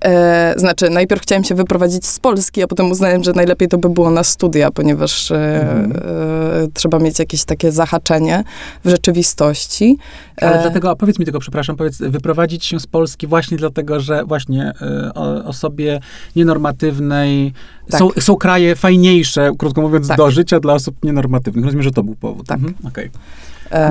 E, 0.01 0.43
E, 0.53 0.59
znaczy, 0.59 0.89
najpierw 0.89 1.21
chciałem 1.21 1.43
się 1.43 1.55
wyprowadzić 1.55 2.05
z 2.05 2.19
Polski, 2.19 2.63
a 2.63 2.67
potem 2.67 2.91
uznałem, 2.91 3.23
że 3.23 3.33
najlepiej 3.33 3.67
to 3.67 3.77
by 3.77 3.89
było 3.89 4.11
na 4.11 4.23
studia, 4.23 4.71
ponieważ 4.71 5.31
e, 5.31 5.61
mhm. 5.61 5.91
e, 5.91 6.67
trzeba 6.73 6.99
mieć 6.99 7.19
jakieś 7.19 7.43
takie 7.43 7.71
zahaczenie 7.71 8.43
w 8.85 8.89
rzeczywistości. 8.89 9.97
Ale 10.41 10.61
dlatego, 10.61 10.95
powiedz 10.95 11.19
mi 11.19 11.25
tylko, 11.25 11.39
przepraszam, 11.39 11.75
powiedz, 11.75 11.97
wyprowadzić 11.97 12.65
się 12.65 12.79
z 12.79 12.87
Polski 12.87 13.27
właśnie 13.27 13.57
dlatego, 13.57 13.99
że 13.99 14.25
właśnie 14.25 14.73
o, 15.15 15.43
osobie 15.43 15.99
nienormatywnej 16.35 17.53
tak. 17.89 17.99
są, 17.99 18.09
są 18.19 18.35
kraje 18.35 18.75
fajniejsze, 18.75 19.51
krótko 19.57 19.81
mówiąc, 19.81 20.07
tak. 20.07 20.17
do 20.17 20.31
życia 20.31 20.59
dla 20.59 20.73
osób 20.73 20.95
nienormatywnych. 21.03 21.65
Rozumiem, 21.65 21.83
że 21.83 21.91
to 21.91 22.03
był 22.03 22.15
powód. 22.15 22.47
Tak. 22.47 22.57
Mhm. 22.57 22.75
Okay. 22.87 23.09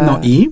No 0.07 0.19
i? 0.23 0.51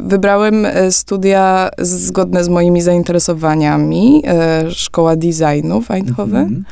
Wybrałem 0.00 0.66
studia 0.90 1.70
zgodne 1.78 2.44
z 2.44 2.48
moimi 2.48 2.82
zainteresowaniami. 2.82 4.22
Szkoła 4.70 5.16
designu 5.16 5.80
w 5.82 5.90
Eindhoven. 5.90 6.64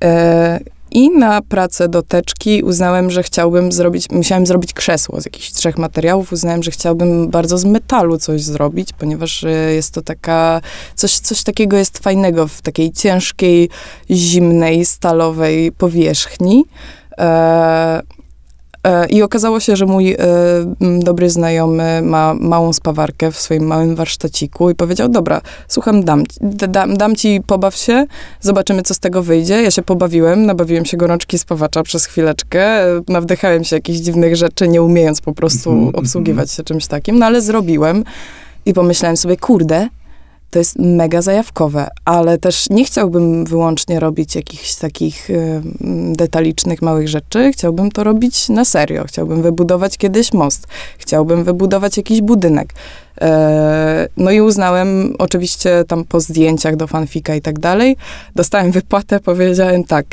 Mhm. 0.00 0.60
I 0.92 1.10
na 1.10 1.42
pracę 1.42 1.88
do 1.88 2.02
teczki 2.02 2.62
uznałem, 2.62 3.10
że 3.10 3.22
chciałbym 3.22 3.72
zrobić, 3.72 4.10
musiałem 4.10 4.46
zrobić 4.46 4.72
krzesło 4.72 5.20
z 5.20 5.24
jakichś 5.24 5.50
trzech 5.50 5.78
materiałów. 5.78 6.32
Uznałem, 6.32 6.62
że 6.62 6.70
chciałbym 6.70 7.28
bardzo 7.28 7.58
z 7.58 7.64
metalu 7.64 8.18
coś 8.18 8.42
zrobić, 8.42 8.92
ponieważ 8.92 9.44
jest 9.74 9.94
to 9.94 10.02
taka, 10.02 10.60
coś, 10.94 11.18
coś 11.18 11.42
takiego 11.42 11.76
jest 11.76 11.98
fajnego 11.98 12.48
w 12.48 12.62
takiej 12.62 12.92
ciężkiej, 12.92 13.68
zimnej, 14.10 14.84
stalowej 14.84 15.72
powierzchni. 15.72 16.64
E, 17.18 17.20
E, 17.20 18.02
I 19.08 19.22
okazało 19.22 19.60
się, 19.60 19.76
że 19.76 19.86
mój 19.86 20.12
e, 20.12 20.16
dobry 20.80 21.30
znajomy 21.30 22.02
ma 22.02 22.34
małą 22.34 22.72
spawarkę 22.72 23.32
w 23.32 23.40
swoim 23.40 23.66
małym 23.66 23.94
warsztaciku 23.94 24.70
i 24.70 24.74
powiedział, 24.74 25.08
dobra, 25.08 25.40
słucham, 25.68 26.04
dam, 26.04 26.24
dam, 26.68 26.96
dam 26.96 27.16
ci, 27.16 27.40
pobaw 27.46 27.76
się, 27.76 28.06
zobaczymy, 28.40 28.82
co 28.82 28.94
z 28.94 28.98
tego 28.98 29.22
wyjdzie. 29.22 29.62
Ja 29.62 29.70
się 29.70 29.82
pobawiłem, 29.82 30.46
nabawiłem 30.46 30.84
się 30.84 30.96
gorączki 30.96 31.38
spawacza 31.38 31.82
przez 31.82 32.04
chwileczkę, 32.04 32.62
e, 32.62 33.00
nawdychałem 33.08 33.64
się 33.64 33.76
jakichś 33.76 33.98
dziwnych 33.98 34.36
rzeczy, 34.36 34.68
nie 34.68 34.82
umiejąc 34.82 35.20
po 35.20 35.32
prostu 35.32 35.70
-hmm, 35.70 35.90
obsługiwać 35.94 36.50
się 36.50 36.62
czymś 36.62 36.86
takim, 36.86 37.18
no 37.18 37.26
ale 37.26 37.42
zrobiłem 37.42 38.04
i 38.66 38.74
pomyślałem 38.74 39.16
sobie, 39.16 39.36
kurde, 39.36 39.88
to 40.50 40.58
jest 40.58 40.78
mega 40.78 41.22
zajawkowe, 41.22 41.88
ale 42.04 42.38
też 42.38 42.70
nie 42.70 42.84
chciałbym 42.84 43.44
wyłącznie 43.44 44.00
robić 44.00 44.34
jakichś 44.34 44.74
takich 44.74 45.30
y, 45.30 45.62
detalicznych, 46.12 46.82
małych 46.82 47.08
rzeczy. 47.08 47.52
Chciałbym 47.52 47.90
to 47.90 48.04
robić 48.04 48.48
na 48.48 48.64
serio. 48.64 49.04
Chciałbym 49.06 49.42
wybudować 49.42 49.98
kiedyś 49.98 50.32
most. 50.32 50.66
Chciałbym 50.98 51.44
wybudować 51.44 51.96
jakiś 51.96 52.20
budynek. 52.20 52.74
E, 53.20 54.08
no 54.16 54.30
i 54.30 54.40
uznałem, 54.40 55.14
oczywiście 55.18 55.84
tam 55.88 56.04
po 56.04 56.20
zdjęciach 56.20 56.76
do 56.76 56.86
fanfika 56.86 57.34
i 57.34 57.40
tak 57.40 57.58
dalej, 57.58 57.96
dostałem 58.36 58.70
wypłatę, 58.70 59.20
powiedziałem 59.20 59.84
tak, 59.84 60.06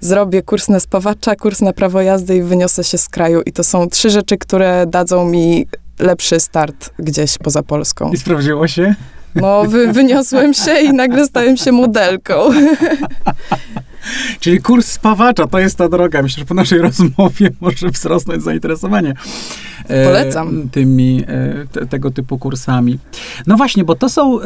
zrobię 0.00 0.42
kurs 0.42 0.68
na 0.68 0.80
spawacza, 0.80 1.36
kurs 1.36 1.60
na 1.60 1.72
prawo 1.72 2.02
jazdy 2.02 2.36
i 2.36 2.42
wyniosę 2.42 2.84
się 2.84 2.98
z 2.98 3.08
kraju. 3.08 3.42
I 3.46 3.52
to 3.52 3.64
są 3.64 3.88
trzy 3.88 4.10
rzeczy, 4.10 4.38
które 4.38 4.86
dadzą 4.86 5.24
mi 5.24 5.66
lepszy 5.98 6.40
start 6.40 6.90
gdzieś 6.98 7.38
poza 7.38 7.62
Polską. 7.62 8.12
I 8.12 8.16
sprawdziło 8.16 8.68
się? 8.68 8.94
No, 9.34 9.64
wy, 9.64 9.92
wyniosłem 9.92 10.54
się 10.54 10.80
i 10.80 10.92
nagle 10.92 11.26
stałem 11.26 11.56
się 11.56 11.72
modelką. 11.72 12.34
Czyli 14.40 14.60
kurs 14.60 14.86
spawacza, 14.86 15.46
to 15.46 15.58
jest 15.58 15.78
ta 15.78 15.88
droga. 15.88 16.22
Myślę, 16.22 16.40
że 16.40 16.46
po 16.46 16.54
naszej 16.54 16.78
rozmowie 16.78 17.50
może 17.60 17.90
wzrosnąć 17.90 18.42
zainteresowanie 18.42 19.14
e, 19.88 20.06
Polecam. 20.06 20.68
tymi, 20.68 21.24
e, 21.28 21.66
te, 21.72 21.86
tego 21.86 22.10
typu 22.10 22.38
kursami. 22.38 22.98
No 23.46 23.56
właśnie, 23.56 23.84
bo 23.84 23.94
to 23.94 24.08
są 24.08 24.40
e, 24.40 24.44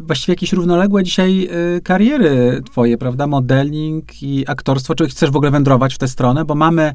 właściwie 0.00 0.32
jakieś 0.32 0.52
równoległe 0.52 1.04
dzisiaj 1.04 1.48
e, 1.76 1.80
kariery 1.80 2.62
twoje, 2.70 2.98
prawda? 2.98 3.26
Modeling 3.26 4.22
i 4.22 4.44
aktorstwo. 4.46 4.94
Czy 4.94 5.08
chcesz 5.08 5.30
w 5.30 5.36
ogóle 5.36 5.50
wędrować 5.50 5.94
w 5.94 5.98
tę 5.98 6.08
stronę? 6.08 6.44
Bo 6.44 6.54
mamy, 6.54 6.92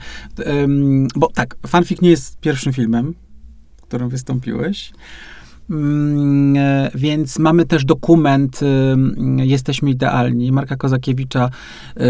bo 1.16 1.30
tak, 1.34 1.56
fanfic 1.68 2.02
nie 2.02 2.10
jest 2.10 2.40
pierwszym 2.40 2.74
filmem, 2.74 3.16
w 3.78 3.82
którym 3.82 4.10
wystąpiłeś. 4.10 4.92
Mm, 5.70 6.58
e, 6.58 6.92
więc 6.96 7.40
mamy 7.40 7.66
też 7.66 7.86
dokument 7.86 8.60
y, 8.62 9.46
Jesteśmy 9.46 9.90
Idealni, 9.90 10.52
Marka 10.52 10.76
Kozakiewicza, 10.76 11.50
y, 11.98 12.04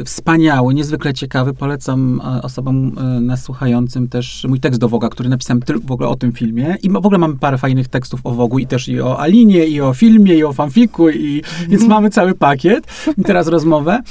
y, 0.00 0.04
wspaniały, 0.04 0.74
niezwykle 0.74 1.14
ciekawy. 1.14 1.54
Polecam 1.54 2.20
e, 2.20 2.42
osobom 2.42 2.98
e, 2.98 3.20
nas 3.20 3.42
słuchającym 3.42 4.08
też 4.08 4.46
mój 4.48 4.60
tekst 4.60 4.80
do 4.80 4.88
Woga, 4.88 5.08
który 5.08 5.28
napisałem 5.28 5.60
w 5.84 5.92
ogóle 5.92 6.08
o 6.08 6.16
tym 6.16 6.32
filmie. 6.32 6.76
I 6.82 6.90
w 6.90 6.96
ogóle 6.96 7.18
mamy 7.18 7.36
parę 7.36 7.58
fajnych 7.58 7.88
tekstów 7.88 8.20
o 8.24 8.30
Wogu 8.30 8.58
i 8.58 8.66
też 8.66 8.88
i 8.88 9.00
o 9.00 9.20
Alinie, 9.20 9.66
i 9.66 9.80
o 9.80 9.94
filmie, 9.94 10.34
i 10.34 10.44
o 10.44 10.52
fanfiku, 10.52 11.10
i, 11.10 11.42
więc 11.60 11.82
mhm. 11.82 11.88
mamy 11.88 12.10
cały 12.10 12.34
pakiet. 12.34 12.86
I 13.18 13.24
teraz 13.24 13.48
rozmowę. 13.48 14.02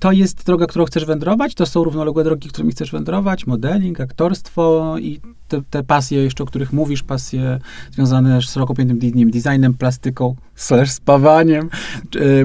To 0.00 0.12
jest 0.12 0.46
droga, 0.46 0.66
którą 0.66 0.84
chcesz 0.84 1.04
wędrować, 1.04 1.54
to 1.54 1.66
są 1.66 1.84
równoległe 1.84 2.24
drogi, 2.24 2.48
którymi 2.48 2.72
chcesz 2.72 2.92
wędrować, 2.92 3.46
modeling, 3.46 4.00
aktorstwo 4.00 4.96
i 4.98 5.20
te, 5.48 5.62
te 5.70 5.82
pasje 5.82 6.22
jeszcze, 6.22 6.44
o 6.44 6.46
których 6.46 6.72
mówisz, 6.72 7.02
pasje 7.02 7.33
związane 7.92 8.42
z 8.42 8.44
szeroko 8.44 8.74
pojętym 8.74 9.30
designem, 9.30 9.74
plastyką, 9.74 10.36
slash 10.56 10.92
spawaniem, 10.92 11.70
y, 12.16 12.44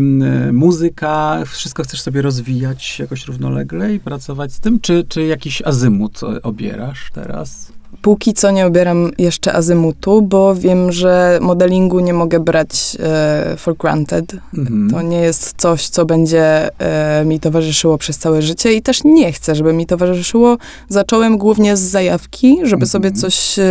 muzyka, 0.54 1.44
wszystko 1.46 1.84
chcesz 1.84 2.02
sobie 2.02 2.22
rozwijać 2.22 3.00
jakoś 3.00 3.26
równolegle 3.26 3.94
i 3.94 4.00
pracować 4.00 4.54
z 4.54 4.60
tym, 4.60 4.80
czy, 4.80 5.06
czy 5.10 5.26
jakiś 5.26 5.62
azymut 5.62 6.22
obierasz 6.44 7.10
teraz? 7.14 7.72
Póki 8.02 8.34
co 8.34 8.52
nie 8.52 8.66
obieram 8.66 9.12
jeszcze 9.18 9.54
azymutu, 9.54 10.22
bo 10.22 10.56
wiem, 10.56 10.92
że 10.92 11.40
modelingu 11.42 12.00
nie 12.00 12.14
mogę 12.14 12.40
brać 12.40 12.98
e, 13.00 13.56
for 13.58 13.78
granted. 13.78 14.36
Mhm. 14.58 14.90
To 14.90 15.02
nie 15.02 15.18
jest 15.18 15.54
coś, 15.58 15.88
co 15.88 16.06
będzie 16.06 16.70
e, 16.80 17.26
mi 17.26 17.40
towarzyszyło 17.40 17.98
przez 17.98 18.18
całe 18.18 18.42
życie 18.42 18.74
i 18.74 18.82
też 18.82 19.04
nie 19.04 19.32
chcę, 19.32 19.56
żeby 19.56 19.74
mi 19.74 19.86
towarzyszyło. 19.86 20.58
Zacząłem 20.90 21.38
głównie 21.38 21.78
z 21.78 21.80
zajawki, 21.80 22.58
żeby 22.64 22.86
mhm. 22.86 22.88
sobie 22.88 23.12
coś, 23.12 23.60
e, 23.60 23.64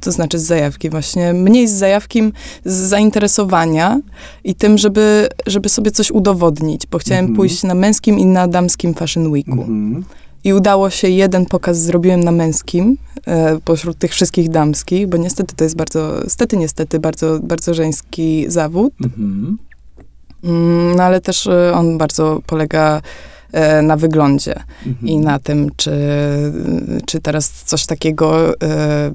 to 0.00 0.12
znaczy 0.12 0.38
z 0.38 0.42
zajawki 0.42 0.90
właśnie, 0.90 1.32
mniej 1.32 1.68
z 1.68 1.72
zajawki, 1.72 2.32
z 2.64 2.72
i 4.44 4.54
tym, 4.54 4.78
żeby, 4.78 5.28
żeby 5.46 5.68
sobie 5.68 5.90
coś 5.90 6.10
udowodnić, 6.10 6.86
bo 6.86 6.98
chciałem 6.98 7.24
mhm. 7.24 7.36
pójść 7.36 7.62
na 7.62 7.74
męskim 7.74 8.18
i 8.18 8.26
na 8.26 8.48
damskim 8.48 8.94
Fashion 8.94 9.30
Weeku. 9.30 9.52
Mhm. 9.52 10.04
I 10.44 10.52
udało 10.52 10.90
się 10.90 11.08
jeden 11.08 11.46
pokaz 11.46 11.78
zrobiłem 11.78 12.24
na 12.24 12.32
męskim, 12.32 12.96
e, 13.26 13.58
pośród 13.64 13.98
tych 13.98 14.12
wszystkich 14.12 14.48
damskich, 14.48 15.08
bo 15.08 15.16
niestety 15.16 15.56
to 15.56 15.64
jest 15.64 15.76
bardzo, 15.76 16.20
niestety, 16.24 16.56
niestety, 16.56 16.98
bardzo, 16.98 17.38
bardzo 17.42 17.74
żeński 17.74 18.44
zawód. 18.48 18.92
Mhm. 19.04 19.58
Mm, 20.44 20.96
no 20.96 21.02
ale 21.02 21.20
też 21.20 21.46
e, 21.46 21.72
on 21.74 21.98
bardzo 21.98 22.40
polega 22.46 23.02
na 23.82 23.96
wyglądzie 23.96 24.54
mhm. 24.86 25.08
i 25.08 25.18
na 25.18 25.38
tym, 25.38 25.70
czy, 25.76 25.92
czy 27.06 27.20
teraz 27.20 27.50
coś 27.50 27.86
takiego 27.86 28.54
e, 28.62 29.12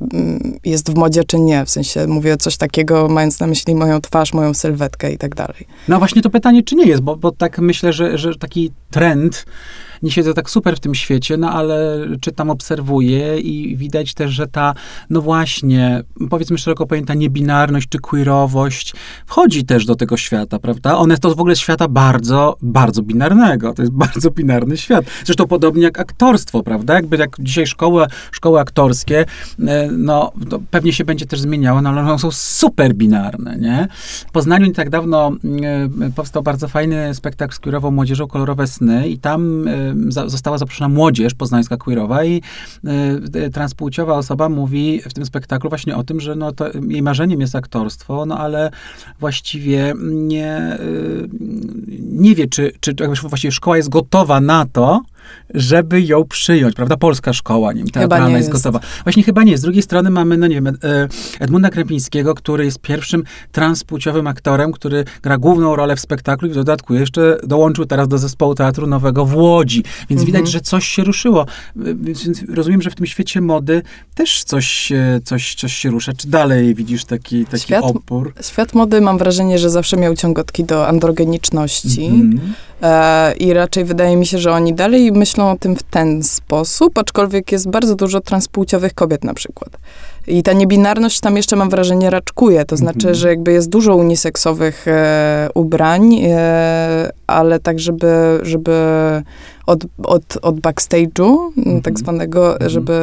jest 0.65 0.91
w 0.91 0.95
modzie, 0.95 1.23
czy 1.23 1.39
nie. 1.39 1.65
W 1.65 1.69
sensie 1.69 2.07
mówię 2.07 2.37
coś 2.37 2.57
takiego, 2.57 3.07
mając 3.07 3.39
na 3.39 3.47
myśli 3.47 3.75
moją 3.75 4.01
twarz, 4.01 4.33
moją 4.33 4.53
sylwetkę 4.53 5.11
i 5.11 5.17
tak 5.17 5.35
dalej. 5.35 5.67
No 5.87 5.99
właśnie 5.99 6.21
to 6.21 6.29
pytanie, 6.29 6.63
czy 6.63 6.75
nie 6.75 6.85
jest, 6.85 7.01
bo, 7.01 7.15
bo 7.15 7.31
tak 7.31 7.59
myślę, 7.59 7.93
że, 7.93 8.17
że 8.17 8.35
taki 8.35 8.71
trend 8.91 9.45
nie 10.05 10.11
siedzę 10.11 10.33
tak 10.33 10.49
super 10.49 10.75
w 10.75 10.79
tym 10.79 10.95
świecie, 10.95 11.37
no 11.37 11.51
ale 11.51 12.07
czytam, 12.21 12.49
obserwuję 12.49 13.39
i 13.39 13.77
widać 13.77 14.13
też, 14.13 14.31
że 14.31 14.47
ta, 14.47 14.73
no 15.09 15.21
właśnie, 15.21 16.03
powiedzmy 16.29 16.57
szeroko 16.57 16.85
pojęta 16.85 17.13
niebinarność 17.13 17.89
czy 17.89 17.99
queerowość 17.99 18.93
wchodzi 19.25 19.65
też 19.65 19.85
do 19.85 19.95
tego 19.95 20.17
świata, 20.17 20.59
prawda? 20.59 20.97
One 20.97 21.17
to 21.17 21.35
w 21.35 21.39
ogóle 21.39 21.55
świata 21.55 21.87
bardzo, 21.87 22.57
bardzo 22.61 23.01
binarnego. 23.01 23.73
To 23.73 23.81
jest 23.81 23.93
bardzo 24.05 24.31
binarny 24.31 24.77
świat. 24.77 25.05
Zresztą 25.25 25.47
podobnie 25.47 25.83
jak 25.83 25.99
aktorstwo, 25.99 26.63
prawda? 26.63 26.93
Jakby 26.93 27.17
jak 27.17 27.37
dzisiaj 27.39 27.67
szkoły, 27.67 28.05
szkoły 28.31 28.59
aktorskie, 28.59 29.25
e, 29.59 29.89
no 29.91 30.31
pewnie 30.71 30.93
się 30.93 31.05
będzie 31.05 31.25
też 31.25 31.39
zmieniało, 31.39 31.81
no 31.81 31.89
ale 31.89 32.01
one 32.01 32.19
są 32.19 32.31
super 32.31 32.93
binarne, 32.93 33.57
nie? 33.57 33.87
W 34.27 34.31
Poznaniu 34.31 34.65
nie 34.65 34.73
tak 34.73 34.89
dawno 34.89 35.31
e, 36.01 36.11
powstał 36.15 36.43
bardzo 36.43 36.67
fajny 36.67 37.15
spektakl 37.15 37.55
z 37.55 37.59
queerową 37.59 37.91
młodzieżą 37.91 38.27
Kolorowe 38.27 38.67
Sny 38.67 39.07
i 39.07 39.17
tam 39.17 39.67
e, 39.67 39.94
została 40.09 40.57
zaproszona 40.57 40.89
młodzież 40.89 41.33
poznańska 41.33 41.77
queerowa 41.77 42.23
i 42.23 42.41
y, 43.35 43.49
transpłciowa 43.49 44.13
osoba 44.13 44.49
mówi 44.49 45.01
w 45.09 45.13
tym 45.13 45.25
spektaklu 45.25 45.69
właśnie 45.69 45.95
o 45.95 46.03
tym, 46.03 46.19
że 46.19 46.35
no 46.35 46.51
to 46.51 46.65
jej 46.87 47.01
marzeniem 47.01 47.41
jest 47.41 47.55
aktorstwo, 47.55 48.25
no 48.25 48.37
ale 48.37 48.71
właściwie 49.19 49.93
nie, 50.11 50.77
y, 50.79 51.29
nie 52.01 52.35
wie, 52.35 52.47
czy, 52.47 52.73
czy 52.79 52.95
właściwie 53.21 53.51
szkoła 53.51 53.77
jest 53.77 53.89
gotowa 53.89 54.41
na 54.41 54.65
to, 54.65 55.01
żeby 55.53 56.01
ją 56.01 56.23
przyjąć, 56.23 56.75
prawda? 56.75 56.97
Polska 56.97 57.33
szkoła, 57.33 57.73
nie 57.73 57.79
wiem, 57.79 57.89
teatralna 57.89 58.29
jest, 58.29 58.39
jest 58.39 58.63
gotowa. 58.63 58.79
Właśnie 59.03 59.23
chyba 59.23 59.43
nie. 59.43 59.57
Z 59.57 59.61
drugiej 59.61 59.81
strony 59.81 60.09
mamy, 60.09 60.37
no 60.37 60.47
nie 60.47 60.55
wiem, 60.55 60.77
Edmunda 61.39 61.69
Krępińskiego, 61.69 62.35
który 62.35 62.65
jest 62.65 62.79
pierwszym 62.79 63.23
transpłciowym 63.51 64.27
aktorem, 64.27 64.71
który 64.71 65.05
gra 65.23 65.37
główną 65.37 65.75
rolę 65.75 65.95
w 65.95 65.99
spektaklu 65.99 66.47
i 66.47 66.51
w 66.51 66.55
dodatku 66.55 66.93
jeszcze 66.93 67.37
dołączył 67.43 67.85
teraz 67.85 68.07
do 68.07 68.17
zespołu 68.17 68.55
Teatru 68.55 68.87
Nowego 68.87 69.25
w 69.25 69.35
Łodzi. 69.35 69.83
Więc 70.09 70.21
mhm. 70.21 70.25
widać, 70.25 70.51
że 70.51 70.61
coś 70.61 70.87
się 70.87 71.03
ruszyło. 71.03 71.45
Więc 71.75 72.43
rozumiem, 72.49 72.81
że 72.81 72.89
w 72.89 72.95
tym 72.95 73.05
świecie 73.05 73.41
mody 73.41 73.81
też 74.15 74.43
coś, 74.43 74.91
coś, 75.23 75.55
coś 75.55 75.73
się 75.73 75.89
rusza. 75.89 76.13
Czy 76.13 76.27
dalej 76.27 76.75
widzisz 76.75 77.05
taki, 77.05 77.45
taki 77.45 77.63
świat, 77.63 77.83
opór? 77.83 78.33
Świat 78.41 78.73
mody 78.73 79.01
mam 79.01 79.17
wrażenie, 79.17 79.59
że 79.59 79.69
zawsze 79.69 79.97
miał 79.97 80.15
ciągotki 80.15 80.63
do 80.63 80.87
androgeniczności. 80.87 82.05
Mhm. 82.05 82.53
E, 82.81 83.33
I 83.33 83.53
raczej 83.53 83.85
wydaje 83.85 84.15
mi 84.17 84.25
się, 84.25 84.37
że 84.37 84.51
oni 84.51 84.73
dalej 84.73 85.11
myślą 85.15 85.51
o 85.51 85.57
tym 85.57 85.75
w 85.75 85.83
ten 85.83 86.23
sposób, 86.23 86.97
aczkolwiek 86.97 87.51
jest 87.51 87.69
bardzo 87.69 87.95
dużo 87.95 88.21
transpłciowych 88.21 88.93
kobiet 88.93 89.23
na 89.23 89.33
przykład. 89.33 89.77
I 90.27 90.43
ta 90.43 90.53
niebinarność 90.53 91.19
tam 91.19 91.37
jeszcze 91.37 91.55
mam 91.55 91.69
wrażenie 91.69 92.09
raczkuje, 92.09 92.65
to 92.65 92.77
znaczy, 92.77 92.97
mhm. 92.97 93.15
że 93.15 93.29
jakby 93.29 93.51
jest 93.51 93.69
dużo 93.69 93.95
uniseksowych 93.95 94.87
e, 94.87 95.49
ubrań, 95.53 96.15
e, 96.23 97.11
ale 97.27 97.59
tak, 97.59 97.79
żeby, 97.79 98.39
żeby 98.43 98.71
od, 99.65 99.85
od, 100.03 100.37
od 100.41 100.55
backstage'u, 100.55 101.51
mm, 101.57 101.81
tak 101.81 101.91
mhm. 101.91 101.97
zwanego, 101.97 102.53
mhm. 102.53 102.69
żeby 102.69 102.93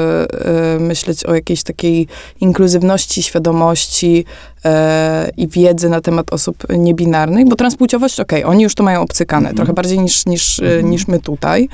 e, 0.76 0.78
myśleć 0.78 1.24
o 1.26 1.34
jakiejś 1.34 1.62
takiej 1.62 2.06
inkluzywności, 2.40 3.22
świadomości 3.22 4.24
e, 4.64 5.30
i 5.36 5.48
wiedzy 5.48 5.88
na 5.88 6.00
temat 6.00 6.32
osób 6.32 6.56
niebinarnych, 6.78 7.48
bo 7.48 7.56
transpłciowość, 7.56 8.20
okej, 8.20 8.44
okay, 8.44 8.50
oni 8.50 8.62
już 8.62 8.74
to 8.74 8.82
mają 8.82 9.00
obcykane, 9.00 9.48
mhm. 9.48 9.56
trochę 9.56 9.72
bardziej 9.72 9.98
niż, 9.98 10.26
niż, 10.26 10.60
e, 10.60 10.82
niż 10.82 11.08
my 11.08 11.18
tutaj, 11.18 11.68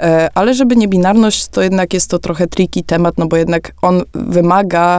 e, 0.00 0.28
ale 0.34 0.54
żeby 0.54 0.76
niebinarność, 0.76 1.48
to 1.48 1.62
jednak 1.62 1.94
jest 1.94 2.10
to 2.10 2.18
trochę 2.18 2.46
tricky 2.46 2.82
temat, 2.82 3.18
no 3.18 3.26
bo 3.26 3.36
jednak 3.36 3.72
on 3.82 4.02
wymaga 4.14 4.89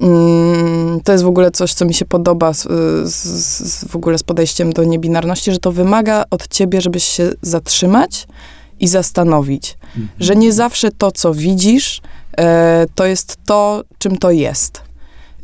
mm, 0.00 1.00
to 1.04 1.12
jest 1.12 1.24
w 1.24 1.28
ogóle 1.28 1.50
coś, 1.50 1.74
co 1.74 1.84
mi 1.84 1.94
się 1.94 2.04
podoba 2.04 2.52
z, 2.52 2.66
z, 3.04 3.84
w 3.84 3.96
ogóle 3.96 4.18
z 4.18 4.22
podejściem 4.22 4.72
do 4.72 4.84
niebinarności, 4.84 5.52
że 5.52 5.58
to 5.58 5.72
wymaga 5.72 6.24
od 6.30 6.48
ciebie, 6.48 6.80
żebyś 6.80 7.04
się 7.04 7.30
zatrzymać 7.42 8.26
i 8.80 8.88
zastanowić, 8.88 9.76
mhm. 9.86 10.08
że 10.20 10.36
nie 10.36 10.52
zawsze 10.52 10.90
to, 10.90 11.12
co 11.12 11.34
widzisz, 11.34 12.00
e, 12.38 12.86
to 12.94 13.06
jest 13.06 13.36
to, 13.46 13.82
czym 13.98 14.18
to 14.18 14.30
jest. 14.30 14.83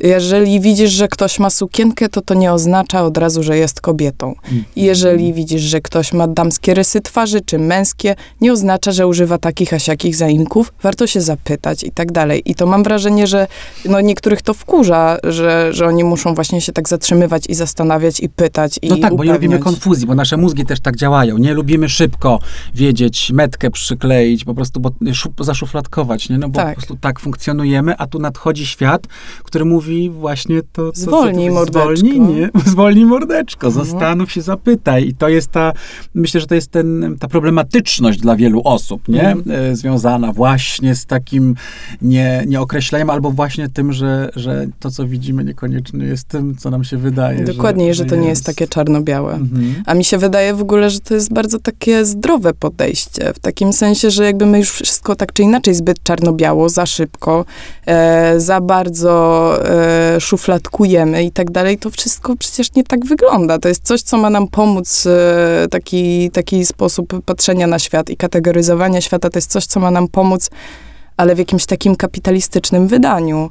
Jeżeli 0.03 0.59
widzisz, 0.59 0.91
że 0.91 1.07
ktoś 1.07 1.39
ma 1.39 1.49
sukienkę, 1.49 2.09
to 2.09 2.21
to 2.21 2.33
nie 2.33 2.53
oznacza 2.53 3.03
od 3.03 3.17
razu, 3.17 3.43
że 3.43 3.57
jest 3.57 3.81
kobietą. 3.81 4.29
Mhm. 4.29 4.63
Jeżeli 4.75 5.33
widzisz, 5.33 5.61
że 5.61 5.81
ktoś 5.81 6.13
ma 6.13 6.27
damskie 6.27 6.73
rysy 6.73 7.01
twarzy, 7.01 7.41
czy 7.41 7.59
męskie, 7.59 8.15
nie 8.41 8.53
oznacza, 8.53 8.91
że 8.91 9.07
używa 9.07 9.37
takich, 9.37 9.73
a 9.73 9.79
siakich 9.79 10.15
zaimków. 10.15 10.73
Warto 10.83 11.07
się 11.07 11.21
zapytać 11.21 11.83
i 11.83 11.91
tak 11.91 12.11
dalej. 12.11 12.41
I 12.45 12.55
to 12.55 12.65
mam 12.65 12.83
wrażenie, 12.83 13.27
że 13.27 13.47
no, 13.85 14.01
niektórych 14.01 14.41
to 14.41 14.53
wkurza, 14.53 15.17
że, 15.23 15.73
że 15.73 15.87
oni 15.87 16.03
muszą 16.03 16.33
właśnie 16.35 16.61
się 16.61 16.71
tak 16.73 16.89
zatrzymywać 16.89 17.43
i 17.49 17.55
zastanawiać 17.55 18.19
i 18.19 18.29
pytać 18.29 18.79
i 18.81 18.89
No 18.89 18.95
tak, 18.95 19.13
upewniać. 19.13 19.17
bo 19.17 19.23
nie 19.23 19.33
lubimy 19.33 19.59
konfuzji, 19.59 20.07
bo 20.07 20.15
nasze 20.15 20.37
mózgi 20.37 20.65
też 20.65 20.79
tak 20.79 20.95
działają. 20.95 21.37
Nie 21.37 21.53
lubimy 21.53 21.89
szybko 21.89 22.39
wiedzieć, 22.75 23.31
metkę 23.33 23.71
przykleić, 23.71 24.45
po 24.45 24.53
prostu 24.53 24.79
bo, 24.79 24.91
zaszufladkować, 25.39 26.29
nie? 26.29 26.37
No 26.37 26.49
bo 26.49 26.55
tak. 26.55 26.67
po 26.67 26.73
prostu 26.73 26.97
tak 27.01 27.19
funkcjonujemy, 27.19 27.97
a 27.97 28.07
tu 28.07 28.19
nadchodzi 28.19 28.65
świat, 28.65 29.07
który 29.43 29.65
mówi 29.65 29.90
mówi 29.91 30.09
właśnie 30.09 30.61
to, 30.73 30.91
co... 30.91 31.01
Zwolnij 31.01 31.47
co, 31.47 31.53
mordeczko. 31.53 31.95
Zwolnij, 31.95 32.19
nie? 32.19 32.49
Zwolnij 32.71 33.05
mordeczko, 33.05 33.67
mhm. 33.67 33.85
zastanów 33.85 34.31
się, 34.31 34.41
zapytaj. 34.41 35.07
I 35.07 35.15
to 35.15 35.29
jest 35.29 35.51
ta, 35.51 35.73
myślę, 36.13 36.41
że 36.41 36.47
to 36.47 36.55
jest 36.55 36.71
ten, 36.71 37.15
ta 37.19 37.27
problematyczność 37.27 38.19
dla 38.19 38.35
wielu 38.35 38.61
osób, 38.63 39.07
nie? 39.07 39.29
Mhm. 39.29 39.71
E, 39.71 39.75
związana 39.75 40.33
właśnie 40.33 40.95
z 40.95 41.05
takim 41.05 41.55
nie, 42.01 42.43
nieokreśleniem, 42.47 43.09
albo 43.09 43.31
właśnie 43.31 43.69
tym, 43.69 43.93
że, 43.93 44.29
że 44.35 44.67
to, 44.79 44.91
co 44.91 45.07
widzimy, 45.07 45.43
niekoniecznie 45.43 46.05
jest 46.05 46.27
tym, 46.27 46.55
co 46.55 46.69
nam 46.69 46.83
się 46.83 46.97
wydaje. 46.97 47.43
Dokładnie, 47.43 47.93
że, 47.93 47.93
że 47.93 48.05
to 48.05 48.15
jest. 48.15 48.23
nie 48.23 48.29
jest 48.29 48.45
takie 48.45 48.67
czarno-białe. 48.67 49.33
Mhm. 49.33 49.83
A 49.85 49.93
mi 49.93 50.03
się 50.03 50.17
wydaje 50.17 50.53
w 50.53 50.61
ogóle, 50.61 50.89
że 50.89 50.99
to 50.99 51.13
jest 51.13 51.33
bardzo 51.33 51.59
takie 51.59 52.05
zdrowe 52.05 52.53
podejście, 52.53 53.33
w 53.33 53.39
takim 53.39 53.73
sensie, 53.73 54.11
że 54.11 54.25
jakby 54.25 54.45
my 54.45 54.59
już 54.59 54.69
wszystko 54.71 55.15
tak 55.15 55.33
czy 55.33 55.43
inaczej 55.43 55.75
zbyt 55.75 56.03
czarno-biało, 56.03 56.69
za 56.69 56.85
szybko, 56.85 57.45
e, 57.85 58.39
za 58.39 58.61
bardzo 58.61 59.11
e, 59.65 59.80
szufladkujemy 60.19 61.23
i 61.23 61.31
tak 61.31 61.51
dalej, 61.51 61.77
to 61.77 61.89
wszystko 61.89 62.35
przecież 62.35 62.73
nie 62.75 62.83
tak 62.83 63.05
wygląda. 63.05 63.59
To 63.59 63.67
jest 63.67 63.83
coś, 63.83 64.01
co 64.01 64.17
ma 64.17 64.29
nam 64.29 64.47
pomóc, 64.47 65.07
e, 65.07 65.67
taki, 65.67 66.31
taki 66.31 66.65
sposób 66.65 67.21
patrzenia 67.25 67.67
na 67.67 67.79
świat 67.79 68.09
i 68.09 68.17
kategoryzowania 68.17 69.01
świata, 69.01 69.29
to 69.29 69.37
jest 69.37 69.51
coś, 69.51 69.65
co 69.65 69.79
ma 69.79 69.91
nam 69.91 70.07
pomóc, 70.07 70.49
ale 71.17 71.35
w 71.35 71.37
jakimś 71.37 71.65
takim 71.65 71.95
kapitalistycznym 71.95 72.87
wydaniu. 72.87 73.49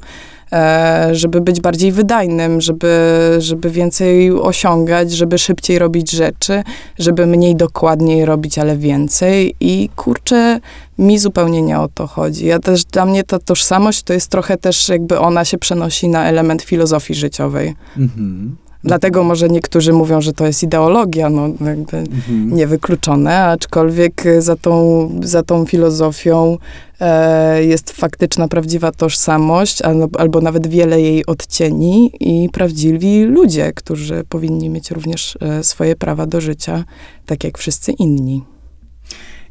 E, 0.52 1.08
żeby 1.12 1.40
być 1.40 1.60
bardziej 1.60 1.92
wydajnym, 1.92 2.60
żeby, 2.60 2.90
żeby 3.38 3.70
więcej 3.70 4.32
osiągać, 4.32 5.12
żeby 5.12 5.38
szybciej 5.38 5.78
robić 5.78 6.10
rzeczy, 6.10 6.62
żeby 6.98 7.26
mniej 7.26 7.56
dokładniej 7.56 8.24
robić, 8.24 8.58
ale 8.58 8.76
więcej. 8.76 9.54
I 9.60 9.88
kurczę, 9.96 10.60
mi 10.98 11.18
zupełnie 11.18 11.62
nie 11.62 11.80
o 11.80 11.88
to 11.88 12.06
chodzi. 12.06 12.46
Ja 12.46 12.58
też, 12.58 12.84
dla 12.84 13.06
mnie 13.06 13.24
ta 13.24 13.38
tożsamość 13.38 14.02
to 14.02 14.12
jest 14.12 14.30
trochę 14.30 14.56
też 14.56 14.88
jakby 14.88 15.18
ona 15.18 15.44
się 15.44 15.58
przenosi 15.58 16.08
na 16.08 16.24
element 16.28 16.62
filozofii 16.62 17.14
życiowej. 17.14 17.74
Mhm. 17.96 18.56
Dlatego 18.84 19.24
może 19.24 19.48
niektórzy 19.48 19.92
mówią, 19.92 20.20
że 20.20 20.32
to 20.32 20.46
jest 20.46 20.62
ideologia, 20.62 21.30
no 21.30 21.48
jakby 21.48 21.96
mhm. 21.96 22.54
niewykluczone, 22.54 23.44
aczkolwiek 23.44 24.24
za 24.38 24.56
tą, 24.56 25.08
za 25.22 25.42
tą 25.42 25.66
filozofią 25.66 26.58
e, 27.00 27.64
jest 27.64 27.90
faktyczna, 27.90 28.48
prawdziwa 28.48 28.92
tożsamość, 28.92 29.82
albo, 29.82 30.20
albo 30.20 30.40
nawet 30.40 30.66
wiele 30.66 31.00
jej 31.00 31.26
odcieni 31.26 32.12
i 32.20 32.48
prawdziwi 32.52 33.24
ludzie, 33.24 33.72
którzy 33.72 34.24
powinni 34.28 34.70
mieć 34.70 34.90
również 34.90 35.38
e, 35.40 35.64
swoje 35.64 35.96
prawa 35.96 36.26
do 36.26 36.40
życia, 36.40 36.84
tak 37.26 37.44
jak 37.44 37.58
wszyscy 37.58 37.92
inni. 37.92 38.42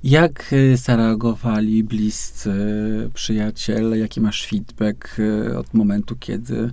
Jak 0.04 0.54
e, 0.54 0.78
zareagowali 0.78 1.84
bliscy 1.84 2.54
przyjaciele? 3.14 3.98
Jaki 3.98 4.22
masz 4.22 4.48
feedback 4.48 5.20
e, 5.20 5.58
od 5.58 5.74
momentu, 5.74 6.16
kiedy 6.20 6.72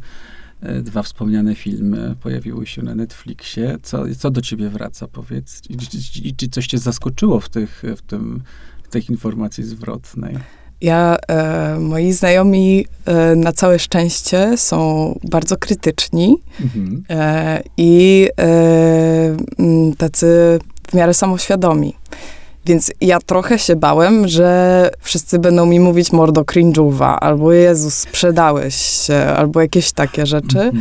dwa 0.82 1.02
wspomniane 1.02 1.54
filmy 1.54 2.14
pojawiły 2.20 2.66
się 2.66 2.82
na 2.82 2.94
Netflixie. 2.94 3.78
Co, 3.82 4.04
co 4.18 4.30
do 4.30 4.40
ciebie 4.40 4.68
wraca, 4.68 5.08
powiedz? 5.08 5.62
I, 5.70 5.72
i, 5.72 6.28
i 6.28 6.36
czy 6.36 6.48
coś 6.48 6.66
cię 6.66 6.78
zaskoczyło 6.78 7.40
w, 7.40 7.48
tych, 7.48 7.82
w, 7.96 8.02
tym, 8.02 8.42
w 8.82 8.88
tej 8.88 9.10
informacji 9.10 9.64
zwrotnej? 9.64 10.36
Ja, 10.80 11.16
e, 11.28 11.78
moi 11.80 12.12
znajomi 12.12 12.86
e, 13.04 13.36
na 13.36 13.52
całe 13.52 13.78
szczęście 13.78 14.56
są 14.56 15.18
bardzo 15.24 15.56
krytyczni 15.56 16.36
mhm. 16.60 17.04
e, 17.10 17.62
i 17.76 18.28
e, 18.40 19.36
tacy 19.98 20.58
w 20.88 20.94
miarę 20.94 21.14
samoświadomi. 21.14 21.94
Więc 22.66 22.92
ja 23.00 23.18
trochę 23.26 23.58
się 23.58 23.76
bałem, 23.76 24.28
że 24.28 24.90
wszyscy 25.00 25.38
będą 25.38 25.66
mi 25.66 25.80
mówić 25.80 26.12
mordo 26.12 26.42
cringe'uwa, 26.42 27.16
albo 27.20 27.52
Jezus, 27.52 27.94
sprzedałeś 27.94 28.74
się, 28.74 29.16
albo 29.16 29.60
jakieś 29.60 29.92
takie 29.92 30.26
rzeczy. 30.26 30.58
-hmm. 30.58 30.72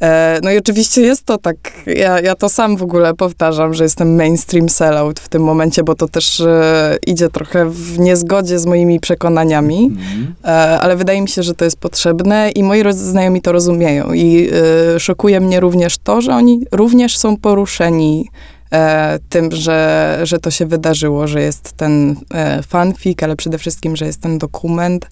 E, 0.00 0.40
no 0.42 0.50
i 0.50 0.58
oczywiście 0.58 1.00
jest 1.00 1.24
to 1.24 1.38
tak, 1.38 1.56
ja, 1.86 2.20
ja 2.20 2.34
to 2.34 2.48
sam 2.48 2.76
w 2.76 2.82
ogóle 2.82 3.14
powtarzam, 3.14 3.74
że 3.74 3.84
jestem 3.84 4.16
mainstream 4.16 4.68
sellout 4.68 5.20
w 5.20 5.28
tym 5.28 5.42
momencie, 5.42 5.84
bo 5.84 5.94
to 5.94 6.08
też 6.08 6.40
e, 6.40 6.96
idzie 7.06 7.28
trochę 7.28 7.70
w 7.70 7.98
niezgodzie 7.98 8.58
z 8.58 8.66
moimi 8.66 9.00
przekonaniami, 9.00 9.86
mm. 9.86 10.34
e, 10.44 10.80
ale 10.80 10.96
wydaje 10.96 11.22
mi 11.22 11.28
się, 11.28 11.42
że 11.42 11.54
to 11.54 11.64
jest 11.64 11.78
potrzebne 11.78 12.50
i 12.50 12.62
moi 12.62 12.82
znajomi 12.90 13.42
to 13.42 13.52
rozumieją 13.52 14.12
i 14.12 14.50
e, 14.94 15.00
szokuje 15.00 15.40
mnie 15.40 15.60
również 15.60 15.98
to, 15.98 16.20
że 16.20 16.34
oni 16.34 16.60
również 16.72 17.18
są 17.18 17.36
poruszeni 17.36 18.28
e, 18.72 19.18
tym, 19.28 19.52
że, 19.52 20.18
że 20.22 20.38
to 20.38 20.50
się 20.50 20.66
wydarzyło, 20.66 21.26
że 21.26 21.40
jest 21.40 21.72
ten 21.72 22.16
e, 22.34 22.62
fanfic, 22.62 23.22
ale 23.22 23.36
przede 23.36 23.58
wszystkim, 23.58 23.96
że 23.96 24.06
jest 24.06 24.22
ten 24.22 24.38
dokument, 24.38 25.10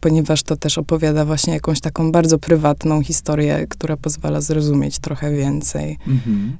ponieważ 0.00 0.42
to 0.42 0.56
też 0.56 0.78
opowiada 0.78 1.24
właśnie 1.24 1.54
jakąś 1.54 1.80
taką 1.80 2.12
bardzo 2.12 2.38
prywatną 2.38 3.02
historię, 3.02 3.66
która 3.68 3.96
pozwala 3.96 4.40
zrozumieć 4.40 4.98
trochę 4.98 5.32
więcej. 5.32 5.98
Mhm. 6.06 6.58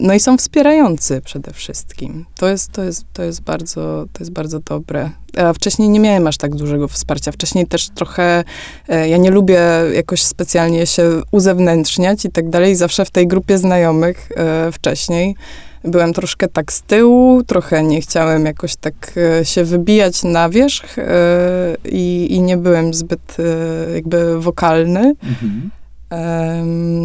No 0.00 0.14
i 0.14 0.20
są 0.20 0.36
wspierający 0.36 1.20
przede 1.20 1.52
wszystkim. 1.52 2.26
To 2.38 2.48
jest, 2.48 2.72
to 2.72 2.84
jest, 2.84 3.04
to 3.12 3.22
jest, 3.22 3.42
bardzo, 3.42 4.06
to 4.12 4.20
jest 4.20 4.32
bardzo 4.32 4.60
dobre. 4.60 5.10
A 5.36 5.52
wcześniej 5.52 5.88
nie 5.88 6.00
miałem 6.00 6.26
aż 6.26 6.36
tak 6.36 6.54
dużego 6.54 6.88
wsparcia. 6.88 7.32
Wcześniej 7.32 7.66
też 7.66 7.88
trochę, 7.88 8.44
e, 8.88 9.08
ja 9.08 9.16
nie 9.16 9.30
lubię 9.30 9.60
jakoś 9.94 10.22
specjalnie 10.22 10.86
się 10.86 11.22
uzewnętrzniać 11.30 12.24
i 12.24 12.30
tak 12.30 12.50
dalej. 12.50 12.76
Zawsze 12.76 13.04
w 13.04 13.10
tej 13.10 13.26
grupie 13.26 13.58
znajomych 13.58 14.28
e, 14.36 14.72
wcześniej 14.72 15.34
byłem 15.84 16.12
troszkę 16.12 16.48
tak 16.48 16.72
z 16.72 16.82
tyłu, 16.82 17.42
trochę 17.42 17.82
nie 17.82 18.00
chciałem 18.00 18.46
jakoś 18.46 18.76
tak 18.76 19.12
e, 19.16 19.44
się 19.44 19.64
wybijać 19.64 20.22
na 20.22 20.48
wierzch 20.48 20.96
i, 21.84 22.26
i 22.30 22.40
nie 22.40 22.56
byłem 22.56 22.94
zbyt 22.94 23.36
jakby 23.94 24.40
wokalny. 24.40 25.14
Mhm. 25.22 25.70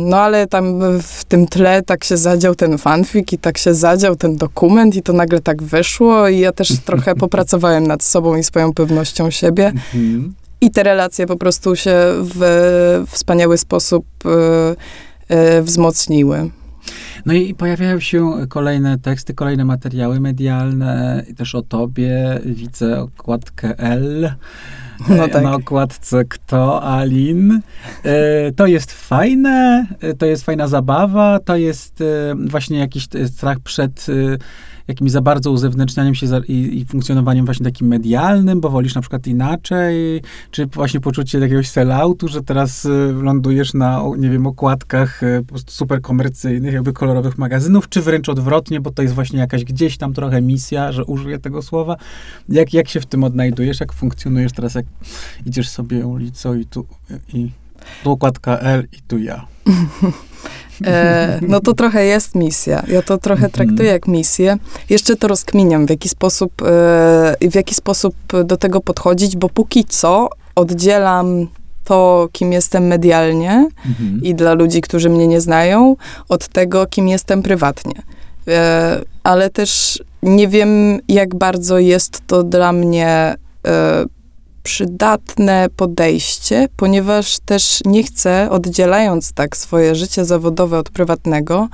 No 0.06 0.18
ale 0.18 0.48
tam 0.48 0.80
w 1.02 1.24
tym 1.24 1.48
tle 1.48 1.82
tak 1.82 2.04
się 2.04 2.18
zadział 2.18 2.56
ten 2.56 2.78
fanfic 2.78 3.34
i 3.34 3.38
tak 3.38 3.58
się 3.58 3.74
zadział 3.74 4.16
ten 4.16 4.38
dokument 4.38 4.96
i 4.96 5.02
to 5.02 5.14
nagle 5.14 5.42
tak 5.42 5.64
wyszło 5.64 6.28
i 6.28 6.40
ja 6.40 6.52
też 6.52 6.80
trochę 6.86 7.16
popracowałem 7.16 7.88
nad 7.88 8.04
sobą 8.04 8.36
i 8.36 8.44
swoją 8.44 8.74
pewnością 8.74 9.32
siebie. 9.32 9.66
Mhm. 9.66 10.34
I 10.62 10.72
te 10.72 10.84
relacje 10.84 11.28
po 11.28 11.36
prostu 11.36 11.76
się 11.76 11.96
w 12.18 13.04
wspaniały 13.08 13.58
sposób 13.58 14.06
y, 14.26 15.36
y, 15.36 15.62
wzmocniły. 15.62 16.50
No 17.26 17.34
i 17.34 17.56
pojawiają 17.56 18.00
się 18.00 18.32
kolejne 18.50 19.00
teksty, 19.00 19.34
kolejne 19.34 19.66
materiały 19.66 20.20
medialne, 20.20 21.24
też 21.38 21.56
o 21.56 21.62
tobie. 21.62 22.40
Widzę 22.46 23.02
okładkę 23.02 23.78
L. 23.78 24.32
No 25.10 25.28
tak. 25.28 25.44
Na 25.44 25.56
okładce 25.56 26.26
kto? 26.26 26.84
Alin. 26.84 27.62
E, 28.04 28.52
to 28.52 28.66
jest 28.66 28.92
fajne, 28.92 29.88
e, 30.00 30.14
to 30.14 30.26
jest 30.26 30.46
fajna 30.46 30.68
zabawa, 30.68 31.40
to 31.40 31.56
jest 31.56 32.02
e, 32.02 32.36
właśnie 32.46 32.80
jakiś 32.80 33.08
strach 33.28 33.60
przed 33.60 34.08
jakimś 34.88 35.12
za 35.12 35.22
bardzo 35.22 35.52
uzewnętrznianiem 35.52 36.16
się 36.16 36.28
i, 36.48 36.80
i, 36.80 36.86
funkcjonowaniem 36.86 37.46
właśnie 37.46 37.64
takim 37.64 37.88
medialnym, 37.88 38.62
bo 38.62 38.70
wolisz 38.70 38.96
na 38.96 39.02
przykład 39.02 39.28
inaczej, 39.28 40.22
czy 40.52 40.66
właśnie 40.66 41.00
poczucie 41.00 41.40
jakiegoś 41.40 41.70
selloutu, 41.70 42.28
że 42.28 42.42
teraz 42.42 42.88
lądujesz 43.22 43.74
na, 43.74 44.02
nie 44.18 44.30
wiem, 44.30 44.48
okładkach 44.48 45.22
super 45.68 46.02
komercyjnych, 46.02 46.74
jakby 46.74 46.94
kolorowych 46.94 47.38
magazynów, 47.38 47.90
czy 47.90 48.02
wręcz 48.02 48.30
odwrotnie, 48.30 48.82
bo 48.82 48.92
to 48.92 49.02
jest 49.02 49.16
właśnie 49.16 49.40
jakaś 49.40 49.64
gdzieś 49.64 49.98
tam 49.98 50.14
trochę 50.14 50.42
misja, 50.42 50.92
że 50.92 51.06
użyję 51.06 51.40
tego 51.40 51.62
słowa. 51.62 51.98
Jak, 52.50 52.74
jak 52.74 52.90
się 52.90 53.00
w 53.00 53.06
tym 53.06 53.24
odnajdujesz, 53.24 53.80
jak 53.80 53.94
funkcjonujesz 53.94 54.52
teraz, 54.52 54.76
jak 54.76 54.85
idziesz 55.46 55.70
sobie 55.70 56.08
ulicą 56.08 56.54
i 56.54 56.66
tu, 56.66 56.86
i 57.34 57.52
tu 58.04 58.12
okładka 58.12 58.58
L 58.60 58.88
i 58.92 59.02
tu 59.08 59.18
ja. 59.18 59.46
E, 60.86 61.40
no 61.48 61.60
to 61.60 61.74
trochę 61.74 62.06
jest 62.06 62.36
misja. 62.36 62.84
Ja 62.88 63.02
to 63.02 63.18
trochę 63.18 63.46
mhm. 63.46 63.52
traktuję 63.52 63.90
jak 63.90 64.08
misję. 64.08 64.58
Jeszcze 64.90 65.16
to 65.16 65.28
rozkminiam, 65.28 65.86
w 65.86 65.90
jaki 65.90 66.10
sposób, 66.10 66.62
e, 66.62 67.50
w 67.52 67.56
jaki 67.56 67.76
sposób 67.76 68.16
do 68.46 68.58
tego 68.58 68.82
podchodzić, 68.82 69.36
bo 69.36 69.50
póki 69.50 69.86
co 69.86 70.30
oddzielam 70.56 71.48
to, 71.84 72.30
kim 72.32 72.54
jestem 72.54 72.88
medialnie 72.88 73.68
mhm. 73.86 74.20
i 74.24 74.36
dla 74.36 74.54
ludzi, 74.54 74.82
którzy 74.82 75.10
mnie 75.10 75.28
nie 75.28 75.42
znają, 75.42 75.96
od 76.30 76.48
tego, 76.48 76.86
kim 76.86 77.08
jestem 77.08 77.44
prywatnie. 77.44 78.02
E, 78.48 79.02
ale 79.24 79.50
też 79.50 80.04
nie 80.24 80.48
wiem, 80.48 81.00
jak 81.08 81.36
bardzo 81.36 81.80
jest 81.80 82.22
to 82.28 82.44
dla 82.44 82.72
mnie 82.72 83.36
e, 83.68 84.06
przydatne 84.66 85.68
podejście, 85.76 86.68
ponieważ 86.78 87.40
też 87.40 87.80
nie 87.86 88.04
chcę, 88.04 88.48
oddzielając 88.52 89.34
tak 89.34 89.58
swoje 89.58 89.96
życie 89.96 90.26
zawodowe 90.26 90.80
od 90.80 90.90
prywatnego, 90.90 91.68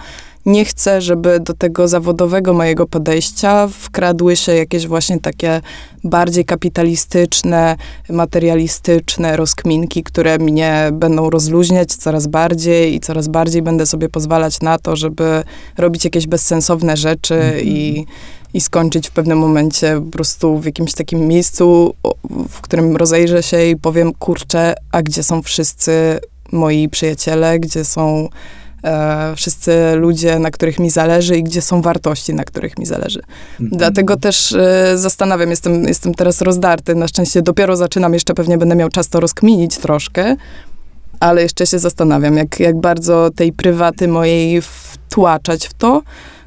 nie 0.45 0.65
chcę, 0.65 1.01
żeby 1.01 1.39
do 1.39 1.53
tego 1.53 1.87
zawodowego 1.87 2.53
mojego 2.53 2.87
podejścia 2.87 3.67
wkradły 3.67 4.35
się 4.35 4.55
jakieś 4.55 4.87
właśnie 4.87 5.19
takie 5.19 5.61
bardziej 6.03 6.45
kapitalistyczne, 6.45 7.75
materialistyczne 8.09 9.37
rozkminki, 9.37 10.03
które 10.03 10.37
mnie 10.37 10.89
będą 10.93 11.29
rozluźniać 11.29 11.95
coraz 11.95 12.27
bardziej 12.27 12.95
i 12.95 12.99
coraz 12.99 13.27
bardziej 13.27 13.61
będę 13.61 13.85
sobie 13.85 14.09
pozwalać 14.09 14.61
na 14.61 14.79
to, 14.79 14.95
żeby 14.95 15.43
robić 15.77 16.05
jakieś 16.05 16.27
bezsensowne 16.27 16.97
rzeczy 16.97 17.35
mm 17.35 17.55
-hmm. 17.55 17.63
i 17.63 18.05
i 18.53 18.61
skończyć 18.61 19.09
w 19.09 19.11
pewnym 19.11 19.37
momencie 19.37 20.01
po 20.05 20.11
prostu 20.11 20.59
w 20.59 20.65
jakimś 20.65 20.93
takim 20.93 21.27
miejscu, 21.27 21.93
w 22.49 22.61
którym 22.61 22.97
rozejrzę 22.97 23.43
się 23.43 23.65
i 23.65 23.75
powiem, 23.75 24.13
kurczę, 24.13 24.73
a 24.91 25.01
gdzie 25.01 25.23
są 25.23 25.41
wszyscy 25.41 26.19
moi 26.51 26.89
przyjaciele, 26.89 27.59
gdzie 27.59 27.85
są 27.85 28.29
e, 28.83 29.33
wszyscy 29.35 29.95
ludzie, 29.95 30.39
na 30.39 30.51
których 30.51 30.79
mi 30.79 30.89
zależy 30.89 31.37
i 31.37 31.43
gdzie 31.43 31.61
są 31.61 31.81
wartości, 31.81 32.33
na 32.33 32.43
których 32.43 32.77
mi 32.77 32.85
zależy. 32.85 33.21
Mhm. 33.51 33.77
Dlatego 33.77 34.17
też 34.17 34.51
e, 34.51 34.97
zastanawiam, 34.97 35.49
jestem, 35.49 35.83
jestem 35.83 36.13
teraz 36.13 36.41
rozdarty, 36.41 36.95
na 36.95 37.07
szczęście 37.07 37.41
dopiero 37.41 37.75
zaczynam, 37.75 38.13
jeszcze 38.13 38.33
pewnie 38.33 38.57
będę 38.57 38.75
miał 38.75 38.89
czas 38.89 39.09
to 39.09 39.19
rozkminić 39.19 39.77
troszkę, 39.77 40.35
ale 41.19 41.41
jeszcze 41.41 41.67
się 41.67 41.79
zastanawiam, 41.79 42.37
jak, 42.37 42.59
jak 42.59 42.79
bardzo 42.79 43.29
tej 43.35 43.53
prywaty 43.53 44.07
mojej 44.07 44.61
wtłaczać 44.61 45.67
w 45.67 45.73
to, 45.73 46.01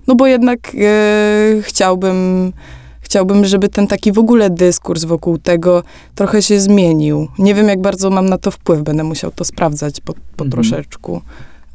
no 0.06 0.14
bo 0.14 0.26
jednak 0.26 0.72
e, 0.74 1.62
chciałbym, 1.62 2.52
chciałbym, 3.00 3.44
żeby 3.44 3.68
ten 3.68 3.86
taki 3.86 4.12
w 4.12 4.18
ogóle 4.18 4.50
dyskurs 4.50 5.04
wokół 5.04 5.38
tego 5.38 5.82
trochę 6.14 6.42
się 6.42 6.60
zmienił. 6.60 7.28
Nie 7.38 7.54
wiem, 7.54 7.68
jak 7.68 7.80
bardzo 7.80 8.10
mam 8.10 8.28
na 8.28 8.38
to 8.38 8.50
wpływ, 8.50 8.82
będę 8.82 9.04
musiał 9.04 9.30
to 9.30 9.44
sprawdzać 9.44 10.00
po, 10.00 10.12
po 10.12 10.44
mhm. 10.44 10.50
troszeczku. 10.50 11.22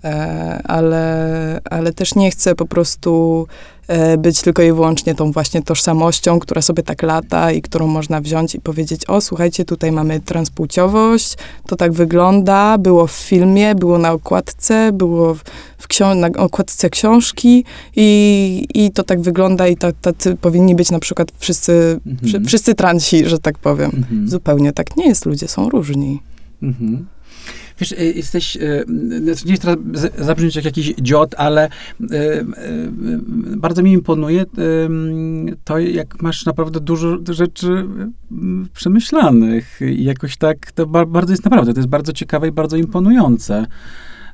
E, 0.04 0.62
ale, 0.64 1.62
ale 1.70 1.94
też 1.94 2.16
nie 2.16 2.32
chcę 2.32 2.56
po 2.56 2.66
prostu 2.66 3.48
e, 3.88 4.18
być 4.18 4.42
tylko 4.42 4.62
i 4.62 4.72
wyłącznie 4.72 5.16
tą 5.16 5.32
właśnie 5.32 5.62
tożsamością, 5.62 6.40
która 6.40 6.62
sobie 6.62 6.84
tak 6.84 7.02
lata 7.02 7.52
i 7.52 7.62
którą 7.62 7.88
można 7.88 8.22
wziąć 8.22 8.56
i 8.56 8.62
powiedzieć, 8.62 9.06
o 9.06 9.22
słuchajcie, 9.22 9.66
tutaj 9.66 9.92
mamy 9.92 10.20
transpłciowość, 10.20 11.38
to 11.68 11.76
tak 11.76 11.92
wygląda, 11.92 12.78
było 12.78 13.08
w 13.08 13.12
filmie, 13.12 13.76
było 13.76 13.98
na 13.98 14.12
okładce, 14.12 14.92
było 14.94 15.34
w, 15.34 15.44
na 16.16 16.28
okładce 16.28 16.90
książki 16.90 17.66
i, 17.96 18.68
i 18.74 18.92
to 18.92 19.04
tak 19.04 19.22
wygląda 19.22 19.68
i 19.68 19.78
tacy 19.78 20.36
powinni 20.36 20.76
być 20.76 20.92
na 20.92 21.00
przykład 21.00 21.32
wszyscy, 21.38 22.00
mhm. 22.24 22.46
wszyscy 22.46 22.76
transi, 22.76 23.26
że 23.26 23.40
tak 23.40 23.58
powiem. 23.58 23.92
Mhm. 23.98 24.30
Zupełnie 24.30 24.74
tak 24.74 24.98
nie 24.98 25.08
jest, 25.08 25.26
ludzie 25.26 25.48
są 25.48 25.70
różni. 25.70 26.20
Mhm. 26.64 27.06
Wiesz, 27.80 27.92
y, 27.92 28.14
jesteś, 28.16 28.56
y, 28.56 28.86
znaczy 29.24 29.48
nie 29.48 29.56
chcę 29.56 29.76
zabrzmieć 30.18 30.56
jak 30.56 30.66
jakiś 30.66 30.94
dziot, 31.02 31.36
ale 31.38 31.70
y, 32.02 32.46
bardzo 33.58 33.84
mi 33.84 33.92
imponuje 33.92 34.46
to, 35.64 35.80
jak 35.80 36.22
masz 36.22 36.46
naprawdę 36.46 36.80
dużo 36.80 37.18
rzeczy 37.30 37.86
przemyślanych 38.74 39.80
i 39.82 40.04
jakoś 40.04 40.38
tak, 40.38 40.72
to 40.72 40.86
bardzo 40.86 41.34
jest 41.34 41.46
naprawdę, 41.46 41.74
to 41.74 41.80
jest 41.80 41.90
bardzo 41.90 42.14
ciekawe 42.14 42.48
i 42.48 42.52
bardzo 42.52 42.78
imponujące. 42.78 43.66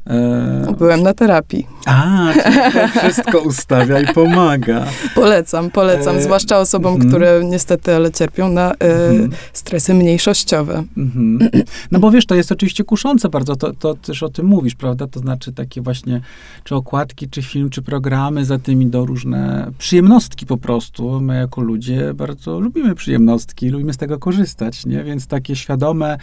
E... 0.08 0.76
Byłem 0.78 1.04
na 1.04 1.14
terapii. 1.14 1.68
A, 1.86 2.34
to 2.74 3.00
wszystko 3.00 3.40
ustawia 3.40 4.00
i 4.00 4.14
pomaga. 4.14 4.86
Polecam, 5.16 5.72
polecam, 5.72 6.16
e... 6.16 6.22
zwłaszcza 6.22 6.60
osobom, 6.60 6.96
mm. 6.96 7.10
które 7.10 7.42
niestety 7.44 7.96
ale 7.96 8.12
cierpią 8.12 8.50
na 8.50 8.74
mm. 8.74 9.30
stresy 9.54 9.94
mniejszościowe. 9.94 10.84
Mm 10.98 11.12
-hmm. 11.16 11.64
No 11.92 12.00
bo 12.00 12.12
wiesz, 12.12 12.26
to 12.26 12.36
jest 12.36 12.52
oczywiście 12.52 12.84
kuszące 12.84 13.30
bardzo, 13.30 13.56
to, 13.56 13.74
to 13.74 13.94
też 13.96 14.24
o 14.24 14.30
tym 14.30 14.46
mówisz, 14.46 14.76
prawda? 14.76 15.08
To 15.08 15.20
znaczy 15.20 15.54
takie 15.54 15.82
właśnie, 15.82 16.22
czy 16.64 16.76
okładki, 16.76 17.30
czy 17.30 17.42
film, 17.42 17.70
czy 17.70 17.82
programy, 17.82 18.46
za 18.46 18.60
tym 18.60 18.82
idą 18.82 19.06
różne 19.06 19.72
przyjemnostki 19.78 20.46
po 20.46 20.58
prostu. 20.58 21.22
My 21.22 21.36
jako 21.36 21.62
ludzie 21.62 22.14
bardzo 22.14 22.60
lubimy 22.60 22.96
przyjemnostki, 22.96 23.70
lubimy 23.70 23.94
z 23.94 23.98
tego 23.98 24.20
korzystać, 24.20 24.86
nie? 24.86 25.04
Więc 25.04 25.28
takie 25.28 25.56
świadome, 25.56 26.18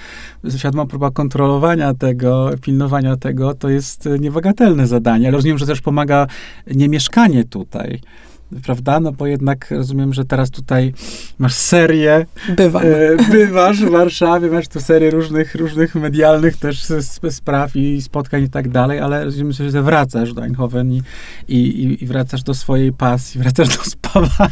świadoma 0.57 0.87
próba 0.87 1.11
kontrolowania 1.11 1.95
tego, 1.95 2.51
pilnowania 2.61 3.17
tego, 3.17 3.55
to 3.55 3.72
jest 3.73 4.09
niebagatelne 4.21 4.87
zadanie, 4.87 5.29
ale 5.29 5.37
rozumiem, 5.37 5.59
że 5.59 5.67
też 5.67 5.81
pomaga 5.81 6.27
niemieszkanie 6.67 7.45
tutaj 7.45 8.01
prawda? 8.61 9.01
No 9.01 9.13
bo 9.13 9.27
jednak 9.27 9.71
rozumiem, 9.71 10.13
że 10.13 10.25
teraz 10.25 10.51
tutaj 10.51 10.95
masz 11.39 11.55
serię. 11.55 12.27
Bywam. 12.57 12.83
E, 12.83 13.17
bywasz 13.31 13.85
w 13.85 13.91
Warszawie, 13.91 14.49
masz 14.49 14.69
tu 14.69 14.81
serię 14.81 15.11
różnych, 15.11 15.55
różnych 15.55 15.95
medialnych 15.95 16.57
też 16.57 16.87
spraw 17.31 17.77
i 17.77 18.03
spotkań 18.03 18.43
i 18.43 18.51
tak 18.51 18.69
dalej, 18.69 19.01
ale 19.01 19.25
rozumiem, 19.25 19.53
że 19.53 19.83
wracasz 19.83 20.33
do 20.33 20.45
Eindhoven 20.45 20.93
i, 20.93 21.03
i, 21.49 22.05
i 22.05 22.07
wracasz 22.07 22.43
do 22.43 22.55
swojej 22.55 22.93
pasji, 22.93 23.41
wracasz 23.41 23.77
do 23.77 23.85
tak. 24.13 24.51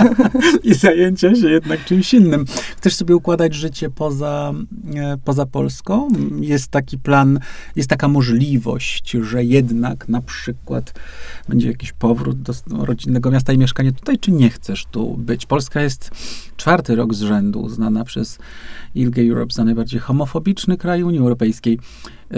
i 0.64 0.74
zajęcia 0.74 1.34
się 1.34 1.50
jednak 1.50 1.84
czymś 1.84 2.14
innym. 2.14 2.44
Chcesz 2.76 2.94
sobie 2.94 3.16
układać 3.16 3.54
życie 3.54 3.90
poza, 3.90 4.52
e, 4.94 5.18
poza 5.24 5.46
Polską? 5.46 6.08
Jest 6.40 6.70
taki 6.70 6.98
plan, 6.98 7.40
jest 7.76 7.90
taka 7.90 8.08
możliwość, 8.08 9.10
że 9.10 9.44
jednak 9.44 10.08
na 10.08 10.20
przykład 10.20 10.94
będzie 11.48 11.68
jakiś 11.68 11.92
powrót 11.92 12.42
do 12.42 12.52
rodzinnego 12.84 13.30
miasta 13.30 13.52
i 13.52 13.58
mieszkanie 13.58 13.92
tutaj, 13.92 14.18
czy 14.18 14.32
nie 14.32 14.50
chcesz 14.50 14.86
tu 14.90 15.16
być? 15.16 15.46
Polska 15.46 15.82
jest 15.82 16.10
czwarty 16.56 16.96
rok 16.96 17.14
z 17.14 17.20
rzędu 17.20 17.60
uznana 17.60 18.04
przez 18.04 18.38
ILGA 18.94 19.22
Europe 19.22 19.54
za 19.54 19.64
najbardziej 19.64 20.00
homofobiczny 20.00 20.76
kraj 20.76 21.02
Unii 21.02 21.18
Europejskiej. 21.18 21.78
E, 22.32 22.36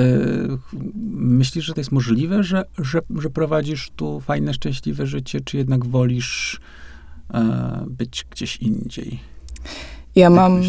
myślisz, 1.15 1.65
że 1.65 1.75
to 1.75 1.81
jest 1.81 1.93
możliwe, 1.93 2.45
że, 2.45 2.65
że, 2.79 3.01
że 3.19 3.31
prowadzisz 3.31 3.91
tu 3.97 4.21
fajne, 4.21 4.55
szczęśliwe 4.55 5.07
życie, 5.07 5.41
czy 5.41 5.57
jednak 5.57 5.87
wolisz 5.87 6.61
e, 7.35 7.85
być 7.87 8.27
gdzieś 8.31 8.57
indziej? 8.57 9.21
Ja 10.17 10.31
mam, 10.31 10.63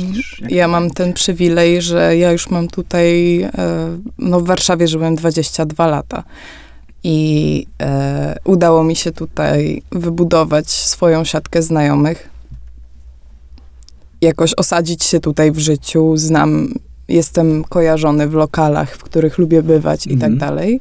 ja 0.50 0.68
mam 0.68 0.90
ten 0.90 1.14
przywilej, 1.14 1.82
że 1.82 2.18
ja 2.18 2.32
już 2.32 2.50
mam 2.50 2.68
tutaj, 2.68 3.42
e, 3.42 3.52
no 4.18 4.40
w 4.40 4.46
Warszawie 4.46 4.88
żyłem 4.88 5.16
22 5.16 5.88
lata. 5.88 6.24
I 7.04 7.68
e, 7.82 8.40
udało 8.44 8.84
mi 8.84 8.96
się 8.96 9.12
tutaj 9.12 9.82
wybudować 9.92 10.70
swoją 10.70 11.24
siatkę 11.24 11.62
znajomych. 11.62 12.30
Jakoś 14.22 14.54
osadzić 14.54 15.04
się 15.04 15.20
tutaj 15.20 15.52
w 15.52 15.60
życiu. 15.60 16.18
Znam 16.18 16.74
jestem 17.08 17.64
kojarzony 17.64 18.28
w 18.28 18.34
lokalach, 18.34 18.96
w 18.98 19.04
których 19.04 19.38
lubię 19.38 19.64
bywać 19.64 20.08
i 20.08 20.18
tak 20.18 20.32
Mhm. 20.32 20.38
dalej. 20.38 20.80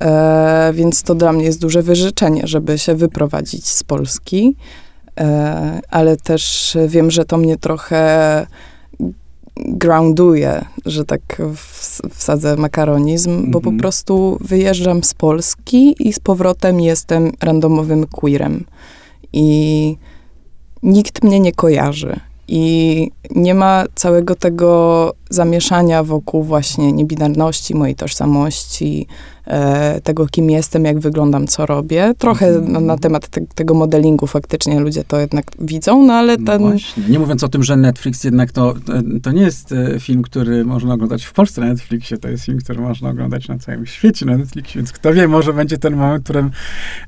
E, 0.00 0.72
więc 0.74 1.02
to 1.02 1.14
dla 1.14 1.32
mnie 1.32 1.44
jest 1.44 1.60
duże 1.60 1.82
wyrzeczenie, 1.82 2.42
żeby 2.44 2.78
się 2.78 2.94
wyprowadzić 2.94 3.68
z 3.68 3.82
Polski. 3.84 4.56
E, 5.20 5.80
ale 5.90 6.16
też 6.16 6.76
wiem, 6.88 7.10
że 7.10 7.24
to 7.24 7.36
mnie 7.36 7.56
trochę 7.56 8.46
grounduje, 9.56 10.64
że 10.86 11.04
tak 11.04 11.20
ws- 11.38 12.00
wsadzę 12.10 12.56
makaronizm, 12.56 13.50
bo 13.50 13.60
po 13.60 13.68
Mhm. 13.68 13.78
prostu 13.78 14.38
wyjeżdżam 14.40 15.04
z 15.04 15.14
Polski 15.14 16.08
i 16.08 16.12
z 16.12 16.20
powrotem 16.20 16.80
jestem 16.80 17.32
randomowym 17.42 18.06
queerem. 18.06 18.64
I 19.32 19.96
nikt 20.82 21.24
mnie 21.24 21.40
nie 21.40 21.52
kojarzy. 21.52 22.20
I 22.52 23.10
nie 23.30 23.54
ma 23.54 23.84
całego 23.94 24.34
tego 24.34 25.12
zamieszania 25.30 26.02
wokół 26.04 26.42
właśnie 26.42 26.92
niebinarności, 26.92 27.74
mojej 27.74 27.94
tożsamości, 27.94 29.06
tego, 30.02 30.26
kim 30.26 30.50
jestem, 30.50 30.84
jak 30.84 30.98
wyglądam, 30.98 31.46
co 31.46 31.66
robię. 31.66 32.14
Trochę 32.18 32.46
Mhm. 32.46 32.72
no, 32.72 32.80
na 32.80 32.98
temat 32.98 33.28
te, 33.28 33.40
tego 33.54 33.74
modelingu 33.74 34.26
faktycznie 34.26 34.80
ludzie 34.80 35.04
to 35.04 35.20
jednak 35.20 35.44
widzą, 35.60 36.02
no 36.06 36.12
ale 36.14 36.36
No 36.36 36.52
ten... 36.52 36.60
właśnie. 36.60 37.02
Nie 37.08 37.18
mówiąc 37.18 37.44
o 37.44 37.48
tym, 37.48 37.62
że 37.62 37.76
Netflix 37.76 38.24
jednak 38.24 38.52
to, 38.52 38.74
to, 38.86 38.92
to 39.22 39.32
nie 39.32 39.42
jest 39.42 39.72
e, 39.72 40.00
film, 40.00 40.22
który 40.22 40.64
można 40.64 40.94
oglądać 40.94 41.24
w 41.24 41.32
Polsce 41.32 41.60
na 41.60 41.66
Netflixie, 41.66 42.18
to 42.18 42.28
jest 42.28 42.44
film, 42.44 42.58
który 42.58 42.80
można 42.80 43.10
oglądać 43.10 43.48
na 43.48 43.58
całym 43.58 43.86
świecie 43.86 44.26
na 44.26 44.36
Netflixie, 44.36 44.74
więc 44.80 44.92
kto 44.92 45.12
wie, 45.14 45.28
może 45.28 45.52
będzie 45.52 45.78
ten 45.78 45.96
moment, 45.96 46.22
w 46.22 46.24
którym 46.24 46.50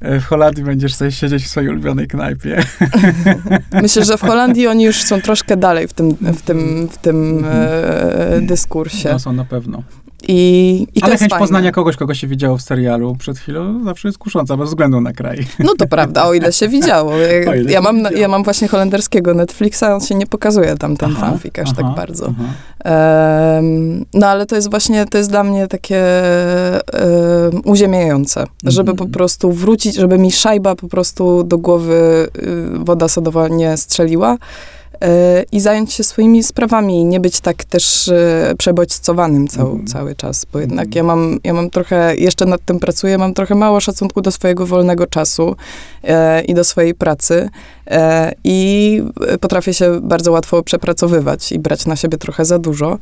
e, 0.00 0.20
w 0.20 0.24
Holandii 0.24 0.64
będziesz 0.64 0.94
sobie 0.94 1.12
siedzieć 1.12 1.44
w 1.44 1.48
swojej 1.48 1.70
ulubionej 1.70 2.06
knajpie. 2.08 2.64
Myślę, 3.82 4.04
że 4.04 4.16
w 4.18 4.20
Holandii 4.20 4.66
oni 4.66 4.84
już 4.84 5.02
są 5.02 5.20
troszkę 5.20 5.56
dalej 5.56 5.88
w 5.88 5.92
tym, 5.92 6.14
w 6.14 6.42
tym, 6.42 6.88
w 6.92 6.98
tym 6.98 7.44
e, 7.48 8.40
dyskursie. 8.40 9.08
No 9.12 9.18
są 9.18 9.32
na 9.32 9.44
pewno. 9.44 9.82
I, 10.28 10.86
i 10.94 11.02
Ale 11.02 11.16
chęć 11.18 11.30
fajne. 11.30 11.42
poznania 11.44 11.72
kogoś, 11.72 11.96
kogo 11.96 12.14
się 12.14 12.26
widziało 12.26 12.56
w 12.56 12.62
serialu 12.62 13.16
przed 13.18 13.38
chwilą, 13.38 13.84
zawsze 13.84 14.08
jest 14.08 14.18
kusząca, 14.18 14.56
bez 14.56 14.68
względu 14.68 15.00
na 15.00 15.12
kraj. 15.12 15.46
No 15.58 15.72
to 15.78 15.86
prawda, 15.86 16.24
o 16.24 16.34
ile 16.34 16.52
się 16.52 16.68
widziało. 16.68 17.12
Ja, 17.46 17.54
ja 17.54 17.80
mam, 17.80 17.96
widziało. 17.96 18.16
ja 18.16 18.28
mam 18.28 18.44
właśnie 18.44 18.68
holenderskiego 18.68 19.34
Netflixa, 19.34 19.82
on 19.94 20.00
się 20.00 20.14
nie 20.14 20.26
pokazuje 20.26 20.76
tam 20.76 20.96
ten 20.96 21.10
Aha, 21.16 21.26
fanfic 21.26 21.58
aż 21.58 21.68
aha, 21.72 21.82
tak 21.82 21.96
bardzo. 21.96 22.32
Em, 22.84 24.04
no 24.14 24.26
ale 24.26 24.46
to 24.46 24.56
jest 24.56 24.70
właśnie, 24.70 25.06
to 25.06 25.18
jest 25.18 25.30
dla 25.30 25.44
mnie 25.44 25.68
takie 25.68 25.98
em, 26.92 27.60
uziemiające, 27.64 28.44
żeby 28.64 28.90
Mhm. 28.90 29.08
po 29.08 29.14
prostu 29.14 29.52
wrócić, 29.52 29.96
żeby 29.96 30.18
mi 30.18 30.32
szajba 30.32 30.74
po 30.74 30.88
prostu 30.88 31.44
do 31.44 31.58
głowy 31.58 32.28
y, 32.38 32.84
woda 32.84 33.08
sodowa 33.08 33.48
nie 33.48 33.76
strzeliła 33.76 34.36
i 35.52 35.60
zająć 35.60 35.92
się 35.92 36.04
swoimi 36.04 36.42
sprawami 36.42 37.00
i 37.00 37.04
nie 37.04 37.20
być 37.20 37.40
tak 37.40 37.64
też 37.64 38.08
y, 38.08 38.54
przebodźcowanym 38.58 39.48
cał, 39.48 39.66
Mhm. 39.70 39.86
cały 39.86 40.14
czas, 40.14 40.44
bo 40.52 40.58
jednak 40.60 40.86
Mhm. 40.86 40.96
ja 40.96 41.02
mam, 41.02 41.38
ja 41.44 41.52
mam 41.54 41.70
trochę, 41.70 42.16
jeszcze 42.16 42.46
nad 42.46 42.64
tym 42.64 42.80
pracuję, 42.80 43.18
mam 43.18 43.34
trochę 43.34 43.54
mało 43.54 43.80
szacunku 43.80 44.20
do 44.22 44.30
swojego 44.30 44.66
wolnego 44.66 45.06
czasu 45.06 45.56
e, 46.04 46.42
i 46.42 46.54
do 46.54 46.64
swojej 46.64 46.94
pracy 46.94 47.48
e, 47.81 47.81
i 48.44 49.02
potrafię 49.40 49.74
się 49.74 50.00
bardzo 50.00 50.32
łatwo 50.32 50.62
przepracowywać 50.62 51.52
i 51.52 51.58
brać 51.58 51.86
na 51.86 51.96
siebie 51.96 52.18
trochę 52.18 52.44
za 52.44 52.58
dużo. 52.58 52.98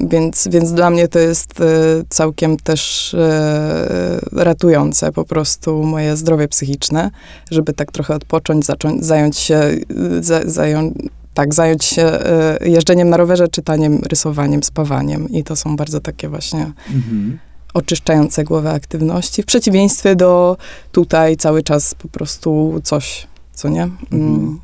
Więc, 0.00 0.48
więc 0.50 0.72
dla 0.72 0.90
mnie 0.90 1.08
to 1.08 1.18
jest 1.18 1.60
e, 1.60 1.64
całkiem 2.08 2.56
też 2.56 3.14
e, 3.14 4.18
ratujące 4.32 5.12
po 5.12 5.24
prostu 5.24 5.82
moje 5.82 6.16
zdrowie 6.16 6.48
psychiczne, 6.48 7.10
żeby 7.50 7.72
tak 7.72 7.92
trochę 7.92 8.14
odpocząć, 8.14 8.66
zacząć, 8.66 9.04
zająć 9.04 9.38
się, 9.38 9.56
e, 9.56 10.92
tak, 11.34 11.54
zająć 11.54 11.84
się 11.84 12.02
e, 12.02 12.58
jeżdżeniem 12.64 13.10
na 13.10 13.16
rowerze, 13.16 13.48
czytaniem, 13.48 14.00
rysowaniem, 14.10 14.62
spawaniem. 14.62 15.28
I 15.28 15.44
to 15.44 15.56
są 15.56 15.76
bardzo 15.76 16.00
takie 16.00 16.28
właśnie 16.28 16.72
Mhm. 16.94 17.38
Oczyszczające 17.76 18.44
głowę 18.44 18.70
aktywności, 18.70 19.42
w 19.42 19.46
przeciwieństwie 19.46 20.16
do 20.16 20.56
tutaj 20.92 21.36
cały 21.36 21.62
czas 21.62 21.94
po 21.94 22.08
prostu 22.08 22.80
coś, 22.84 23.26
co 23.52 23.68
nie? 23.68 23.82
Mm. 23.82 23.94
Mhm. 24.12 24.60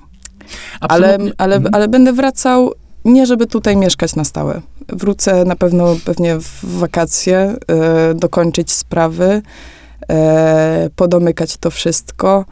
Ale, 0.80 1.18
ale, 1.38 1.56
Mhm. 1.56 1.74
ale 1.74 1.88
będę 1.88 2.12
wracał 2.12 2.72
nie, 3.04 3.26
żeby 3.26 3.46
tutaj 3.46 3.76
mieszkać 3.76 4.16
na 4.16 4.24
stałe. 4.24 4.60
Wrócę 4.88 5.44
na 5.44 5.56
pewno 5.56 5.96
pewnie 6.04 6.36
w 6.38 6.64
wakacje, 6.64 7.36
e, 7.68 8.14
dokończyć 8.14 8.72
sprawy, 8.72 9.42
e, 10.08 10.90
podomykać 10.96 11.56
to 11.56 11.70
wszystko 11.70 12.44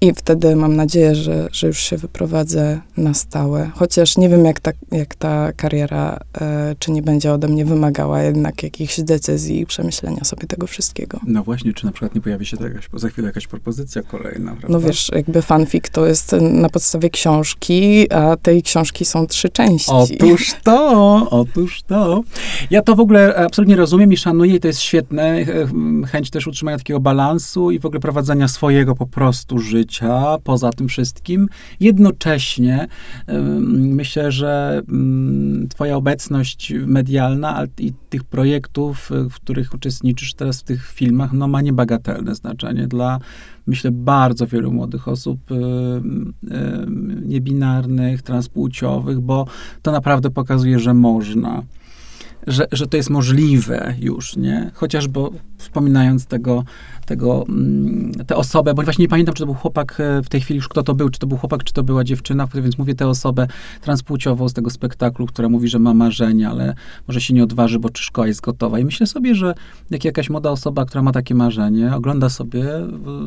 i 0.00 0.12
wtedy 0.14 0.56
mam 0.56 0.76
nadzieję, 0.76 1.14
że, 1.14 1.48
że 1.52 1.66
już 1.66 1.78
się 1.78 1.96
wyprowadzę 1.96 2.80
na 2.96 3.14
stałe. 3.14 3.70
Chociaż 3.74 4.16
nie 4.16 4.28
wiem, 4.28 4.44
jak 4.44 4.60
ta, 4.60 4.70
jak 4.92 5.14
ta 5.14 5.52
kariera, 5.52 6.18
e, 6.40 6.74
czy 6.78 6.90
nie 6.90 7.02
będzie 7.02 7.32
ode 7.32 7.48
mnie 7.48 7.64
wymagała 7.64 8.22
jednak 8.22 8.62
jakichś 8.62 9.00
decyzji 9.00 9.60
i 9.60 9.66
przemyślenia 9.66 10.24
sobie 10.24 10.46
tego 10.46 10.66
wszystkiego. 10.66 11.20
No 11.26 11.42
właśnie, 11.44 11.72
czy 11.72 11.86
na 11.86 11.92
przykład 11.92 12.14
nie 12.14 12.20
pojawi 12.20 12.46
się 12.46 12.56
jakaś, 12.60 12.88
za 12.94 13.08
chwilę 13.08 13.26
jakaś 13.26 13.46
propozycja 13.46 14.02
kolejna, 14.02 14.50
prawda? 14.50 14.68
No 14.70 14.80
wiesz, 14.80 15.10
jakby 15.14 15.42
fanfic 15.42 15.84
to 15.92 16.06
jest 16.06 16.32
na 16.40 16.68
podstawie 16.68 17.10
książki, 17.10 18.12
a 18.12 18.36
tej 18.36 18.62
książki 18.62 19.04
są 19.04 19.26
trzy 19.26 19.48
części. 19.48 19.90
Otóż 19.92 20.54
to, 20.62 21.26
otóż 21.30 21.82
to. 21.82 22.22
Ja 22.70 22.82
to 22.82 22.94
w 22.94 23.00
ogóle 23.00 23.36
absolutnie 23.36 23.76
rozumiem 23.76 24.12
i 24.12 24.16
szanuję 24.16 24.54
i 24.54 24.60
to 24.60 24.68
jest 24.68 24.80
świetne. 24.80 25.44
Ch- 25.44 26.08
Chęć 26.10 26.30
też 26.30 26.46
utrzymania 26.46 26.78
takiego 26.78 27.00
balansu 27.00 27.70
i 27.70 27.78
w 27.78 27.86
ogóle 27.86 28.00
prowadzenia 28.00 28.48
swojego 28.48 28.94
po 28.94 29.06
prostu 29.06 29.58
życia 29.58 29.83
poza 30.44 30.70
tym 30.70 30.88
wszystkim. 30.88 31.48
Jednocześnie 31.80 32.86
myślę, 33.68 34.32
że 34.32 34.82
twoja 35.68 35.96
obecność 35.96 36.72
medialna 36.86 37.64
i 37.78 37.92
tych 38.08 38.24
projektów, 38.24 39.10
y, 39.12 39.28
w 39.28 39.34
których 39.34 39.74
uczestniczysz 39.74 40.34
teraz 40.34 40.60
w 40.60 40.64
tych 40.64 40.86
filmach, 40.86 41.32
no 41.32 41.48
ma 41.48 41.60
niebagatelne 41.62 42.34
znaczenie 42.34 42.86
dla 42.86 43.18
myślę, 43.66 43.90
bardzo 43.90 44.46
wielu 44.46 44.72
młodych 44.72 45.08
osób 45.08 45.40
niebinarnych, 47.22 48.22
transpłciowych, 48.22 49.20
bo 49.20 49.46
to 49.82 49.92
naprawdę 49.92 50.30
pokazuje, 50.30 50.78
że 50.78 50.94
można. 50.94 51.62
Że, 52.46 52.66
że 52.72 52.86
to 52.86 52.96
jest 52.96 53.10
możliwe 53.10 53.94
już, 54.00 54.36
nie? 54.36 54.70
Chociażby 54.74 55.20
wspominając 55.58 56.26
tego, 56.26 56.64
tego, 57.06 57.44
mm, 57.48 58.12
tę 58.26 58.36
osobę, 58.36 58.74
bo 58.74 58.82
właśnie 58.82 59.02
nie 59.02 59.08
pamiętam, 59.08 59.34
czy 59.34 59.42
to 59.42 59.46
był 59.46 59.54
chłopak 59.54 60.00
e, 60.00 60.22
w 60.22 60.28
tej 60.28 60.40
chwili 60.40 60.56
już 60.56 60.68
kto 60.68 60.82
to 60.82 60.94
był, 60.94 61.08
czy 61.08 61.18
to 61.18 61.26
był 61.26 61.38
chłopak, 61.38 61.64
czy 61.64 61.72
to 61.72 61.82
była 61.82 62.04
dziewczyna, 62.04 62.48
więc 62.54 62.78
mówię 62.78 62.94
tę 62.94 63.08
osobę 63.08 63.46
transpłciową 63.80 64.48
z 64.48 64.52
tego 64.52 64.70
spektaklu, 64.70 65.26
która 65.26 65.48
mówi, 65.48 65.68
że 65.68 65.78
ma 65.78 65.94
marzenia, 65.94 66.50
ale 66.50 66.74
może 67.08 67.20
się 67.20 67.34
nie 67.34 67.44
odważy, 67.44 67.78
bo 67.78 67.90
czy 67.90 68.02
szkoła 68.02 68.26
jest 68.26 68.40
gotowa. 68.40 68.78
I 68.78 68.84
myślę 68.84 69.06
sobie, 69.06 69.34
że 69.34 69.54
jak 69.90 70.04
jakaś 70.04 70.30
młoda 70.30 70.50
osoba, 70.50 70.84
która 70.84 71.02
ma 71.02 71.12
takie 71.12 71.34
marzenie, 71.34 71.94
ogląda 71.94 72.28
sobie, 72.28 72.64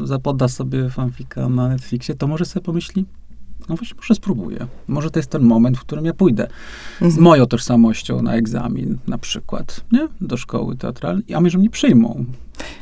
zapoda 0.04 0.48
sobie 0.48 0.90
fanfika 0.90 1.50
na 1.50 1.68
Netflixie, 1.68 2.16
to 2.16 2.28
może 2.28 2.46
sobie 2.46 2.64
pomyśli, 2.64 3.06
no 3.70 3.76
właśnie, 3.76 3.98
może 3.98 4.16
spróbuję. 4.16 4.68
Może 4.88 5.12
to 5.12 5.20
jest 5.20 5.30
ten 5.30 5.42
moment, 5.42 5.78
w 5.78 5.82
którym 5.82 6.06
ja 6.06 6.14
pójdę 6.14 6.48
z 7.00 7.04
Mhm. 7.04 7.24
moją 7.24 7.46
tożsamością 7.46 8.22
na 8.22 8.34
egzamin, 8.36 8.98
na 9.08 9.18
przykład, 9.18 9.82
nie? 9.92 10.08
Do 10.22 10.38
szkoły 10.38 10.76
teatralnej, 10.76 11.34
a 11.34 11.42
może 11.42 11.58
mnie 11.58 11.70
przyjmą. 11.70 12.26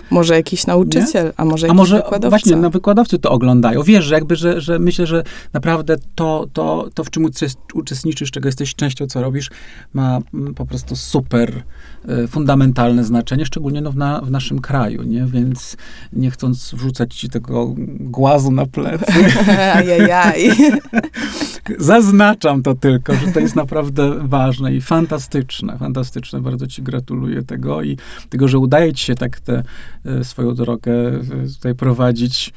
Może 0.10 0.36
jakiś 0.36 0.68
nauczyciel, 0.68 1.34
a 1.38 1.46
może 1.46 1.66
A 1.66 1.68
jakiś 1.68 1.78
może 1.78 1.96
wykładowca. 1.96 2.30
właśnie 2.30 2.56
no, 2.56 2.70
wykładowcy 2.70 3.20
to 3.20 3.32
oglądają. 3.32 3.84
Wiesz, 3.84 4.06
że 4.06 4.16
jakby, 4.16 4.36
że, 4.36 4.62
że 4.62 4.80
myślę, 4.80 5.08
że 5.08 5.24
naprawdę 5.54 5.96
to, 6.16 6.46
to, 6.54 6.90
to 6.94 7.04
w 7.04 7.10
czym 7.10 7.24
uczes- 7.24 7.58
uczestniczysz, 7.74 8.32
czego 8.32 8.48
jesteś 8.48 8.76
częścią, 8.76 9.08
co 9.08 9.22
robisz, 9.22 9.52
ma 9.94 10.20
mm, 10.34 10.54
po 10.54 10.66
prostu 10.66 10.96
super 10.96 11.64
y, 12.10 12.28
fundamentalne 12.28 13.04
znaczenie, 13.04 13.46
szczególnie 13.46 13.82
no, 13.82 13.92
w, 13.92 13.96
na, 13.98 14.22
w 14.22 14.32
naszym 14.32 14.62
kraju, 14.62 15.04
nie? 15.04 15.26
Więc 15.26 15.78
nie 16.14 16.32
chcąc 16.32 16.72
wrzucać 16.76 17.16
ci 17.16 17.30
tego 17.30 17.74
głazu 18.00 18.52
na 18.52 18.66
plecy, 18.66 19.06
Ajajaj. 19.76 20.52
Zaznaczam 21.80 22.64
to 22.64 22.76
tylko, 22.76 23.14
że 23.14 23.28
to 23.28 23.40
jest 23.40 23.56
naprawdę 23.56 24.16
ważne 24.28 24.76
i 24.76 24.82
fantastyczne, 24.82 25.78
fantastyczne. 25.78 26.42
Bardzo 26.42 26.68
ci 26.68 26.82
gratuluję 26.84 27.44
tego 27.44 27.84
i 27.84 27.98
tego, 28.30 28.48
że 28.48 28.58
udaje 28.60 28.94
ci 28.94 29.06
się 29.06 29.16
tak 29.16 29.40
tę 29.40 29.54
e, 29.54 29.64
swoją 30.24 30.56
drogę 30.56 30.94
e, 30.94 31.22
tutaj 31.58 31.76
prowadzić 31.76 32.54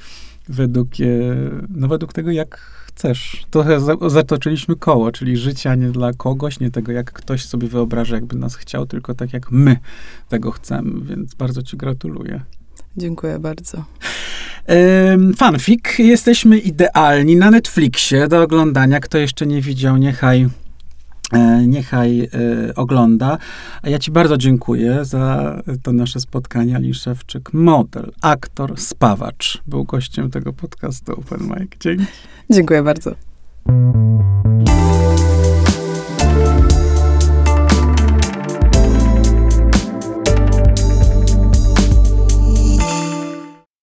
według, 0.49 0.89
e, 1.01 1.05
no 1.69 1.89
według 1.89 2.13
tego, 2.13 2.31
jak 2.31 2.57
chcesz. 2.57 3.47
Trochę 3.51 3.81
za, 3.81 3.97
zatoczyliśmy 4.07 4.77
koło, 4.77 5.13
czyli 5.13 5.37
życia 5.37 5.75
nie 5.75 5.89
dla 5.89 6.13
kogoś, 6.13 6.61
nie 6.61 6.71
tego, 6.71 6.93
jak 6.93 7.13
ktoś 7.13 7.45
sobie 7.45 7.69
wyobraża, 7.69 8.15
jakby 8.15 8.37
nas 8.37 8.57
chciał, 8.57 8.87
tylko 8.87 9.15
tak, 9.15 9.33
jak 9.33 9.51
my 9.51 9.77
tego 10.29 10.51
chcemy, 10.51 11.05
więc 11.05 11.35
bardzo 11.35 11.63
ci 11.63 11.77
gratuluję. 11.77 12.41
Dziękuję 12.97 13.39
bardzo. 13.39 13.85
Fanfic. 15.37 15.99
Jesteśmy 15.99 16.59
idealni 16.59 17.37
na 17.37 17.51
Netflixie 17.51 18.29
do 18.29 18.43
oglądania. 18.43 19.01
Kto 19.01 19.19
jeszcze 19.19 19.47
nie 19.47 19.61
widział, 19.61 19.97
niechaj, 19.97 20.43
e, 20.43 20.49
niechaj 21.67 22.21
e, 22.21 22.29
ogląda. 22.75 23.39
A 23.83 23.89
ja 23.89 23.99
ci 23.99 24.11
bardzo 24.11 24.37
dziękuję 24.37 25.05
za 25.05 25.57
to 25.83 25.93
nasze 25.93 26.21
spotkanie. 26.21 26.77
Ali 26.77 26.95
Szewczyk, 26.95 27.53
model, 27.53 28.13
aktor, 28.21 28.81
spawacz. 28.81 29.63
Był 29.67 29.85
gościem 29.85 30.31
tego 30.31 30.53
podcastu 30.53 31.13
Open 31.13 31.41
Mic. 31.41 31.71
Dzięki. 31.81 32.07
Dziękuję 32.51 32.83
bardzo. 32.83 33.15